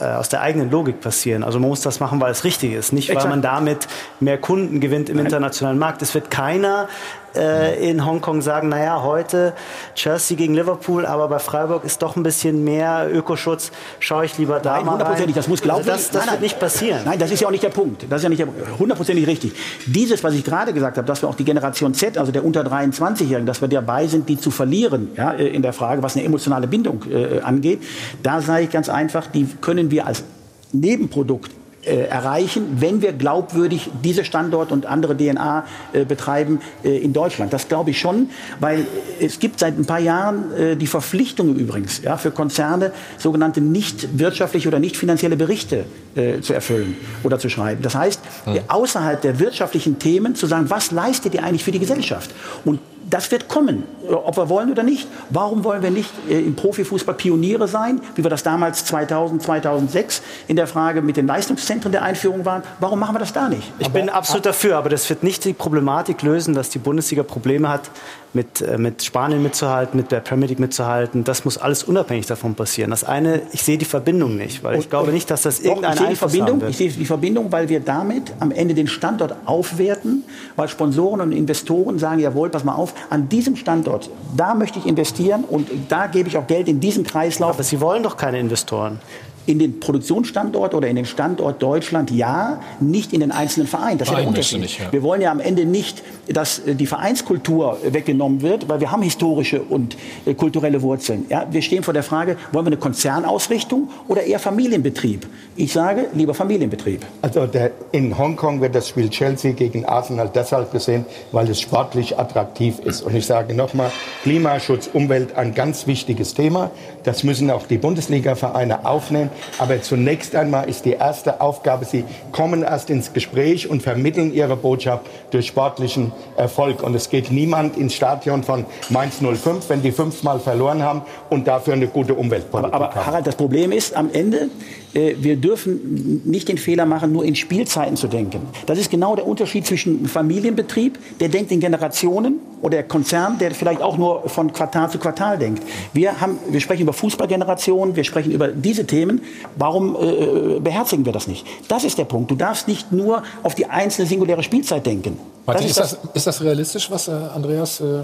[0.00, 1.42] äh, aus der eigenen Logik passieren.
[1.42, 3.24] Also man muss das machen, weil es richtig ist, nicht Exakt.
[3.24, 3.86] weil man damit
[4.18, 5.26] mehr Kunden gewinnt im Nein.
[5.26, 6.00] internationalen Markt.
[6.00, 6.88] Es wird keiner
[7.34, 9.54] äh, in Hongkong sagen, naja, heute
[9.94, 14.60] Chelsea gegen Liverpool, aber bei Freiburg ist doch ein bisschen mehr Ökoschutz, schaue ich lieber
[14.60, 15.80] da nein, mal hundertprozentig, das muss glauben.
[15.80, 17.00] Also das, das nein, wird nicht passieren.
[17.04, 18.06] Nein, das ist ja auch nicht der Punkt.
[18.08, 18.44] Das ist ja nicht
[18.78, 19.52] hundertprozentig richtig.
[19.86, 22.62] Dieses, was ich gerade gesagt habe, dass wir auch die Generation Z, also der unter
[22.62, 26.24] 23-Jährigen, dass wir dabei sind, die zu verlieren, ja, äh, in der Frage, was eine
[26.24, 27.82] emotionale Bindung äh, angeht,
[28.22, 30.24] da sage ich ganz einfach, die können wir als
[30.72, 31.50] Nebenprodukt
[31.84, 37.52] erreichen, wenn wir glaubwürdig diese Standort und andere DNA äh, betreiben äh, in Deutschland.
[37.52, 38.28] Das glaube ich schon,
[38.58, 38.86] weil
[39.18, 44.18] es gibt seit ein paar Jahren äh, die Verpflichtung übrigens ja, für Konzerne, sogenannte nicht
[44.18, 45.84] wirtschaftliche oder nicht finanzielle Berichte
[46.16, 47.82] äh, zu erfüllen oder zu schreiben.
[47.82, 48.58] Das heißt, hm.
[48.68, 52.30] außerhalb der wirtschaftlichen Themen zu sagen, was leistet ihr eigentlich für die Gesellschaft?
[52.64, 52.80] Und
[53.10, 55.08] das wird kommen, ob wir wollen oder nicht.
[55.30, 60.22] Warum wollen wir nicht äh, im Profifußball Pioniere sein, wie wir das damals 2000, 2006
[60.46, 62.62] in der Frage mit den Leistungszentren der Einführung waren?
[62.78, 63.72] Warum machen wir das da nicht?
[63.78, 67.24] Ich aber, bin absolut dafür, aber das wird nicht die Problematik lösen, dass die Bundesliga
[67.24, 67.90] Probleme hat,
[68.32, 71.24] mit, äh, mit Spanien mitzuhalten, mit der Premier League mitzuhalten.
[71.24, 72.90] Das muss alles unabhängig davon passieren.
[72.90, 75.94] Das eine, ich sehe die Verbindung nicht, weil ich und, glaube nicht, dass das irgendeine
[75.94, 79.34] ich sehe die Verbindung, Ich sehe die Verbindung, weil wir damit am Ende den Standort
[79.46, 80.24] aufwerten,
[80.56, 84.86] weil Sponsoren und Investoren sagen, jawohl, pass mal auf, an diesem Standort, da möchte ich
[84.86, 87.54] investieren und da gebe ich auch Geld in diesen Kreislauf.
[87.54, 89.00] Aber Sie wollen doch keine Investoren
[89.46, 93.98] in den Produktionsstandort oder in den Standort Deutschland ja, nicht in den einzelnen Verein.
[93.98, 94.60] Das ist ja der Unterschied.
[94.60, 94.92] Nicht, ja.
[94.92, 96.02] Wir wollen ja am Ende nicht,
[96.32, 101.26] dass äh, die Vereinskultur weggenommen wird, weil wir haben historische und äh, kulturelle Wurzeln.
[101.28, 105.26] Ja, wir stehen vor der Frage, wollen wir eine Konzernausrichtung oder eher Familienbetrieb?
[105.56, 107.04] Ich sage lieber Familienbetrieb.
[107.22, 112.18] Also der, in Hongkong wird das Spiel Chelsea gegen Arsenal deshalb gesehen, weil es sportlich
[112.18, 113.02] attraktiv ist.
[113.02, 113.90] Und ich sage nochmal,
[114.22, 116.70] Klimaschutz, Umwelt, ein ganz wichtiges Thema.
[117.04, 119.30] Das müssen auch die Bundesliga-Vereine aufnehmen.
[119.58, 124.56] Aber zunächst einmal ist die erste Aufgabe, sie kommen erst ins Gespräch und vermitteln ihre
[124.56, 126.82] Botschaft durch sportlichen Erfolg.
[126.82, 131.46] Und es geht niemand ins Stadion von Mainz 05, wenn die fünfmal verloren haben und
[131.46, 134.48] dafür eine gute Umweltpolitik aber, aber, Harald, das Problem ist am Ende,
[134.92, 138.40] wir dürfen nicht den Fehler machen, nur in Spielzeiten zu denken.
[138.66, 143.38] Das ist genau der Unterschied zwischen einem Familienbetrieb, der denkt in Generationen, oder der Konzern,
[143.38, 145.62] der vielleicht auch nur von Quartal zu Quartal denkt.
[145.92, 149.22] Wir, haben, wir sprechen über Fußballgenerationen, wir sprechen über diese Themen.
[149.56, 151.46] Warum äh, beherzigen wir das nicht?
[151.68, 152.30] Das ist der Punkt.
[152.30, 155.18] Du darfst nicht nur auf die einzelne singuläre Spielzeit denken.
[155.46, 158.02] Martin, das ist, das, ist, das, realistisch, was äh, Andreas äh,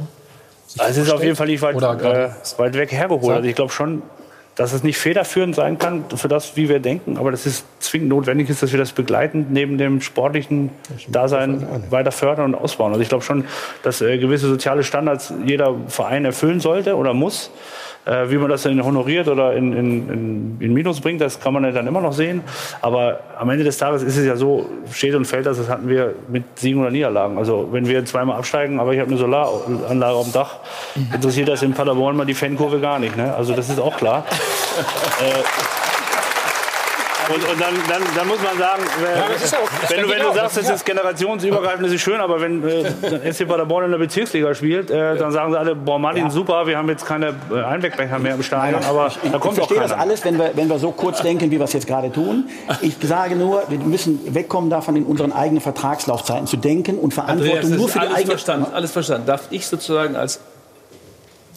[0.79, 2.29] also es ist auf jeden Fall nicht weit, äh,
[2.59, 3.37] weit weg hergeholt.
[3.37, 4.03] Also ich glaube schon,
[4.57, 8.09] dass es nicht federführend sein kann für das, wie wir denken, aber das ist zwingend
[8.09, 10.71] notwendig ist, dass wir das begleitend neben dem sportlichen
[11.09, 12.93] Dasein weiter fördern und ausbauen.
[12.93, 13.45] Also ich glaube schon,
[13.83, 17.51] dass äh, gewisse soziale Standards jeder Verein erfüllen sollte oder muss.
[18.07, 21.65] Äh, wie man das dann honoriert oder in, in, in, Minus bringt, das kann man
[21.65, 22.41] ja dann immer noch sehen.
[22.81, 25.89] Aber am Ende des Tages ist es ja so, steht und fällt das, das hatten
[25.89, 27.37] wir mit Siegen oder Niederlagen.
[27.37, 30.59] Also wenn wir zweimal absteigen, aber ich habe eine Solaranlage auf dem Dach,
[31.15, 33.17] interessiert das in Paderborn mal die Fankurve gar nicht.
[33.17, 33.35] Ne?
[33.35, 34.25] Also das ist auch klar.
[35.21, 35.86] äh,
[37.29, 40.35] und, und dann, dann, dann, muss man sagen, wenn, ja, auch, wenn du, wenn du
[40.35, 44.55] sagst, das ist generationsübergreifend, das ist schön, aber wenn äh, SC Paderborn in der Bezirksliga
[44.55, 46.31] spielt, äh, dann sagen sie alle, boah Martin, ja.
[46.31, 49.65] super, wir haben jetzt keine äh, Einwegbecher mehr im Stadion, aber ich, da kommt ich
[49.65, 52.13] verstehe das alles, wenn wir, wenn wir so kurz denken, wie wir es jetzt gerade
[52.13, 52.49] tun.
[52.81, 57.57] Ich sage nur, wir müssen wegkommen davon, in unseren eigenen Vertragslaufzeiten zu denken und Verantwortung
[57.57, 58.27] Andreas, nur für die eigene...
[58.27, 59.27] Verstanden, alles verstanden.
[59.27, 60.41] Darf ich sozusagen als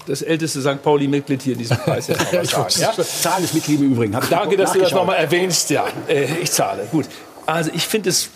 [0.08, 0.82] das älteste St.
[0.82, 2.08] Pauli-Mitglied hier in diesem Kreis.
[2.32, 2.91] ja, ich ja?
[2.93, 4.18] zahle Mitglied im Übrigen.
[4.30, 5.70] Danke, dass du das nochmal erwähnst.
[5.70, 6.88] Ja, äh, ich zahle.
[6.91, 7.06] Gut.
[7.45, 8.30] Also ich finde es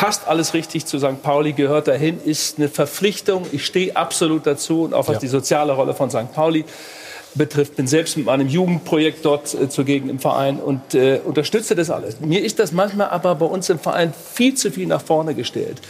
[0.00, 1.22] passt alles richtig zu St.
[1.22, 3.44] Pauli, gehört dahin, ist eine Verpflichtung.
[3.52, 5.20] Ich stehe absolut dazu und auch was ja.
[5.20, 6.32] die soziale Rolle von St.
[6.32, 6.64] Pauli
[7.34, 7.76] betrifft.
[7.76, 12.18] Bin selbst mit meinem Jugendprojekt dort äh, zugegen im Verein und äh, unterstütze das alles.
[12.20, 15.82] Mir ist das manchmal aber bei uns im Verein viel zu viel nach vorne gestellt.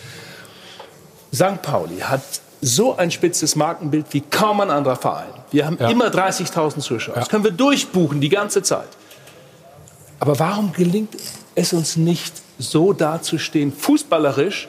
[1.32, 1.62] St.
[1.62, 2.22] Pauli hat
[2.60, 5.30] so ein spitzes Markenbild wie kaum ein anderer Verein.
[5.50, 5.88] Wir haben ja.
[5.88, 7.14] immer 30.000 Zuschauer.
[7.14, 7.20] Ja.
[7.20, 8.88] Das können wir durchbuchen die ganze Zeit.
[10.18, 11.16] Aber warum gelingt
[11.54, 14.68] es uns nicht, so dazustehen, fußballerisch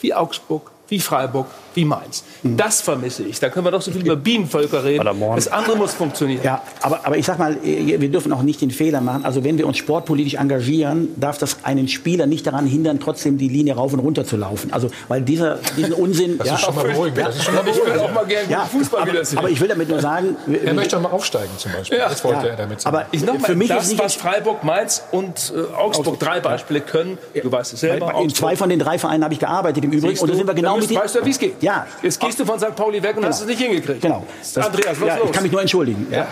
[0.00, 2.24] wie Augsburg, wie Freiburg, wie Mainz.
[2.42, 2.56] Mhm.
[2.56, 3.40] Das vermisse ich.
[3.40, 5.06] Da können wir doch so viel über Bienenvölker reden.
[5.34, 6.42] Das andere muss funktionieren.
[6.42, 9.24] Ja, aber, aber ich sag mal, äh, wir dürfen auch nicht den Fehler machen.
[9.24, 13.48] Also wenn wir uns sportpolitisch engagieren, darf das einen Spieler nicht daran hindern, trotzdem die
[13.48, 14.72] Linie rauf und runter zu laufen.
[14.72, 16.38] Also weil dieser diesen Unsinn.
[16.38, 17.18] Das ist schon mal beruhigend.
[17.18, 17.64] Ja, das ist schon mal.
[17.74, 19.38] Ich will auch mal gerne ja, Fußball aber, wieder sehen.
[19.38, 21.98] Aber ich will damit nur sagen, er möchte auch mal aufsteigen zum Beispiel.
[21.98, 22.08] Ja.
[22.08, 22.52] Das wollte ja.
[22.52, 22.96] er damit sagen.
[22.96, 26.40] Aber ich noch mal, für mich das, ist was Freiburg, Mainz und äh, Augsburg drei
[26.40, 27.18] Beispiele können.
[27.42, 28.14] Du weißt es selber.
[28.20, 30.18] In zwei von den drei Vereinen habe ich gearbeitet im Übrigen.
[30.18, 30.94] Und da sind wir genau mit.
[30.94, 31.62] Weißt du, wie es geht?
[31.64, 31.86] Ja.
[32.02, 32.76] Jetzt gehst du von St.
[32.76, 33.28] Pauli weg und genau.
[33.28, 34.02] hast es nicht hingekriegt.
[34.02, 34.26] Genau.
[34.38, 35.26] Das, Andreas, was ja, los?
[35.26, 36.06] Ich kann mich nur entschuldigen.
[36.10, 36.28] Ja.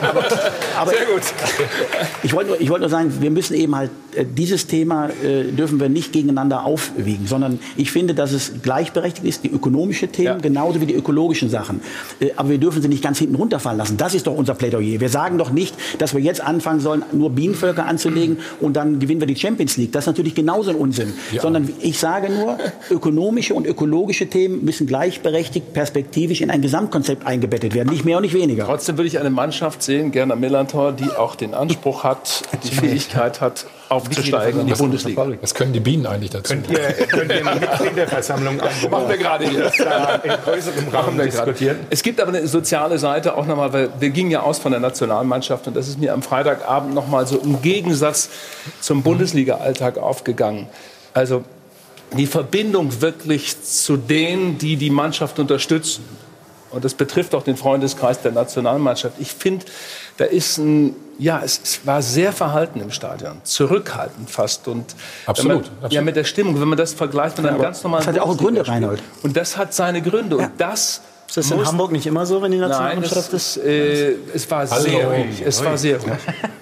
[0.00, 0.24] aber,
[0.76, 1.22] aber, Sehr gut.
[2.24, 5.80] Ich wollte nur, wollt nur sagen, wir müssen eben halt äh, dieses Thema äh, dürfen
[5.80, 10.38] wir nicht gegeneinander aufwiegen, sondern ich finde, dass es gleichberechtigt ist, die ökonomischen Themen ja.
[10.38, 11.80] genauso wie die ökologischen Sachen.
[12.20, 13.96] Äh, aber wir dürfen sie nicht ganz hinten runterfallen lassen.
[13.96, 15.00] Das ist doch unser Plädoyer.
[15.00, 19.20] Wir sagen doch nicht, dass wir jetzt anfangen sollen, nur Bienenvölker anzulegen und dann gewinnen
[19.20, 19.92] wir die Champions League.
[19.92, 21.12] Das ist natürlich genauso ein Unsinn.
[21.32, 21.42] Ja.
[21.42, 22.58] Sondern ich sage nur,
[22.90, 27.90] ökonomische und ökologische Themen müssen gleichberechtigt perspektivisch in ein Gesamtkonzept eingebettet werden.
[27.90, 28.64] Nicht mehr und nicht weniger.
[28.64, 33.42] Trotzdem würde ich eine Mannschaft sehen, gerne Millantor, die auch den Anspruch hat, die Fähigkeit
[33.42, 35.26] hat, aufzusteigen in die Bundesliga.
[35.42, 36.54] Was können die Bienen eigentlich dazu?
[36.54, 39.66] Könnt ihr, könnt ihr Mitgliederversammlung Machen wir gerade hier.
[39.66, 41.76] in größerem Rahmen diskutieren?
[41.90, 44.80] Es gibt aber eine soziale Seite auch nochmal, weil wir gingen ja aus von der
[44.80, 48.30] Nationalmannschaft und das ist mir am Freitagabend nochmal so im Gegensatz
[48.80, 50.68] zum Bundesliga-Alltag aufgegangen.
[51.12, 51.44] Also
[52.16, 56.04] die Verbindung wirklich zu denen, die die Mannschaft unterstützen.
[56.70, 59.16] Und das betrifft auch den Freundeskreis der Nationalmannschaft.
[59.18, 59.66] Ich finde,
[60.16, 64.68] da ist ein, ja, es, es, war sehr verhalten im Stadion, zurückhaltend fast.
[64.68, 64.94] Und
[65.26, 65.92] absolut, man, absolut.
[65.92, 68.16] Ja, mit der Stimmung, wenn man das vergleicht mit einem ja, ganz normalen Das hat
[68.16, 69.02] ja auch Gründe, Reinhold.
[69.22, 70.38] Und das hat seine Gründe.
[70.38, 70.46] Ja.
[70.46, 73.56] Und das ist das in Hamburg nicht immer so, wenn die Nationalmannschaft ist?
[73.56, 74.82] Äh, es war Hallo.
[74.82, 75.42] sehr ruhig.
[75.44, 76.12] Es war sehr ruhig.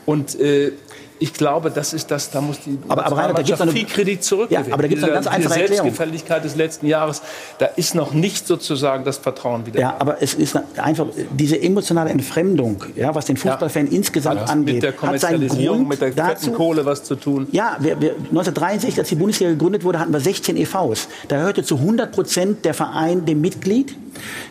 [0.07, 0.73] Und äh,
[1.21, 4.25] ich glaube, das ist das, da muss die aber, aber Rainer, da gibt's viel Kredit
[4.25, 4.69] zurückgewinnen.
[4.69, 7.21] Ja, aber da gibt es eine ganz einfache die Selbstgefälligkeit des letzten Jahres,
[7.59, 9.81] da ist noch nicht sozusagen das Vertrauen wieder.
[9.81, 13.93] Ja, aber es ist einfach diese emotionale Entfremdung, ja, was den Fußballfan ja.
[13.93, 14.47] insgesamt ja.
[14.47, 17.47] angeht, mit der Kommerzialisierung, mit der dazu, Kohle was zu tun.
[17.53, 21.09] Ja, wir, wir, 1963, als die Bundesliga gegründet wurde, hatten wir 16 EVs.
[21.29, 23.95] Da hörte zu 100 Prozent der Verein dem Mitglied.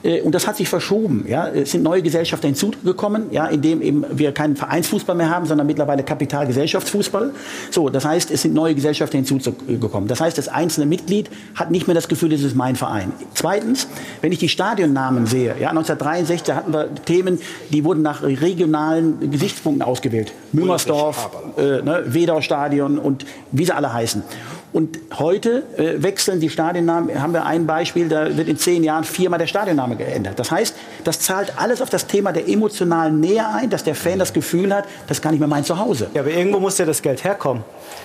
[0.04, 1.26] Äh, und das hat sich verschoben.
[1.28, 1.48] Ja.
[1.48, 6.04] Es sind neue Gesellschaften hinzugekommen, ja, indem eben wir keinen Vereinsfußball mehr haben, sondern mittlerweile
[6.04, 7.32] Kapitalgesellschaftsfußball.
[7.72, 10.08] So, das heißt, es sind neue Gesellschaften hinzugekommen.
[10.08, 13.12] Das heißt, das einzelne Mitglied hat nicht mehr das Gefühl, das ist mein Verein.
[13.34, 13.88] Zweitens,
[14.22, 17.40] wenn ich die Stadionnamen sehe, ja, 1963 hatten wir Themen,
[17.72, 20.34] die wurden nach regionalen Gesichtspunkten ausgewählt.
[20.52, 24.24] Müngersdorf, äh, ne, Wedau Stadion und wie sie alle heißen.
[24.72, 29.04] Und heute äh, wechseln die Stadionnamen, haben wir ein Beispiel, da wird in zehn Jahren
[29.04, 30.38] viermal der Stadionname geändert.
[30.38, 34.20] Das heißt, das zahlt alles auf das Thema der emotionalen Nähe ein, dass der Fan
[34.20, 36.10] das Gefühl hat, das kann nicht mehr mein Zuhause.
[36.14, 37.64] Ja, aber irgendwo muss ja das Geld herkommen.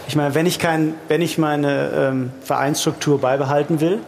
[0.09, 3.99] Ich meine, wenn ich, kein, wenn ich meine ähm, Vereinsstruktur beibehalten will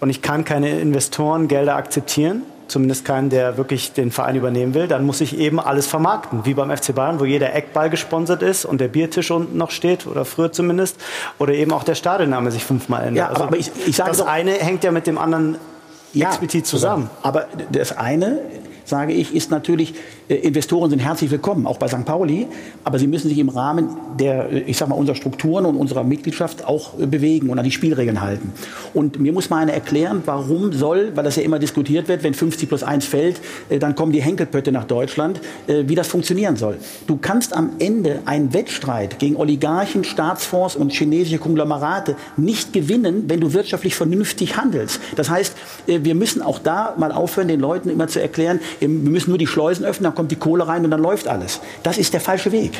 [0.00, 5.04] und ich kann keine Investorengelder akzeptieren, zumindest keinen, der wirklich den Verein übernehmen will, dann
[5.04, 8.80] muss ich eben alles vermarkten, wie beim FC Bayern, wo jeder Eckball gesponsert ist und
[8.80, 10.96] der Biertisch unten noch steht, oder früher zumindest,
[11.38, 13.16] oder eben auch der Stadionname sich fünfmal ändert.
[13.16, 15.56] Ja, aber, also, aber ich, ich sage das doch, eine hängt ja mit dem anderen
[16.12, 17.10] ja, explizit zusammen.
[17.22, 18.40] Aber das eine
[18.84, 19.94] sage ich, ist natürlich,
[20.28, 22.04] Investoren sind herzlich willkommen, auch bei St.
[22.04, 22.48] Pauli,
[22.82, 26.02] aber sie müssen sich im Rahmen der, äh, ich sag mal, unserer Strukturen und unserer
[26.02, 28.52] Mitgliedschaft auch äh, bewegen und an die Spielregeln halten.
[28.92, 32.34] Und mir muss mal einer erklären, warum soll, weil das ja immer diskutiert wird, wenn
[32.34, 33.40] 50 plus 1 fällt,
[33.78, 36.76] dann kommen die Henkelpötte nach Deutschland, wie das funktionieren soll.
[37.06, 43.40] Du kannst am Ende einen Wettstreit gegen Oligarchen, Staatsfonds und chinesische Konglomerate nicht gewinnen, wenn
[43.40, 45.00] du wirtschaftlich vernünftig handelst.
[45.16, 45.54] Das heißt,
[45.86, 49.46] wir müssen auch da mal aufhören, den Leuten immer zu erklären, wir müssen nur die
[49.46, 51.60] Schleusen öffnen, kommt die Kohle rein und dann läuft alles.
[51.84, 52.72] Das ist der falsche Weg.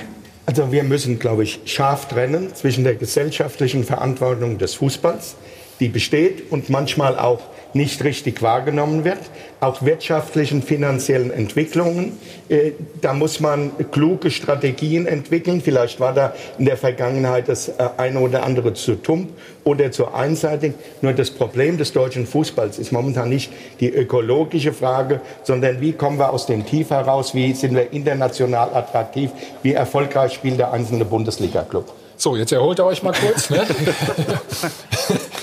[0.46, 5.34] Also wir müssen, glaube ich, scharf trennen zwischen der gesellschaftlichen Verantwortung des Fußballs,
[5.80, 7.40] die besteht und manchmal auch
[7.76, 9.18] nicht richtig wahrgenommen wird,
[9.60, 12.18] auch wirtschaftlichen, finanziellen Entwicklungen.
[12.48, 15.60] Äh, da muss man kluge Strategien entwickeln.
[15.60, 19.30] Vielleicht war da in der Vergangenheit das äh, eine oder andere zu tump
[19.64, 20.74] oder zu einseitig.
[21.02, 26.18] Nur das Problem des deutschen Fußballs ist momentan nicht die ökologische Frage, sondern wie kommen
[26.18, 29.30] wir aus dem Tief heraus, wie sind wir international attraktiv,
[29.62, 31.92] wie erfolgreich spielt der einzelne Bundesliga-Club.
[32.16, 33.50] So, jetzt erholt ihr euch mal kurz.
[33.50, 33.66] Ne?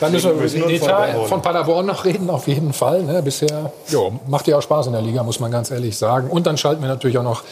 [0.00, 3.02] Dann müssen wir über den Etat von Paderborn noch reden, auf jeden Fall.
[3.02, 3.22] Ne?
[3.22, 6.28] Bisher jo, macht ja auch Spaß in der Liga, muss man ganz ehrlich sagen.
[6.28, 7.42] Und dann schalten wir natürlich auch noch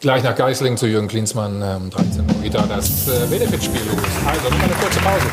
[0.00, 1.62] gleich nach Geislingen zu Jürgen Klinsmann.
[1.62, 4.02] Ähm, 13 Uhr da das äh, Benefitspiel los.
[4.26, 5.26] Also, noch eine kurze Pause.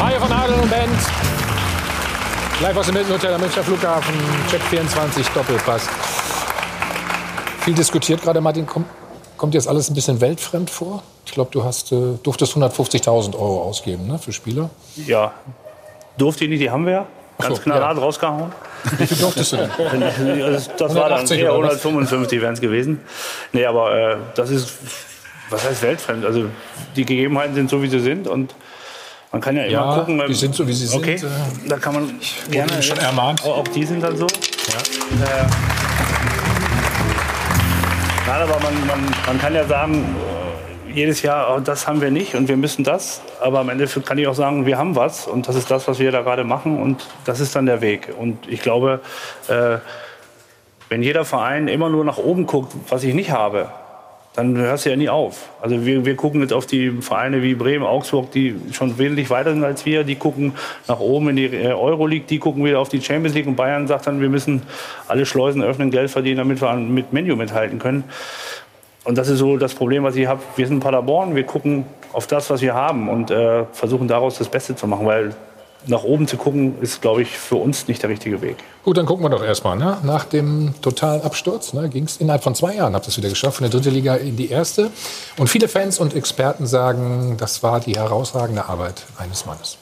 [0.00, 0.98] Haie von Adel und Band.
[2.60, 4.14] Live aus dem Hilton Hotel am Münchner Flughafen.
[4.50, 5.88] Check 24 Doppelpass.
[7.60, 8.66] Viel diskutiert gerade, Martin.
[8.66, 8.86] Kommt,
[9.36, 11.02] kommt jetzt alles ein bisschen weltfremd vor?
[11.26, 14.70] Ich glaube, du hast, äh, durftest 150.000 Euro ausgeben ne, für Spieler.
[14.96, 15.32] Ja,
[16.18, 17.06] durfte ich nicht, die haben wir ja.
[17.38, 18.02] Ganz so, knallhart ja.
[18.02, 18.52] rausgehauen.
[18.98, 20.02] Wie viel durftest du denn?
[20.42, 21.84] Also, das war dann 180 eher oder was?
[21.84, 23.00] 155 wären es gewesen.
[23.52, 24.72] Nee, aber äh, das ist,
[25.50, 26.24] was heißt weltfremd?
[26.24, 26.44] Also
[26.94, 28.54] die Gegebenheiten sind so, wie sie sind und
[29.32, 30.22] man kann ja immer Ja, gucken.
[30.28, 32.20] die sind so, wie sie okay, sind, äh, da kann man
[32.50, 33.42] gerne wurde schon ermahnt.
[33.44, 34.26] Auch, auch die sind dann so.
[34.26, 35.83] Äh,
[38.26, 40.16] Nein, aber man, man, man kann ja sagen,
[40.88, 43.20] äh, jedes Jahr, oh, das haben wir nicht und wir müssen das.
[43.42, 45.98] Aber am Ende kann ich auch sagen, wir haben was und das ist das, was
[45.98, 48.08] wir da gerade machen und das ist dann der Weg.
[48.18, 49.00] Und ich glaube,
[49.48, 49.76] äh,
[50.88, 53.68] wenn jeder Verein immer nur nach oben guckt, was ich nicht habe,
[54.34, 55.48] dann hörst du ja nie auf.
[55.62, 59.52] Also wir, wir gucken jetzt auf die Vereine wie Bremen, Augsburg, die schon wesentlich weiter
[59.52, 60.02] sind als wir.
[60.02, 60.54] Die gucken
[60.88, 63.86] nach oben in die äh, Euroleague, die gucken wieder auf die Champions League und Bayern
[63.86, 64.62] sagt dann, wir müssen
[65.06, 68.04] alle Schleusen öffnen, Geld verdienen, damit wir mit Menu mithalten können.
[69.04, 70.40] Und das ist so das Problem, was ich habe.
[70.56, 74.48] Wir sind Paderborn, wir gucken auf das, was wir haben und äh, versuchen daraus das
[74.48, 75.34] Beste zu machen, weil
[75.86, 78.56] nach oben zu gucken, ist, glaube ich, für uns nicht der richtige Weg.
[78.84, 79.76] Gut, dann gucken wir doch erstmal.
[79.76, 79.98] Ne?
[80.02, 83.58] Nach dem Totalabsturz ne, ging es innerhalb von zwei Jahren, habt ihr es wieder geschafft,
[83.58, 84.90] von der dritten Liga in die erste.
[85.36, 89.78] Und viele Fans und Experten sagen, das war die herausragende Arbeit eines Mannes.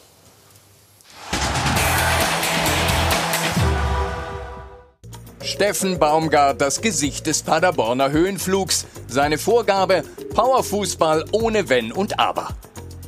[5.42, 8.86] Steffen Baumgart, das Gesicht des Paderborner Höhenflugs.
[9.08, 10.02] Seine Vorgabe:
[10.34, 12.48] Powerfußball ohne Wenn und Aber.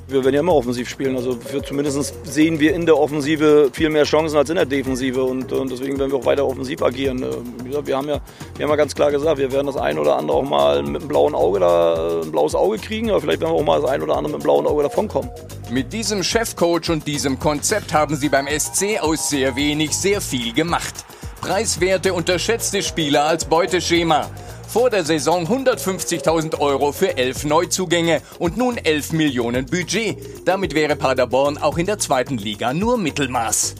[0.06, 1.16] Wir werden ja immer offensiv spielen.
[1.16, 5.22] Also für, zumindest sehen wir in der Offensive viel mehr Chancen als in der Defensive.
[5.22, 7.22] Und, und deswegen werden wir auch weiter offensiv agieren.
[7.22, 8.20] Äh, gesagt, Wir haben, ja,
[8.56, 11.00] wir haben ja ganz klar gesagt, wir werden das ein oder andere auch mal mit
[11.00, 13.10] einem blauen Auge da, ein blaues Auge kriegen.
[13.10, 15.30] Aber vielleicht werden wir auch mal das ein oder andere mit einem blauen Auge davonkommen.
[15.70, 20.52] Mit diesem Chefcoach und diesem Konzept haben sie beim SC aus sehr wenig sehr viel
[20.52, 20.94] gemacht.
[21.40, 24.30] Preiswerte unterschätzte Spieler als Beuteschema.
[24.74, 30.18] Vor der Saison 150.000 Euro für elf Neuzugänge und nun 11 Millionen Budget.
[30.46, 33.76] Damit wäre Paderborn auch in der zweiten Liga nur Mittelmaß.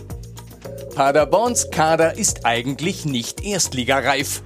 [0.95, 4.43] Paderborns Kader ist eigentlich nicht erstligareif.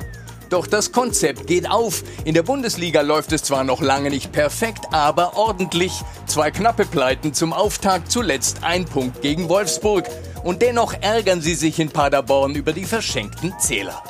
[0.49, 2.03] Doch das Konzept geht auf.
[2.25, 5.93] In der Bundesliga läuft es zwar noch lange nicht perfekt, aber ordentlich.
[6.25, 10.09] Zwei knappe Pleiten zum Auftakt, zuletzt ein Punkt gegen Wolfsburg.
[10.45, 14.03] Und dennoch ärgern sie sich in Paderborn über die verschenkten Zähler.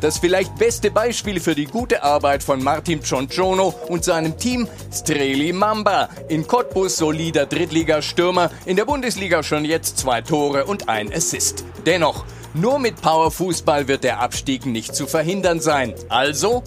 [0.00, 5.52] Das vielleicht beste Beispiel für die gute Arbeit von Martin Cionciono und seinem Team Streli
[5.52, 6.08] Mamba.
[6.28, 11.64] In Cottbus solider Drittligastürmer, in der Bundesliga schon jetzt zwei Tore und ein Assist.
[11.84, 12.24] Dennoch,
[12.54, 15.94] nur mit Powerfußball wird der Abstieg nicht zu verhindern sein.
[16.08, 16.64] Also,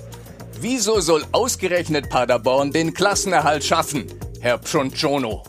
[0.61, 4.05] wieso soll ausgerechnet Paderborn den Klassenerhalt schaffen?
[4.41, 5.43] Herr Cionciono.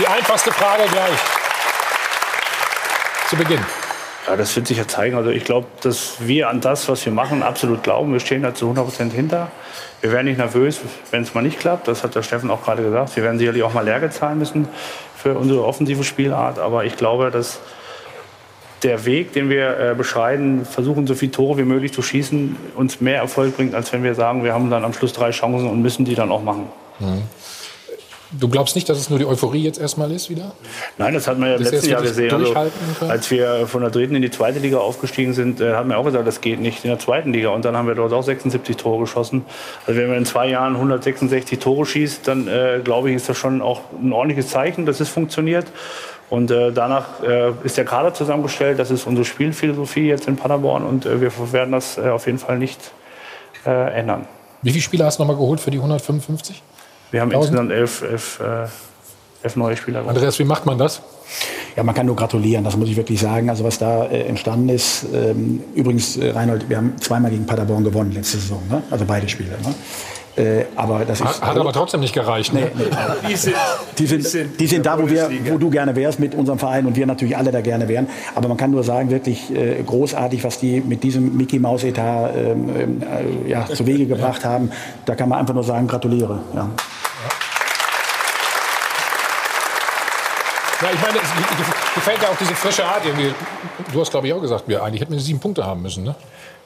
[0.00, 1.18] Die einfachste Frage gleich.
[3.28, 3.64] Zu Beginn.
[4.26, 5.16] Ja, das wird sich ja zeigen.
[5.16, 8.12] Also ich glaube, dass wir an das, was wir machen, absolut glauben.
[8.12, 9.50] Wir stehen da zu 100 Prozent hinter.
[10.00, 10.80] Wir werden nicht nervös,
[11.10, 11.88] wenn es mal nicht klappt.
[11.88, 13.16] Das hat der Steffen auch gerade gesagt.
[13.16, 14.68] Wir werden sicherlich auch mal Lehrgeld zahlen müssen
[15.16, 16.58] für unsere offensive Spielart.
[16.58, 17.60] Aber ich glaube, dass
[18.82, 23.00] der Weg, den wir äh, beschreiten, versuchen so viele Tore wie möglich zu schießen, uns
[23.00, 25.82] mehr Erfolg bringt, als wenn wir sagen, wir haben dann am Schluss drei Chancen und
[25.82, 26.68] müssen die dann auch machen.
[26.98, 27.22] Mhm.
[28.38, 30.52] Du glaubst nicht, dass es nur die Euphorie jetzt erstmal ist wieder?
[30.96, 32.32] Nein, das hat man ja letzten jetzt Jahr gesehen.
[32.32, 32.54] Also,
[33.06, 36.04] als wir von der dritten in die zweite Liga aufgestiegen sind, äh, haben wir auch
[36.04, 37.50] gesagt, das geht nicht in der zweiten Liga.
[37.50, 39.44] Und dann haben wir dort auch 76 Tore geschossen.
[39.86, 43.36] Also wenn man in zwei Jahren 166 Tore schießt, dann äh, glaube ich, ist das
[43.36, 45.66] schon auch ein ordentliches Zeichen, dass es funktioniert.
[46.30, 48.78] Und äh, danach äh, ist der Kader zusammengestellt.
[48.78, 50.84] Das ist unsere Spielphilosophie jetzt in Paderborn.
[50.84, 52.80] Und äh, wir werden das äh, auf jeden Fall nicht
[53.66, 54.26] äh, ändern.
[54.62, 56.62] Wie viele Spieler hast du noch mal geholt für die 155?
[57.12, 57.54] Wir haben 1000?
[57.54, 60.00] insgesamt elf, elf, äh, elf neue Spieler.
[60.00, 60.16] geholt.
[60.16, 61.02] Andreas, wie macht man das?
[61.76, 63.48] Ja, man kann nur gratulieren, das muss ich wirklich sagen.
[63.48, 67.84] Also was da äh, entstanden ist, ähm, übrigens, äh, Reinhold, wir haben zweimal gegen Paderborn
[67.84, 68.82] gewonnen letzte Saison, ne?
[68.90, 69.50] also beide Spiele.
[69.62, 69.74] Ne?
[70.34, 72.54] Äh, aber das ist, Hat, hat aber trotzdem nicht gereicht.
[72.54, 72.70] Ne?
[73.28, 73.54] Die sind,
[73.98, 76.96] die sind, die sind da, wo, wir, wo du gerne wärst mit unserem Verein und
[76.96, 78.08] wir natürlich alle da gerne wären.
[78.34, 82.30] Aber man kann nur sagen, wirklich äh, großartig, was die mit diesem Mickey Maus Etat
[82.34, 83.02] ähm,
[83.46, 84.70] äh, ja, zu Wege gebracht haben.
[85.04, 86.40] Da kann man einfach nur sagen, gratuliere.
[86.54, 86.70] Ja.
[90.82, 93.32] Ja, ich meine, es ge- gefällt ja auch diese frische Art irgendwie.
[93.92, 96.02] Du hast, glaube ich, auch gesagt, wir eigentlich hätten wir sieben Punkte haben müssen.
[96.04, 96.14] Ne?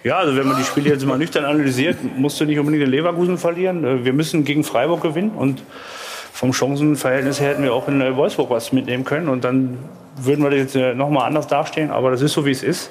[0.05, 2.91] Ja, also wenn man die Spiele jetzt mal nüchtern analysiert, musst du nicht unbedingt in
[2.91, 3.85] Leverkusen verlieren.
[3.85, 5.63] Äh, Wir müssen gegen Freiburg gewinnen und
[6.33, 9.79] vom Chancenverhältnis her hätten wir auch in äh, Wolfsburg was mitnehmen können und dann
[10.17, 11.91] würden wir jetzt äh, noch mal anders dastehen.
[11.91, 12.91] Aber das ist so, wie es ist.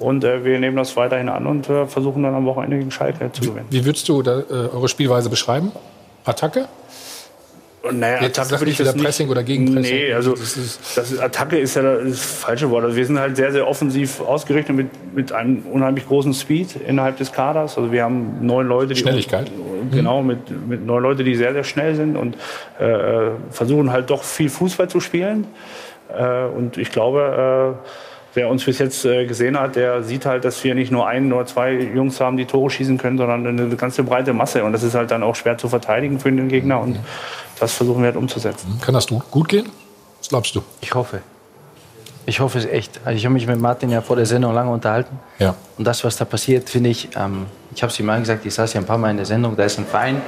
[0.00, 3.30] Und äh, wir nehmen das weiterhin an und äh, versuchen dann am Wochenende gegen Schalke
[3.32, 3.66] zu gewinnen.
[3.70, 5.70] Wie würdest du da, äh, eure Spielweise beschreiben?
[6.24, 6.66] Attacke?
[7.92, 9.96] Naja, Jetzt Attacke würde ich das nicht- Pressing oder Gegenpressing.
[9.96, 12.84] Nee, also Das ist- das Attacke ist ja das falsche Wort.
[12.84, 17.16] Also wir sind halt sehr, sehr offensiv ausgerichtet mit, mit einem unheimlich großen Speed innerhalb
[17.18, 17.76] des Kaders.
[17.76, 19.50] Also wir haben neun Leute, die Schnelligkeit.
[19.92, 22.36] Genau, mit, mit neun Leute, die sehr, sehr schnell sind und
[22.78, 25.46] äh, versuchen halt doch viel Fußball zu spielen.
[26.16, 27.88] Äh, und ich glaube, äh,
[28.34, 31.32] wer uns bis jetzt äh, gesehen hat, der sieht halt, dass wir nicht nur ein
[31.32, 34.64] oder zwei Jungs haben, die Tore schießen können, sondern eine ganze breite Masse.
[34.64, 36.80] Und das ist halt dann auch schwer zu verteidigen für den Gegner.
[36.80, 36.98] Und
[37.58, 38.80] das versuchen wir halt umzusetzen.
[38.84, 39.68] Kann das gut gehen?
[40.18, 40.62] Was glaubst du?
[40.80, 41.20] Ich hoffe.
[42.26, 43.00] Ich hoffe es echt.
[43.04, 45.18] Also ich habe mich mit Martin ja vor der Sendung lange unterhalten.
[45.38, 45.54] Ja.
[45.76, 48.54] Und das, was da passiert, finde ich, ähm, ich habe es ihm mal gesagt, ich
[48.54, 50.22] saß ja ein paar Mal in der Sendung, da ist ein Verein,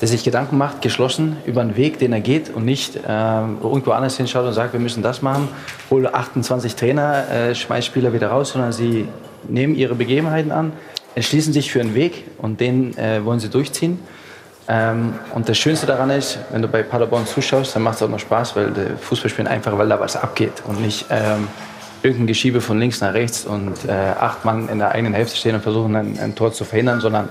[0.00, 3.92] der sich Gedanken macht, geschlossen, über einen Weg, den er geht und nicht ähm, irgendwo
[3.92, 5.48] anders hinschaut und sagt, wir müssen das machen,
[5.90, 9.08] hole 28 Trainer, äh, schmeiß Spieler wieder raus, sondern sie
[9.48, 10.72] nehmen ihre Begebenheiten an,
[11.14, 14.00] entschließen sich für einen Weg und den äh, wollen sie durchziehen.
[14.66, 18.08] Ähm, und das Schönste daran ist, wenn du bei Paderborn zuschaust, dann macht es auch
[18.08, 21.48] noch Spaß, weil der Fußballspielen einfach, weil da was abgeht und nicht ähm,
[22.02, 25.54] irgendein Geschiebe von links nach rechts und äh, acht Mann in der eigenen Hälfte stehen
[25.54, 27.28] und versuchen ein, ein Tor zu verhindern, sondern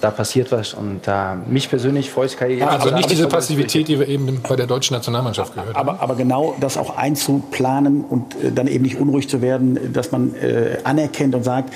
[0.00, 3.98] da passiert was und äh, mich persönlich freut es keine Also nicht diese Passivität, die
[3.98, 5.88] wir eben bei der deutschen Nationalmannschaft gehört haben.
[5.88, 10.12] Aber, aber genau das auch einzuplanen und äh, dann eben nicht unruhig zu werden, dass
[10.12, 11.72] man äh, anerkennt und sagt,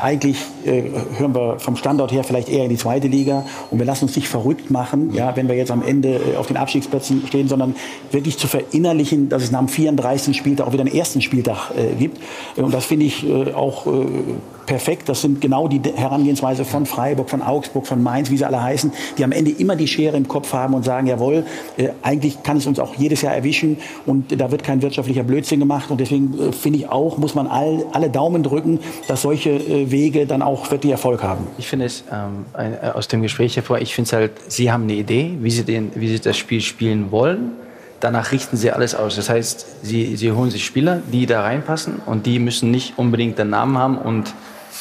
[0.00, 0.82] eigentlich äh,
[1.18, 4.16] hören wir vom Standort her vielleicht eher in die zweite Liga und wir lassen uns
[4.16, 7.74] nicht verrückt machen, ja, wenn wir jetzt am Ende äh, auf den Abstiegsplätzen stehen, sondern
[8.10, 10.36] wirklich zu verinnerlichen, dass es nach dem 34.
[10.36, 12.18] Spieltag auch wieder einen ersten Spieltag äh, gibt.
[12.56, 14.06] Und das finde ich äh, auch äh,
[14.70, 15.08] perfekt.
[15.08, 18.92] Das sind genau die Herangehensweise von Freiburg, von Augsburg, von Mainz, wie sie alle heißen,
[19.18, 21.44] die am Ende immer die Schere im Kopf haben und sagen, jawohl,
[21.76, 25.58] äh, eigentlich kann es uns auch jedes Jahr erwischen und da wird kein wirtschaftlicher Blödsinn
[25.58, 25.90] gemacht.
[25.90, 28.78] Und deswegen äh, finde ich auch, muss man all, alle Daumen drücken,
[29.08, 31.48] dass solche äh, Wege dann auch wirklich Erfolg haben.
[31.58, 34.84] Ich finde es ähm, äh, aus dem Gespräch hervor, ich finde es halt, Sie haben
[34.84, 37.50] eine Idee, wie Sie, den, wie Sie das Spiel spielen wollen.
[37.98, 39.16] Danach richten Sie alles aus.
[39.16, 43.36] Das heißt, Sie, Sie holen sich Spieler, die da reinpassen und die müssen nicht unbedingt
[43.36, 44.32] den Namen haben und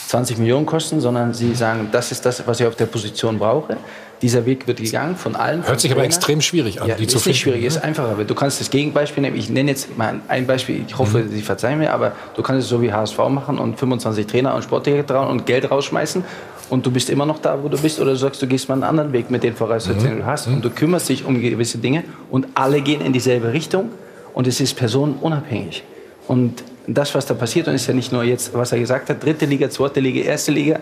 [0.07, 3.77] 20 Millionen kosten, sondern Sie sagen, das ist das, was ich auf der Position brauche.
[4.21, 5.65] Dieser Weg wird gegangen von allen.
[5.65, 6.15] Hört sich vom aber Trainer.
[6.15, 7.67] extrem schwierig an, Ja, die ist zu nicht finden, schwierig, ne?
[7.67, 8.15] ist einfacher.
[8.25, 9.37] Du kannst das Gegenbeispiel nehmen.
[9.37, 10.83] Ich nenne jetzt mal ein Beispiel.
[10.87, 11.29] Ich hoffe, Mhm.
[11.31, 14.63] Sie verzeihen mir, aber du kannst es so wie HSV machen und 25 Trainer und
[14.63, 16.23] Sportdirektoren und Geld rausschmeißen
[16.69, 17.99] und du bist immer noch da, wo du bist.
[18.01, 20.15] Oder du sagst, du gehst mal einen anderen Weg mit den Voraussetzungen, Mhm.
[20.17, 20.47] die du hast.
[20.47, 23.89] Und du kümmerst dich um gewisse Dinge und alle gehen in dieselbe Richtung
[24.33, 25.83] und es ist personenunabhängig.
[26.27, 29.23] Und das, was da passiert, und ist ja nicht nur jetzt, was er gesagt hat,
[29.23, 30.79] dritte Liga, zweite Liga, erste Liga,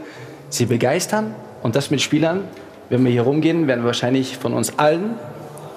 [0.50, 2.42] sie begeistern und das mit Spielern.
[2.90, 5.16] Wenn wir hier rumgehen, werden wir wahrscheinlich von uns allen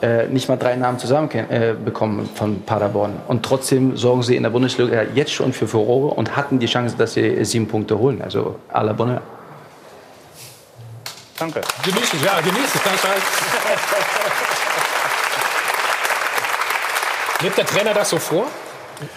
[0.02, 3.12] äh, nicht mal drei Namen zusammen äh, bekommen von Paderborn.
[3.28, 6.96] Und trotzdem sorgen sie in der Bundesliga jetzt schon für Furore und hatten die Chance,
[6.96, 8.22] dass sie sieben Punkte holen.
[8.22, 9.20] Also à la Bonne.
[11.38, 11.60] Danke.
[11.84, 12.82] Genieß es, ja, genieß es.
[12.82, 13.22] Das halt.
[17.42, 18.46] Lebt der Trainer das so vor?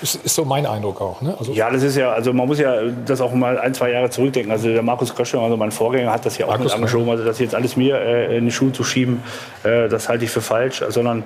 [0.02, 1.22] Ist, ist so mein Eindruck auch.
[1.22, 1.36] Ne?
[1.38, 4.10] Also, Ja, das ist ja, also man muss ja das auch mal ein, zwei Jahre
[4.10, 4.52] zurückdenken.
[4.52, 7.10] Also der Markus Krösche, also mein Vorgänger, hat das ja auch Markus, mit angeschoben.
[7.10, 9.24] Also das jetzt alles mir äh, in die Schuhe zu schieben,
[9.64, 10.84] äh, das halte ich für falsch.
[10.90, 11.24] Sondern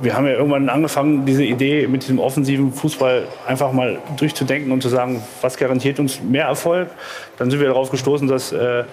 [0.00, 4.82] wir haben ja irgendwann angefangen, diese Idee mit diesem offensiven Fußball einfach mal durchzudenken und
[4.82, 6.88] zu sagen, was garantiert uns mehr Erfolg.
[7.36, 8.84] Dann sind wir darauf gestoßen, dass äh,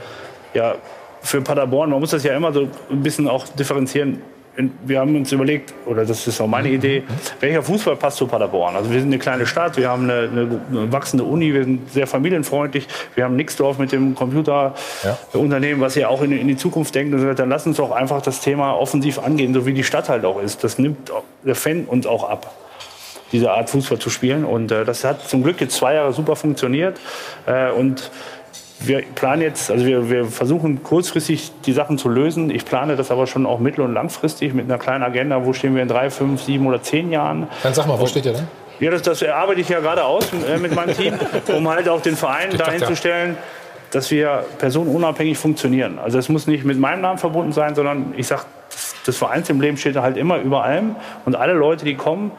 [0.54, 0.76] ja,
[1.22, 4.22] für Paderborn, man muss das ja immer so ein bisschen auch differenzieren.
[4.86, 7.04] Wir haben uns überlegt, oder das ist auch meine Idee,
[7.40, 8.76] welcher Fußball passt zu Paderborn?
[8.76, 12.08] Also wir sind eine kleine Stadt, wir haben eine, eine, wachsende Uni, wir sind sehr
[12.08, 17.14] familienfreundlich, wir haben Nixdorf mit dem Computerunternehmen, was ja auch in, in die Zukunft denkt.
[17.14, 17.34] Und so.
[17.34, 20.42] Dann lass uns doch einfach das Thema offensiv angehen, so wie die Stadt halt auch
[20.42, 20.64] ist.
[20.64, 21.12] Das nimmt
[21.44, 22.54] der Fan uns auch ab
[23.32, 24.46] diese Art Fußball zu spielen.
[24.46, 27.00] Und äh, das hat zum Glück jetzt zwei Jahre super funktioniert.
[27.46, 28.12] Äh, und
[28.80, 32.50] wir planen jetzt, also wir, wir versuchen kurzfristig die Sachen zu lösen.
[32.50, 35.46] Ich plane das aber schon auch mittel- und langfristig mit einer kleinen Agenda.
[35.46, 37.48] Wo stehen wir in drei, fünf, sieben oder zehn Jahren?
[37.64, 38.48] Dann sag mal, wo steht ihr denn?
[38.80, 41.14] Ja, das, das erarbeite ich ja gerade aus äh, mit meinem Team,
[41.56, 43.38] um halt auch den Verein dachte, dahin zu stellen,
[43.92, 45.98] dass wir personenunabhängig funktionieren.
[45.98, 49.78] Also es muss nicht mit meinem Namen verbunden sein, sondern ich sage, das, das Vereinsemblem
[49.78, 50.98] steht halt immer über allem.
[51.24, 52.32] Und alle Leute, die kommen,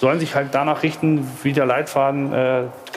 [0.00, 2.36] sollen sich halt danach richten, wie der Leitfaden äh,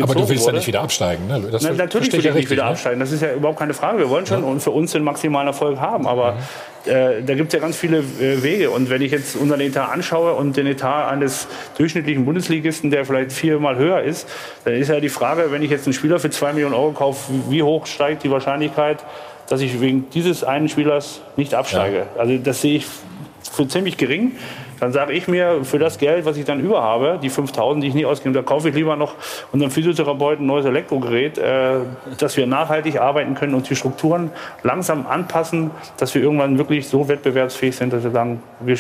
[0.01, 0.53] Aber du willst wurde.
[0.53, 1.27] ja nicht wieder absteigen.
[1.27, 1.41] Ne?
[1.51, 2.69] Das Na, natürlich will ich nicht richtig, wieder ne?
[2.69, 2.99] absteigen.
[2.99, 3.97] Das ist ja überhaupt keine Frage.
[3.97, 6.05] Wir wollen schon und für uns den maximalen Erfolg haben.
[6.05, 6.37] Aber
[6.85, 8.69] äh, da gibt es ja ganz viele äh, Wege.
[8.69, 13.31] Und wenn ich jetzt unseren Etat anschaue und den Etat eines durchschnittlichen Bundesligisten, der vielleicht
[13.31, 14.27] viermal höher ist,
[14.63, 17.31] dann ist ja die Frage, wenn ich jetzt einen Spieler für zwei Millionen Euro kaufe,
[17.49, 19.03] wie hoch steigt die Wahrscheinlichkeit,
[19.47, 22.05] dass ich wegen dieses einen Spielers nicht absteige?
[22.15, 22.85] Also das sehe ich
[23.51, 24.33] für ziemlich gering.
[24.81, 27.89] Dann sage ich mir, für das Geld, was ich dann über habe, die 5000, die
[27.89, 29.13] ich nie ausgebe, da kaufe ich lieber noch
[29.51, 31.81] unserem Physiotherapeuten ein neues Elektrogerät, äh,
[32.17, 34.31] dass wir nachhaltig arbeiten können und die Strukturen
[34.63, 38.75] langsam anpassen, dass wir irgendwann wirklich so wettbewerbsfähig sind, dass wir sagen, wir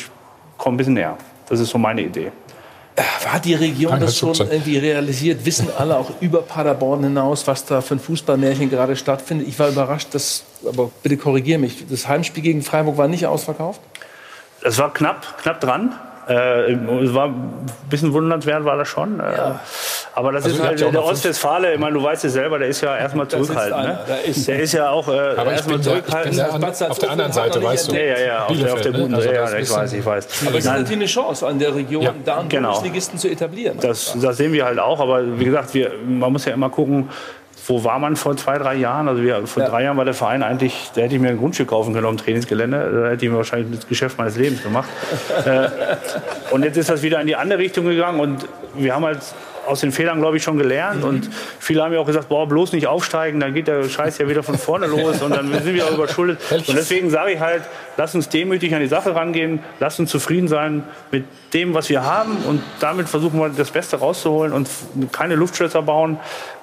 [0.57, 1.17] komm ein bisschen näher.
[1.47, 2.31] Das ist so meine Idee.
[3.27, 5.45] Hat die Region das schon irgendwie realisiert?
[5.45, 9.47] Wissen alle auch über Paderborn hinaus, was da für ein Fußballmärchen gerade stattfindet?
[9.47, 13.81] Ich war überrascht, dass, aber bitte korrigiere mich, das Heimspiel gegen Freiburg war nicht ausverkauft?
[14.63, 15.95] Es war knapp, knapp dran.
[16.27, 19.19] Äh, es war ein bisschen wundernswert, war das schon.
[19.19, 19.59] Äh, ja.
[20.13, 22.67] Aber das also ist halt ja der Ostwestfale, ich meine, du weißt es selber, der
[22.67, 23.83] ist ja erstmal zurückhaltend.
[23.83, 24.19] Ne?
[24.25, 26.37] Ist, der ist ja auch äh, erstmal zurückhaltend.
[26.37, 27.95] Der, an, auf der anderen Seite, weißt du.
[27.95, 30.27] Ja, ja, ja, auf der, auf der guten also ja, ich weiß, ich weiß.
[30.45, 32.69] Aber es ist natürlich eine Chance an der Region, ja, da einen genau.
[32.73, 33.77] Bundesligisten zu etablieren.
[33.81, 37.09] Das, das sehen wir halt auch, aber wie gesagt, wir, man muss ja immer gucken,
[37.67, 39.07] wo war man vor zwei, drei Jahren?
[39.07, 39.69] Also wir, vor ja.
[39.69, 42.15] drei Jahren war der Verein eigentlich, da hätte ich mir ein Grundstück kaufen können auf
[42.15, 43.01] dem Trainingsgelände.
[43.03, 44.89] Da hätte ich mir wahrscheinlich das Geschäft meines Lebens gemacht.
[45.45, 45.69] äh,
[46.51, 49.19] und jetzt ist das wieder in die andere Richtung gegangen und wir haben halt
[49.67, 51.03] aus den Fehlern, glaube ich, schon gelernt.
[51.03, 51.29] Und
[51.59, 54.43] viele haben ja auch gesagt, boah, bloß nicht aufsteigen, dann geht der Scheiß ja wieder
[54.43, 56.39] von vorne los und dann sind wir auch überschuldet.
[56.51, 57.63] Und deswegen sage ich halt,
[57.97, 62.05] lass uns demütig an die Sache rangehen, lass uns zufrieden sein mit dem, was wir
[62.05, 64.67] haben und damit versuchen wir das Beste rauszuholen und
[65.11, 66.19] keine Luftschlösser bauen,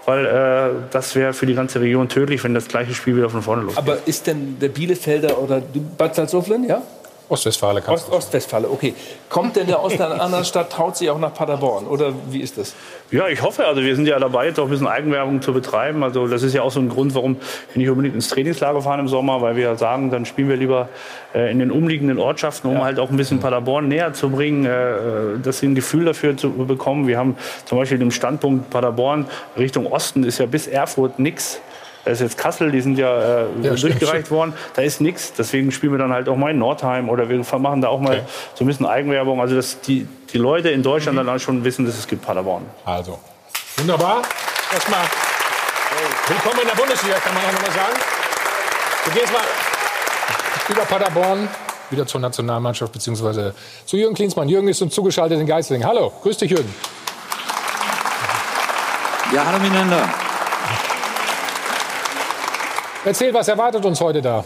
[0.09, 3.43] weil äh, das wäre für die ganze Region tödlich, wenn das gleiche Spiel wieder von
[3.43, 3.79] vorne losgeht.
[3.79, 5.61] Aber ist denn der Bielefelder oder
[5.99, 6.81] Bad Salzuflen, ja?
[7.29, 7.83] Ostwestfale.
[7.87, 8.95] Ost, Ostwestfale, okay.
[9.29, 11.87] Kommt denn der aus einer anderen Stadt, traut sich auch nach Paderborn?
[11.87, 12.75] Oder wie ist das?
[13.11, 13.67] Ja, ich hoffe.
[13.67, 16.03] Also wir sind ja dabei, jetzt auch ein bisschen Eigenwerbung zu betreiben.
[16.03, 17.37] Also das ist ja auch so ein Grund, warum
[17.73, 20.89] wir nicht unbedingt ins Trainingslager fahren im Sommer, weil wir sagen, dann spielen wir lieber
[21.35, 22.85] äh, in den umliegenden Ortschaften, um ja.
[22.85, 26.51] halt auch ein bisschen Paderborn näher zu bringen, äh, dass sie ein Gefühl dafür zu
[26.51, 27.07] bekommen.
[27.07, 27.37] Wir haben
[27.67, 29.27] zum Beispiel den Standpunkt Paderborn
[29.59, 31.61] Richtung Osten ist ja bis Erfurt nichts.
[32.09, 34.55] Da ist jetzt Kassel, die sind ja, äh, ja durchgereicht worden.
[34.75, 35.35] Da ist nichts.
[35.37, 38.17] Deswegen spielen wir dann halt auch mal in Nordheim oder wir machen da auch mal
[38.17, 38.27] okay.
[38.55, 39.43] so ein bisschen Eigenwerbung.
[39.43, 41.27] Also dass die, die Leute in Deutschland mhm.
[41.27, 42.63] dann schon wissen, dass es gibt Paderborn.
[42.87, 43.19] Also,
[43.77, 44.23] wunderbar.
[44.73, 45.03] Erstmal
[46.29, 47.97] willkommen in der Bundesliga, kann man auch nochmal sagen.
[49.05, 49.43] Wir gehen jetzt mal
[50.71, 51.47] über Paderborn
[51.91, 53.55] wieder zur Nationalmannschaft beziehungsweise
[53.85, 54.49] zu Jürgen Klinsmann.
[54.49, 55.87] Jürgen ist uns zugeschaltet in Geislingen.
[55.87, 56.75] Hallo, grüß dich Jürgen.
[59.35, 60.09] Ja, hallo miteinander.
[63.05, 64.45] Erzähl, was erwartet uns heute da?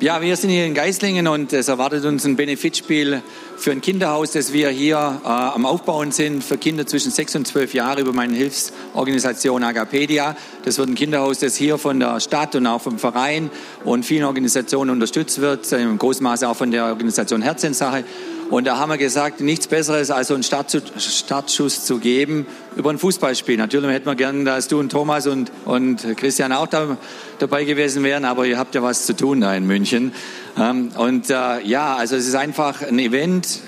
[0.00, 3.22] Ja, wir sind hier in Geislingen und es erwartet uns ein Benefitspiel
[3.56, 7.46] für ein Kinderhaus, das wir hier äh, am Aufbauen sind für Kinder zwischen 6 und
[7.46, 10.36] 12 Jahren über meine Hilfsorganisation Agapedia.
[10.64, 13.50] Das wird ein Kinderhaus, das hier von der Stadt und auch vom Verein
[13.84, 18.04] und vielen Organisationen unterstützt wird, im großen Maße auch von der Organisation Herzensache.
[18.50, 22.98] Und da haben wir gesagt, nichts Besseres als so einen Startschuss zu geben über ein
[22.98, 23.56] Fußballspiel.
[23.56, 26.96] Natürlich hätten wir gern, dass du und Thomas und, und Christian auch da,
[27.38, 30.10] dabei gewesen wären, aber ihr habt ja was zu tun da in München.
[30.58, 33.60] Ähm, und äh, ja, also es ist einfach ein Event,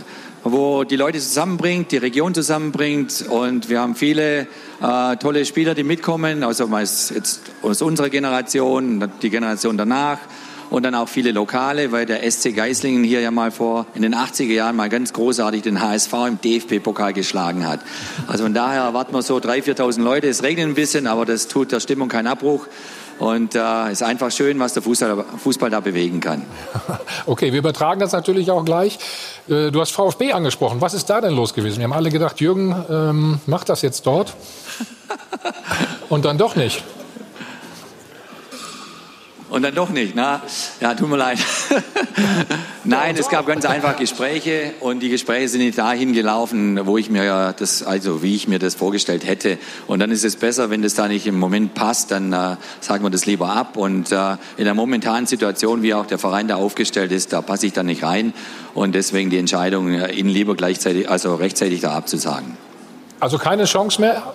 [0.43, 4.49] wo die Leute zusammenbringt, die Region zusammenbringt und wir haben viele
[4.83, 10.19] äh, tolle Spieler, die mitkommen, also meist jetzt aus unserer Generation, die Generation danach
[10.73, 14.15] und dann auch viele Lokale, weil der SC Geislingen hier ja mal vor in den
[14.15, 17.81] 80er Jahren mal ganz großartig den HSV im DFB-Pokal geschlagen hat.
[18.27, 20.29] Also von daher erwarten wir so 3.000, 4.000 Leute.
[20.29, 22.69] Es regnet ein bisschen, aber das tut der Stimmung keinen Abbruch.
[23.19, 26.43] Und es äh, ist einfach schön, was der Fußball, Fußball, da bewegen kann.
[27.27, 28.99] Okay, wir übertragen das natürlich auch gleich.
[29.49, 30.81] Äh, du hast VfB angesprochen.
[30.81, 31.79] Was ist da denn los gewesen?
[31.79, 34.35] Wir haben alle gedacht, Jürgen ähm, macht das jetzt dort.
[36.09, 36.83] Und dann doch nicht.
[39.53, 40.15] Und dann doch nicht.
[40.15, 40.41] Na,
[40.81, 41.39] ja, tut mir leid.
[42.85, 47.11] Nein, es gab ganz einfach Gespräche und die Gespräche sind nicht dahin gelaufen, wo ich
[47.11, 49.59] mir das, also wie ich mir das vorgestellt hätte.
[49.87, 53.05] Und dann ist es besser, wenn das da nicht im Moment passt, dann äh, sagen
[53.05, 53.77] wir das lieber ab.
[53.77, 57.67] Und äh, in der momentanen Situation, wie auch der Verein da aufgestellt ist, da passe
[57.67, 58.33] ich dann nicht rein.
[58.73, 62.57] Und deswegen die Entscheidung, äh, ihn lieber gleichzeitig, also rechtzeitig da abzusagen.
[63.21, 64.33] Also keine Chance mehr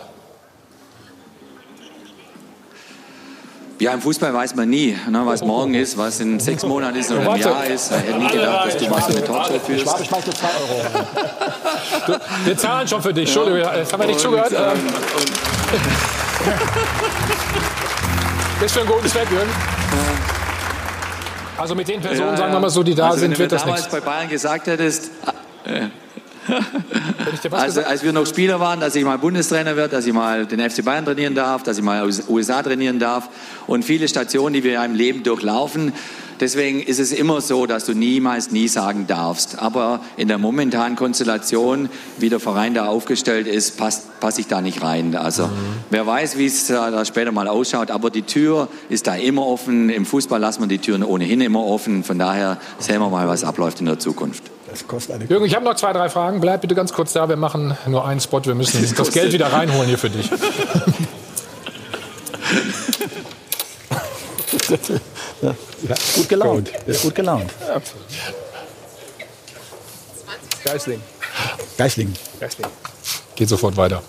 [3.80, 7.12] Ja, im Fußball weiß man nie, ne, was morgen ist, was in sechs Monaten ist
[7.12, 7.91] oder im Jahr ist.
[7.91, 9.99] Ich hätte nie gedacht, dass du mal so eine Talkshow führst.
[10.02, 10.82] Ich schmeiß dir zwei Euro.
[12.45, 13.28] wir zahlen schon für dich.
[13.28, 14.52] Entschuldigung, jetzt haben wir nicht zugehört.
[14.52, 14.80] Ähm.
[18.66, 19.52] Ist für einen guten Zweck, Jürgen.
[21.58, 23.84] Also mit den Personen, sagen wir mal so, die da also sind, wird das nichts.
[23.84, 25.12] Wenn du damals bei Bayern gesagt hättest,
[25.66, 25.88] äh,
[27.52, 30.60] also, als wir noch Spieler waren, dass ich mal Bundestrainer werde, dass ich mal den
[30.69, 33.30] FC Bayern trainieren darf, dass ich mal USA trainieren darf
[33.68, 35.94] und viele Stationen, die wir im Leben durchlaufen.
[36.40, 39.60] Deswegen ist es immer so, dass du niemals nie sagen darfst.
[39.60, 44.61] Aber in der momentanen Konstellation, wie der Verein da aufgestellt ist, passt, passe ich da
[44.61, 45.15] nicht rein.
[45.15, 45.52] Also mhm.
[45.90, 47.90] wer weiß, wie es da später mal ausschaut.
[47.90, 49.90] Aber die Tür ist da immer offen.
[49.90, 52.03] Im Fußball lassen wir die Türen ohnehin immer offen.
[52.03, 54.44] Von daher sehen wir mal, was abläuft in der Zukunft.
[54.78, 56.40] Das kostet eine Jürgen, ich habe noch zwei, drei Fragen.
[56.40, 57.28] Bleib bitte ganz kurz da.
[57.28, 58.45] Wir machen nur einen Spot.
[58.45, 60.30] Wir müssen das, das Geld wieder reinholen hier für dich.
[65.41, 65.56] Ja.
[66.16, 66.70] Gut gelaunt.
[66.86, 67.52] Ist gut gelaunt.
[70.64, 71.02] Geisling.
[71.78, 72.14] Geisling.
[72.40, 72.68] Geisling.
[73.36, 74.04] Geht sofort weiter.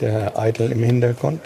[0.00, 1.40] Der Herr Eitel im Hintergrund.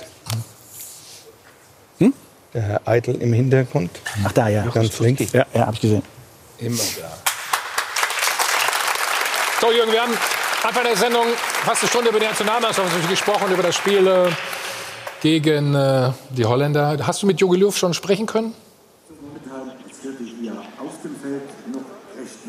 [2.58, 3.88] Der Herr Eitel im Hintergrund.
[4.24, 4.66] Ach da, ja.
[4.66, 5.32] Ganz links.
[5.32, 6.02] Ja, ja, hab ich gesehen.
[6.58, 7.16] Immer da.
[9.60, 10.12] So, Jürgen, wir haben
[10.64, 11.26] Anfang der Sendung
[11.64, 14.30] fast eine Stunde über die Nationalmannschaft gesprochen, über das Spiel äh,
[15.22, 16.98] gegen äh, die Holländer.
[17.06, 18.52] Hast du mit Jogi Löw schon sprechen können?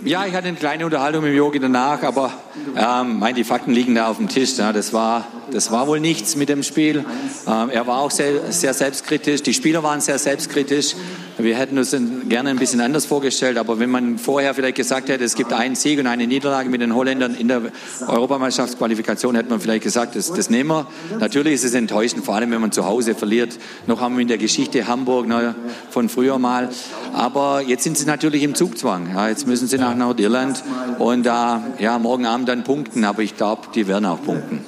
[0.04, 2.34] Ja, ich hatte eine kleine Unterhaltung mit Yogi danach, aber
[2.76, 4.58] ähm, mein, die Fakten liegen da auf dem Tisch.
[4.58, 4.74] Ja.
[4.74, 7.06] Das, war, das war wohl nichts mit dem Spiel.
[7.48, 9.44] Ähm, er war auch sehr, sehr selbstkritisch.
[9.44, 10.96] Die Spieler waren sehr selbstkritisch.
[11.38, 11.96] Wir hätten uns
[12.28, 15.76] gerne ein bisschen anders vorgestellt, aber wenn man vorher vielleicht gesagt hätte, es gibt einen
[15.76, 17.62] Sieg und eine Niederlage mit den Holländern in der
[18.06, 20.88] Europameisterschaftsqualifikation, hätte man vielleicht gesagt, das, das nehmen wir.
[21.18, 23.58] Natürlich ist es enttäuschend, vor allem wenn man zu Hause verliert.
[23.88, 25.56] Noch haben wir in der Geschichte Hamburg ne,
[25.90, 26.70] von früher mal.
[27.14, 29.10] Aber jetzt sind sie natürlich im Zugzwang.
[29.16, 30.62] Ja, jetzt müssen sie nach Nordirland
[30.98, 33.06] und äh, ja, morgen Abend dann punkten.
[33.06, 34.66] Aber ich glaube, die werden auch punkten.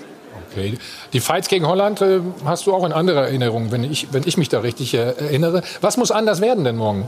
[0.52, 0.78] Okay.
[1.14, 4.38] Die Fights gegen Holland äh, hast du auch in anderer Erinnerung, wenn ich, wenn ich
[4.38, 5.64] mich da richtig äh, erinnere.
[5.80, 7.08] Was muss anders werden denn morgen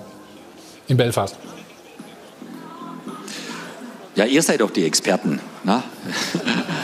[0.87, 1.35] in Belfast?
[4.15, 5.39] Ja, ihr seid doch die Experten.
[5.63, 5.83] Na?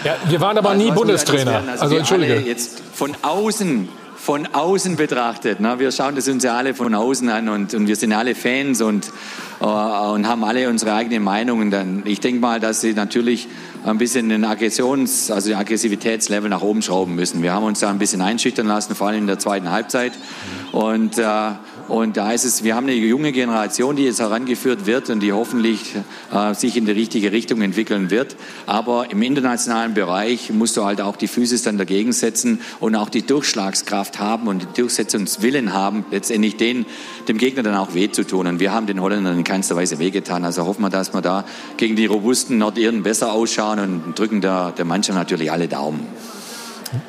[0.04, 1.62] Ja, wir waren aber nie Bundestrainer.
[1.68, 2.40] Also, also entschuldige.
[2.40, 3.90] Jetzt von außen
[4.30, 5.60] von außen betrachtet.
[5.60, 5.80] Ne?
[5.80, 8.80] Wir schauen das uns ja alle von außen an und, und wir sind alle Fans
[8.80, 9.08] und,
[9.60, 11.72] äh, und haben alle unsere eigenen Meinungen.
[11.72, 13.48] Dann, ich denke mal, dass sie natürlich
[13.84, 17.42] ein bisschen den Aggressions-, also den Aggressivitätslevel nach oben schrauben müssen.
[17.42, 20.14] Wir haben uns da ein bisschen einschüchtern lassen, vor allem in der zweiten Halbzeit.
[20.74, 21.24] Und, äh,
[21.90, 25.34] und da ist es, wir haben eine junge Generation, die jetzt herangeführt wird und die
[25.34, 25.96] hoffentlich
[26.32, 28.36] äh, sich in die richtige Richtung entwickeln wird.
[28.66, 33.10] Aber im internationalen Bereich musst du halt auch die Physis dann dagegen setzen und auch
[33.10, 36.86] die Durchschlagskraft haben und den Durchsetzungswillen haben, letztendlich den,
[37.28, 38.48] dem Gegner dann auch weh zu tun.
[38.48, 40.46] Und wir haben den Holländern in keinster Weise wehgetan.
[40.46, 41.44] Also hoffen wir, dass wir da
[41.78, 46.06] gegen die robusten Nordirren besser ausschauen und drücken der, der Mannschaft natürlich alle Daumen.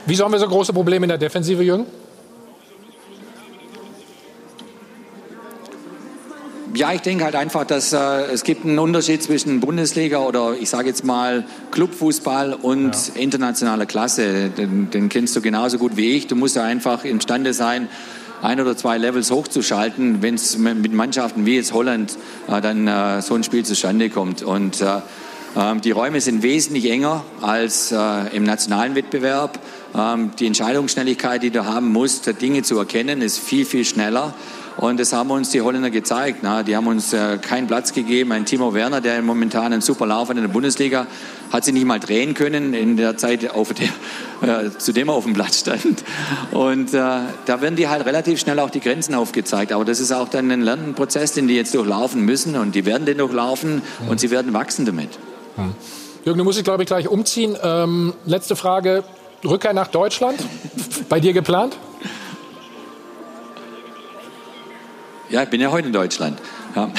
[0.07, 1.87] Wieso haben wir so große Probleme in der Defensive, Jürgen?
[6.75, 7.97] Ja, ich denke halt einfach, dass äh,
[8.33, 13.21] es gibt einen Unterschied zwischen Bundesliga oder ich sage jetzt mal Clubfußball und ja.
[13.21, 14.51] internationaler Klasse.
[14.51, 16.29] Den, den, kennst du genauso gut wie ich.
[16.29, 17.89] Du musst ja einfach imstande sein,
[18.43, 22.17] ein oder zwei Levels hochzuschalten, wenn es mit Mannschaften wie jetzt Holland
[22.49, 24.43] äh, dann äh, so ein Spiel zustande kommt.
[24.43, 25.01] Und äh,
[25.57, 29.59] ähm, die Räume sind wesentlich enger als äh, im nationalen Wettbewerb.
[29.97, 34.35] Ähm, die Entscheidungsschnelligkeit, die du haben musst, Dinge zu erkennen, ist viel, viel schneller.
[34.81, 36.39] Und das haben uns die Holländer gezeigt.
[36.41, 38.33] Na, die haben uns äh, keinen Platz gegeben.
[38.33, 41.07] Ein Timo Werner, der momentan einen super Lauf hat in der Bundesliga,
[41.53, 45.15] hat sich nicht mal drehen können in der Zeit, auf der, äh, zu dem er
[45.15, 46.03] auf dem Platz stand.
[46.53, 46.99] Und äh,
[47.45, 49.73] da werden die halt relativ schnell auch die Grenzen aufgezeigt.
[49.73, 52.57] Aber das ist auch dann ein Lernprozess, den die jetzt durchlaufen müssen.
[52.57, 55.11] Und die werden den durchlaufen und sie werden wachsen damit.
[55.57, 55.75] Hm.
[56.25, 57.55] Jürgen, du musst dich, glaube ich, gleich umziehen.
[57.63, 59.05] Ähm, letzte Frage.
[59.45, 60.43] Rückkehr nach Deutschland?
[61.11, 61.77] Bei dir geplant?
[65.31, 66.41] Ja, ich bin ja heute in Deutschland.
[66.75, 66.91] Ja.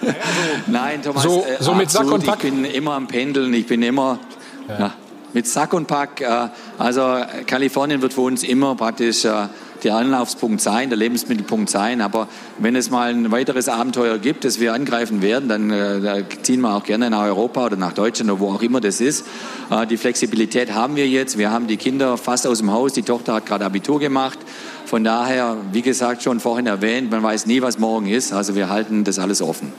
[0.66, 2.42] Nein, Thomas, so, äh, so mit Sack und Pack?
[2.42, 4.18] Ich bin immer am Pendeln, ich bin immer
[4.66, 4.78] ja.
[4.78, 4.94] Ja,
[5.34, 6.22] mit Sack und Pack.
[6.22, 6.48] Äh,
[6.78, 9.48] also Kalifornien wird für uns immer praktisch äh,
[9.84, 12.00] der Anlaufspunkt sein, der Lebensmittelpunkt sein.
[12.00, 12.28] Aber
[12.58, 16.74] wenn es mal ein weiteres Abenteuer gibt, das wir angreifen werden, dann äh, ziehen wir
[16.74, 19.26] auch gerne nach Europa oder nach Deutschland oder wo auch immer das ist.
[19.70, 21.36] Äh, die Flexibilität haben wir jetzt.
[21.36, 22.94] Wir haben die Kinder fast aus dem Haus.
[22.94, 24.38] Die Tochter hat gerade Abitur gemacht.
[24.86, 28.32] Von daher, wie gesagt, schon vorhin erwähnt, man weiß nie, was morgen ist.
[28.32, 29.72] Also wir halten das alles offen.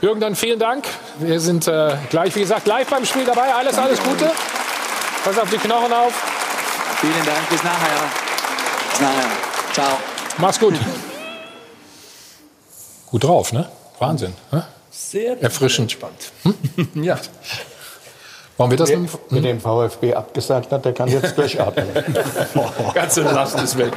[0.00, 0.86] Jürgen, dann vielen Dank.
[1.20, 3.54] Wir sind äh, gleich, wie gesagt, live beim Spiel dabei.
[3.54, 3.90] Alles, Danke.
[3.90, 4.30] alles Gute.
[5.24, 6.12] Pass auf die Knochen auf.
[7.00, 7.48] Vielen Dank.
[7.48, 8.10] Bis nachher.
[8.90, 9.30] Bis nachher.
[9.72, 9.98] Ciao.
[10.38, 10.74] Mach's gut.
[13.06, 13.68] Gut drauf, ne?
[13.98, 14.34] Wahnsinn.
[14.50, 14.64] Ne?
[14.90, 15.92] Sehr erfrischend.
[15.92, 16.32] Entspannt.
[16.42, 17.04] Hm?
[17.04, 17.18] ja.
[18.58, 18.98] Warum wird das Wer
[19.30, 21.86] mit dem VfB abgesagt hat, der kann jetzt durchatmen.
[22.94, 23.92] Ganze Last ist weg.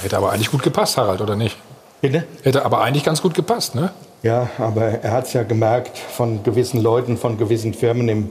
[0.00, 1.56] Hätte aber eigentlich gut gepasst, Harald, oder nicht?
[2.00, 2.24] Bitte?
[2.42, 3.90] Hätte aber eigentlich ganz gut gepasst, ne?
[4.22, 8.30] Ja, aber er hat es ja gemerkt von gewissen Leuten, von gewissen Firmen im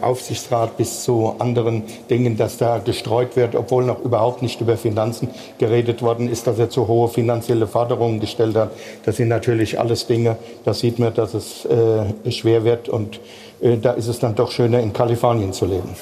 [0.00, 5.28] Aufsichtsrat bis zu anderen Dingen, dass da gestreut wird, obwohl noch überhaupt nicht über Finanzen
[5.58, 8.70] geredet worden ist, dass er zu hohe finanzielle Forderungen gestellt hat.
[9.04, 13.20] Das sind natürlich alles Dinge, da sieht man, dass es äh, schwer wird und
[13.60, 15.94] äh, da ist es dann doch schöner, in Kalifornien zu leben.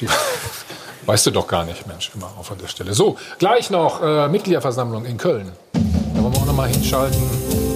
[0.00, 0.06] Du,
[1.06, 2.94] weißt du doch gar nicht, Mensch, immer auf an der Stelle.
[2.94, 5.52] So, gleich noch äh, Mitgliederversammlung in Köln.
[5.72, 7.22] Da wollen wir auch noch mal hinschalten.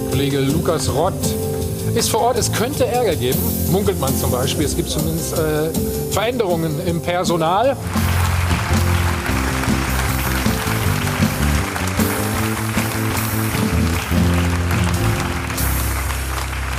[0.09, 1.13] Kollege Lukas Rott
[1.99, 2.37] ist vor Ort.
[2.37, 3.39] Es könnte Ärger geben,
[3.71, 4.65] munkelt man zum Beispiel.
[4.65, 5.69] Es gibt zumindest äh,
[6.11, 7.75] Veränderungen im Personal.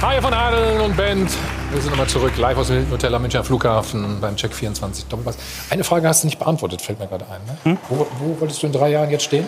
[0.01, 1.31] Hi von Adeln und Band.
[1.71, 5.05] Wir sind nochmal zurück, live aus dem Hilton Hotel am Münchner Flughafen beim Check 24
[5.05, 5.37] Doppelpass.
[5.69, 7.41] Eine Frage hast du nicht beantwortet, fällt mir gerade ein.
[7.47, 7.73] Ne?
[7.73, 7.79] Hm?
[7.91, 9.45] Wo, wo, wolltest du in drei Jahren jetzt stehen?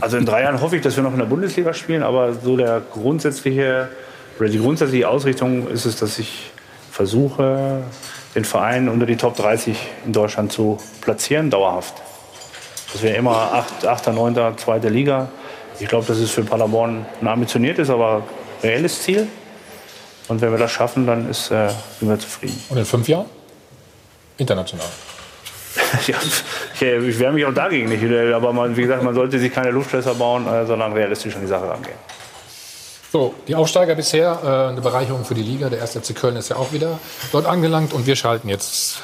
[0.00, 2.56] Also in drei Jahren hoffe ich, dass wir noch in der Bundesliga spielen, aber so
[2.56, 3.88] der grundsätzliche
[4.38, 6.50] oder die grundsätzliche Ausrichtung ist es, dass ich
[6.90, 7.82] versuche,
[8.34, 11.94] den Verein unter die Top 30 in Deutschland zu platzieren, dauerhaft.
[12.92, 14.78] Das wäre immer 8., 8., 9., 2.
[14.88, 15.28] Liga.
[15.78, 18.24] Ich glaube, das ist für Paderborn ein ambitioniertes, aber
[18.62, 19.28] reelles Ziel.
[20.28, 22.62] Und wenn wir das schaffen, dann ist, äh, sind wir zufrieden.
[22.68, 23.26] Und in fünf Jahren?
[24.38, 24.86] International.
[26.06, 26.16] Ja,
[26.80, 28.04] ich wehre mich auch dagegen nicht.
[28.34, 31.46] Aber man, wie gesagt, man sollte sich keine Luftschlösser bauen, äh, sondern realistisch an die
[31.46, 31.96] Sache rangehen.
[33.12, 35.68] So, die Aufsteiger bisher, äh, eine Bereicherung für die Liga.
[35.68, 35.98] Der 1.
[35.98, 36.98] FC Köln ist ja auch wieder
[37.30, 37.92] dort angelangt.
[37.92, 39.00] Und wir schalten jetzt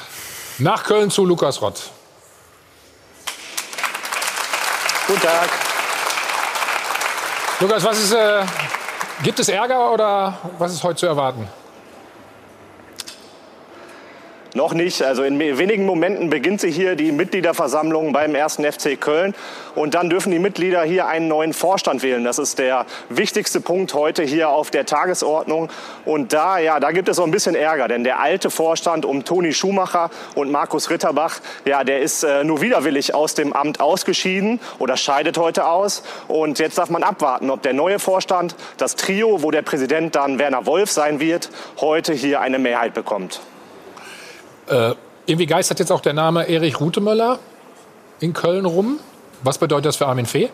[0.57, 1.91] nach Köln zu Lukas Rott.
[5.07, 5.49] Guten Tag.
[7.59, 8.43] Lukas, was ist, äh,
[9.23, 11.47] gibt es Ärger oder was ist heute zu erwarten?
[14.55, 15.03] Noch nicht.
[15.03, 18.55] Also in wenigen Momenten beginnt sie hier die Mitgliederversammlung beim 1.
[18.55, 19.35] FC Köln.
[19.75, 22.23] Und dann dürfen die Mitglieder hier einen neuen Vorstand wählen.
[22.23, 25.69] Das ist der wichtigste Punkt heute hier auf der Tagesordnung.
[26.03, 27.87] Und da, ja, da gibt es so ein bisschen Ärger.
[27.87, 32.61] Denn der alte Vorstand um Toni Schumacher und Markus Ritterbach, ja, der ist äh, nur
[32.61, 36.01] widerwillig aus dem Amt ausgeschieden oder scheidet heute aus.
[36.27, 40.39] Und jetzt darf man abwarten, ob der neue Vorstand, das Trio, wo der Präsident dann
[40.39, 43.41] Werner Wolf sein wird, heute hier eine Mehrheit bekommt.
[44.69, 44.93] Äh,
[45.25, 47.39] irgendwie geistert jetzt auch der Name Erich Rutemöller
[48.19, 48.99] in Köln rum.
[49.43, 50.49] Was bedeutet das für Armin Fee?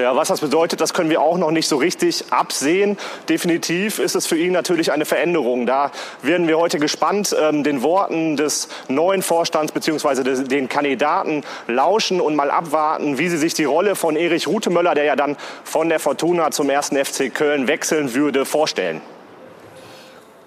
[0.00, 2.96] Ja, was das bedeutet, das können wir auch noch nicht so richtig absehen.
[3.28, 5.66] Definitiv ist es für ihn natürlich eine Veränderung.
[5.66, 5.90] Da
[6.22, 10.44] werden wir heute gespannt ähm, den Worten des neuen Vorstands bzw.
[10.44, 15.04] den Kandidaten lauschen und mal abwarten, wie sie sich die Rolle von Erich Rutemöller, der
[15.04, 19.02] ja dann von der Fortuna zum ersten FC Köln wechseln würde, vorstellen.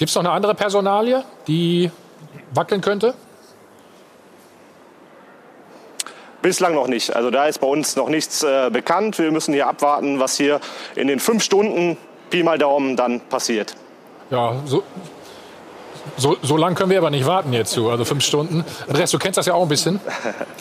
[0.03, 1.89] Gibt es noch eine andere Personalie, die
[2.53, 3.13] wackeln könnte?
[6.41, 7.15] Bislang noch nicht.
[7.15, 9.17] Also da ist bei uns noch nichts äh, bekannt.
[9.17, 10.59] Wir müssen hier abwarten, was hier
[10.95, 11.95] in den fünf Stunden,
[12.29, 13.77] Pi mal Daumen, dann passiert.
[14.29, 14.83] Ja, so,
[16.17, 18.65] so, so lange können wir aber nicht warten jetzt also fünf Stunden.
[18.89, 20.01] Andreas, du kennst das ja auch ein bisschen.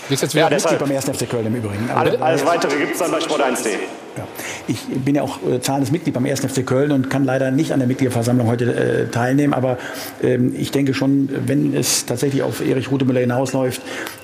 [0.08, 1.06] Bist jetzt wieder ja, Mitglied beim 1.
[1.06, 1.90] FC Köln im Übrigen.
[1.90, 3.80] Alles, alles Weitere gibt es dann bei Sport1.de.
[4.16, 4.28] Ja.
[4.68, 6.40] Ich bin ja auch äh, zahlendes Mitglied beim 1.
[6.40, 9.54] FC Köln und kann leider nicht an der Mitgliederversammlung heute äh, teilnehmen.
[9.54, 9.78] Aber
[10.22, 13.80] ähm, ich denke schon, wenn es tatsächlich auf Erich Rutemüller hinausläuft,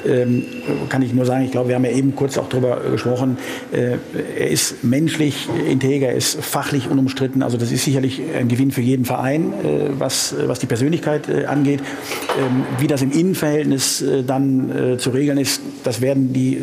[0.07, 0.45] ähm,
[0.91, 3.39] kann ich nur sagen, ich glaube, wir haben ja eben kurz auch darüber äh, gesprochen,
[3.73, 3.97] äh,
[4.39, 7.43] er ist menschlich integer, er ist fachlich unumstritten.
[7.43, 11.47] Also das ist sicherlich ein Gewinn für jeden Verein, äh, was, was die Persönlichkeit äh,
[11.47, 11.81] angeht.
[12.39, 16.59] Ähm, wie das im Innenverhältnis dann zu regeln ist, das werden die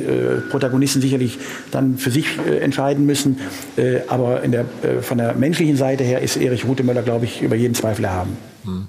[0.50, 1.38] Protagonisten sicherlich
[1.72, 2.28] dann für sich
[2.62, 3.40] entscheiden müssen müssen.
[3.78, 7.56] Äh, aber der, äh, von der menschlichen Seite her ist Erich Rutemöller, glaube ich, über
[7.56, 8.38] jeden Zweifel erhaben.
[8.66, 8.88] Hm.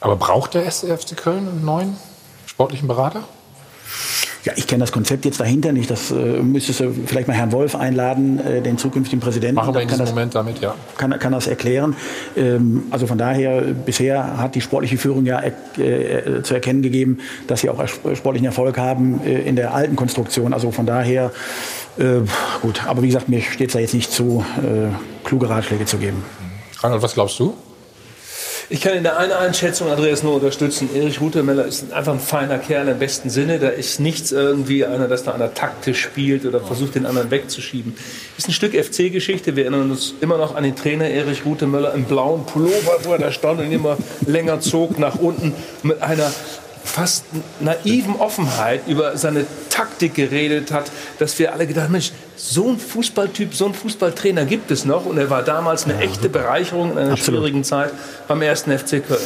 [0.00, 1.96] Aber braucht der SFC Köln einen neuen
[2.46, 3.24] sportlichen Berater?
[4.44, 5.90] Ja, ich kenne das Konzept jetzt dahinter nicht.
[5.90, 9.56] Das äh, müsstest du vielleicht mal Herrn Wolf einladen, äh, den zukünftigen Präsidenten.
[9.56, 10.74] Machen wir in diesem das, Moment damit, ja.
[10.96, 11.96] Kann, kann das erklären.
[12.36, 17.18] Ähm, also von daher, bisher hat die sportliche Führung ja äh, äh zu erkennen gegeben,
[17.48, 20.54] dass sie auch sportlichen Erfolg haben äh, in der alten Konstruktion.
[20.54, 21.32] Also von daher
[21.98, 22.22] äh,
[22.62, 24.92] gut, aber wie gesagt, mir steht es da jetzt nicht zu, äh,
[25.26, 26.24] kluge Ratschläge zu geben.
[26.80, 27.54] Reinhold, was glaubst du?
[28.70, 30.90] Ich kann in der einen Einschätzung Andreas nur unterstützen.
[30.94, 33.58] Erich Rutemeller ist einfach ein feiner Kerl im besten Sinne.
[33.58, 37.94] Da ist nichts irgendwie einer, dass da einer taktisch spielt oder versucht, den anderen wegzuschieben.
[38.36, 39.56] Ist ein Stück FC-Geschichte.
[39.56, 43.18] Wir erinnern uns immer noch an den Trainer Erich Rutemöller im blauen Pullover, wo er
[43.18, 43.96] da stand und immer
[44.26, 46.30] länger zog nach unten mit einer
[46.88, 47.24] fast
[47.60, 52.78] naiven Offenheit über seine Taktik geredet hat, dass wir alle gedacht haben, Mensch, so ein
[52.78, 55.04] Fußballtyp, so ein Fußballtrainer gibt es noch.
[55.06, 56.40] Und er war damals eine ja, echte super.
[56.40, 57.40] Bereicherung in einer Absolut.
[57.40, 57.92] schwierigen Zeit
[58.26, 59.20] beim ersten FC Köln.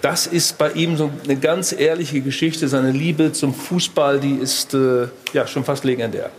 [0.00, 2.68] Das ist bei ihm so eine ganz ehrliche Geschichte.
[2.68, 6.30] Seine Liebe zum Fußball, die ist äh, ja schon fast legendär.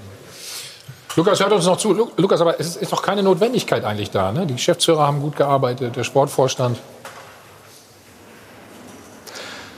[1.16, 2.12] Lukas hört uns noch zu.
[2.16, 4.32] Lukas, aber es ist doch keine Notwendigkeit eigentlich da.
[4.32, 4.46] Ne?
[4.46, 6.80] Die Geschäftsführer haben gut gearbeitet, der Sportvorstand.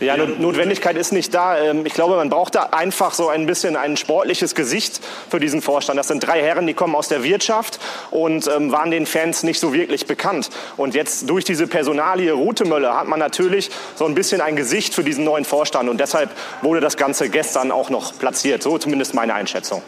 [0.01, 1.59] Ja, Notwendigkeit ist nicht da.
[1.59, 4.99] Ähm, ich glaube, man braucht da einfach so ein bisschen ein sportliches Gesicht
[5.29, 5.99] für diesen Vorstand.
[5.99, 7.79] Das sind drei Herren, die kommen aus der Wirtschaft
[8.09, 10.49] und ähm, waren den Fans nicht so wirklich bekannt.
[10.75, 15.03] Und jetzt durch diese Personalie Rutemöller hat man natürlich so ein bisschen ein Gesicht für
[15.03, 15.87] diesen neuen Vorstand.
[15.87, 16.31] Und deshalb
[16.63, 18.63] wurde das Ganze gestern auch noch platziert.
[18.63, 19.83] So zumindest meine Einschätzung.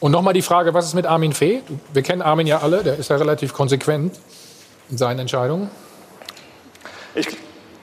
[0.00, 1.62] Und nochmal die Frage, was ist mit Armin Fee?
[1.94, 4.18] Wir kennen Armin ja alle, der ist ja relativ konsequent
[4.90, 5.70] in seinen Entscheidungen.
[7.14, 7.28] Ich,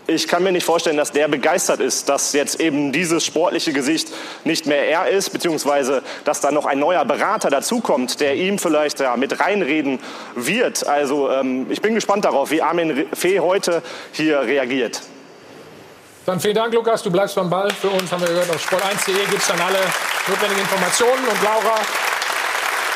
[0.09, 4.09] ich kann mir nicht vorstellen, dass der begeistert ist, dass jetzt eben dieses sportliche Gesicht
[4.43, 8.99] nicht mehr er ist, beziehungsweise dass da noch ein neuer Berater dazukommt, der ihm vielleicht
[8.99, 9.99] ja, mit reinreden
[10.35, 10.87] wird.
[10.87, 15.01] Also ähm, ich bin gespannt darauf, wie Armin Fee heute hier reagiert.
[16.25, 17.03] Dann vielen Dank, Lukas.
[17.03, 17.69] Du bleibst beim Ball.
[17.71, 19.79] Für uns haben wir gehört, auf sport1.de gibt es dann alle
[20.27, 21.27] notwendigen Informationen.
[21.27, 21.79] Und Laura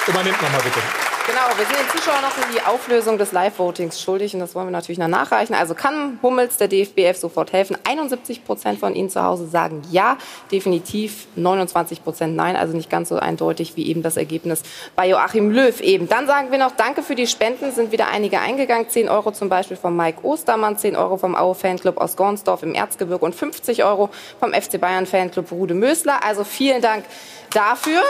[0.07, 1.12] übernimmt nochmal bitte.
[1.25, 4.71] Genau, wir sind den Zuschauern noch die Auflösung des Live-Votings schuldig und das wollen wir
[4.71, 5.53] natürlich noch nachreichen.
[5.53, 7.77] Also kann Hummels der DFBF sofort helfen?
[7.85, 10.17] 71 Prozent von Ihnen zu Hause sagen ja,
[10.51, 14.63] definitiv 29 Prozent nein, also nicht ganz so eindeutig wie eben das Ergebnis
[14.97, 16.09] bei Joachim Löw eben.
[16.09, 18.89] Dann sagen wir noch Danke für die Spenden, sind wieder einige eingegangen.
[18.89, 22.75] 10 Euro zum Beispiel von Mike Ostermann, 10 Euro vom Aue Fanclub aus Gornsdorf im
[22.75, 24.09] Erzgebirge und 50 Euro
[24.41, 26.19] vom FC Bayern Fanclub Rude Mösler.
[26.21, 27.05] Also vielen Dank
[27.53, 28.01] dafür.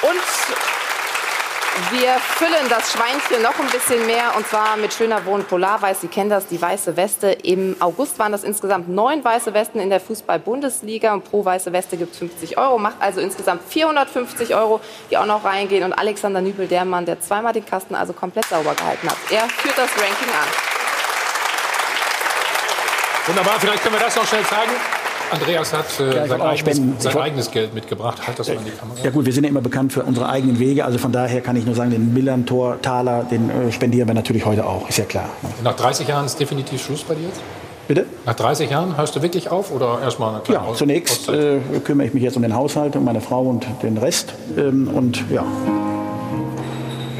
[0.00, 0.89] Und
[1.90, 6.00] wir füllen das Schweinchen noch ein bisschen mehr und zwar mit schöner Wohn Polarweiß.
[6.00, 7.30] Sie kennen das, die weiße Weste.
[7.30, 11.96] Im August waren das insgesamt neun weiße Westen in der Fußball-Bundesliga und pro weiße Weste
[11.96, 12.78] gibt es 50 Euro.
[12.78, 14.80] Macht also insgesamt 450 Euro,
[15.10, 15.84] die auch noch reingehen.
[15.84, 19.16] Und Alexander Nübel, der Mann, der zweimal den Kasten also komplett sauber gehalten hat.
[19.30, 20.48] Er führt das Ranking an.
[23.26, 24.99] Wunderbar, vielleicht können wir das noch schnell zeigen.
[25.30, 28.26] Andreas hat äh, sein, eigenes, sein eigenes, Geld mitgebracht.
[28.26, 28.98] Halt das mal in die Kamera.
[29.02, 30.84] Ja gut, wir sind ja immer bekannt für unsere eigenen Wege.
[30.84, 34.44] Also von daher kann ich nur sagen, den Millantor Taler, den äh, spendieren wir natürlich
[34.44, 34.88] heute auch.
[34.88, 35.28] Ist ja klar.
[35.62, 37.40] Nach 30 Jahren ist definitiv Schluss bei dir jetzt?
[37.88, 38.06] Bitte?
[38.24, 42.06] Nach 30 Jahren hörst du wirklich auf oder erstmal eine kleine Ja, zunächst äh, kümmere
[42.06, 44.34] ich mich jetzt um den Haushalt, um meine Frau und den Rest.
[44.56, 45.44] Ähm, und ja.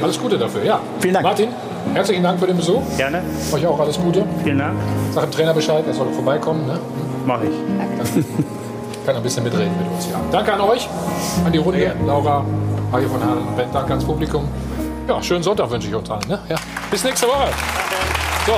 [0.00, 0.80] Alles Gute dafür, ja.
[1.00, 1.26] Vielen Dank.
[1.26, 1.48] Martin,
[1.94, 2.82] herzlichen Dank für den Besuch.
[2.96, 3.22] Gerne.
[3.52, 4.24] Euch auch alles Gute.
[4.44, 4.74] Vielen Dank.
[5.12, 6.66] Sag dem Trainer Bescheid, er soll vorbeikommen.
[6.66, 6.78] Ne?
[7.26, 7.50] Mach ich.
[9.06, 10.08] Kann ein bisschen mitreden mit uns.
[10.10, 10.20] Ja.
[10.30, 10.88] Danke an euch,
[11.44, 11.92] an die Runde, ja.
[12.06, 12.44] Laura,
[12.90, 13.66] Mario von Hahn und Ben.
[13.72, 14.46] Danke ans Publikum.
[15.08, 16.28] Ja, schönen Sonntag wünsche ich uns allen.
[16.28, 16.38] Ne?
[16.48, 16.56] Ja.
[16.90, 17.48] Bis nächste Woche.
[18.46, 18.52] So,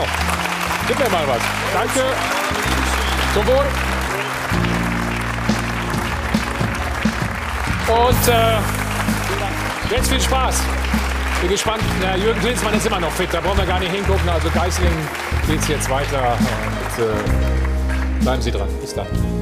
[0.89, 1.41] gib mir mal was.
[1.73, 2.01] Danke.
[3.35, 3.65] Zum Wohl.
[7.89, 10.63] Und äh, jetzt viel Spaß.
[11.43, 11.83] Bin gespannt.
[12.01, 13.29] Ja, Jürgen Klinsmann ist immer noch fit.
[13.33, 14.29] Da brauchen wir gar nicht hingucken.
[14.29, 14.93] Also Geißling
[15.49, 16.39] geht es jetzt weiter.
[16.39, 18.69] Und, äh, bleiben Sie dran.
[18.81, 19.42] Bis dann.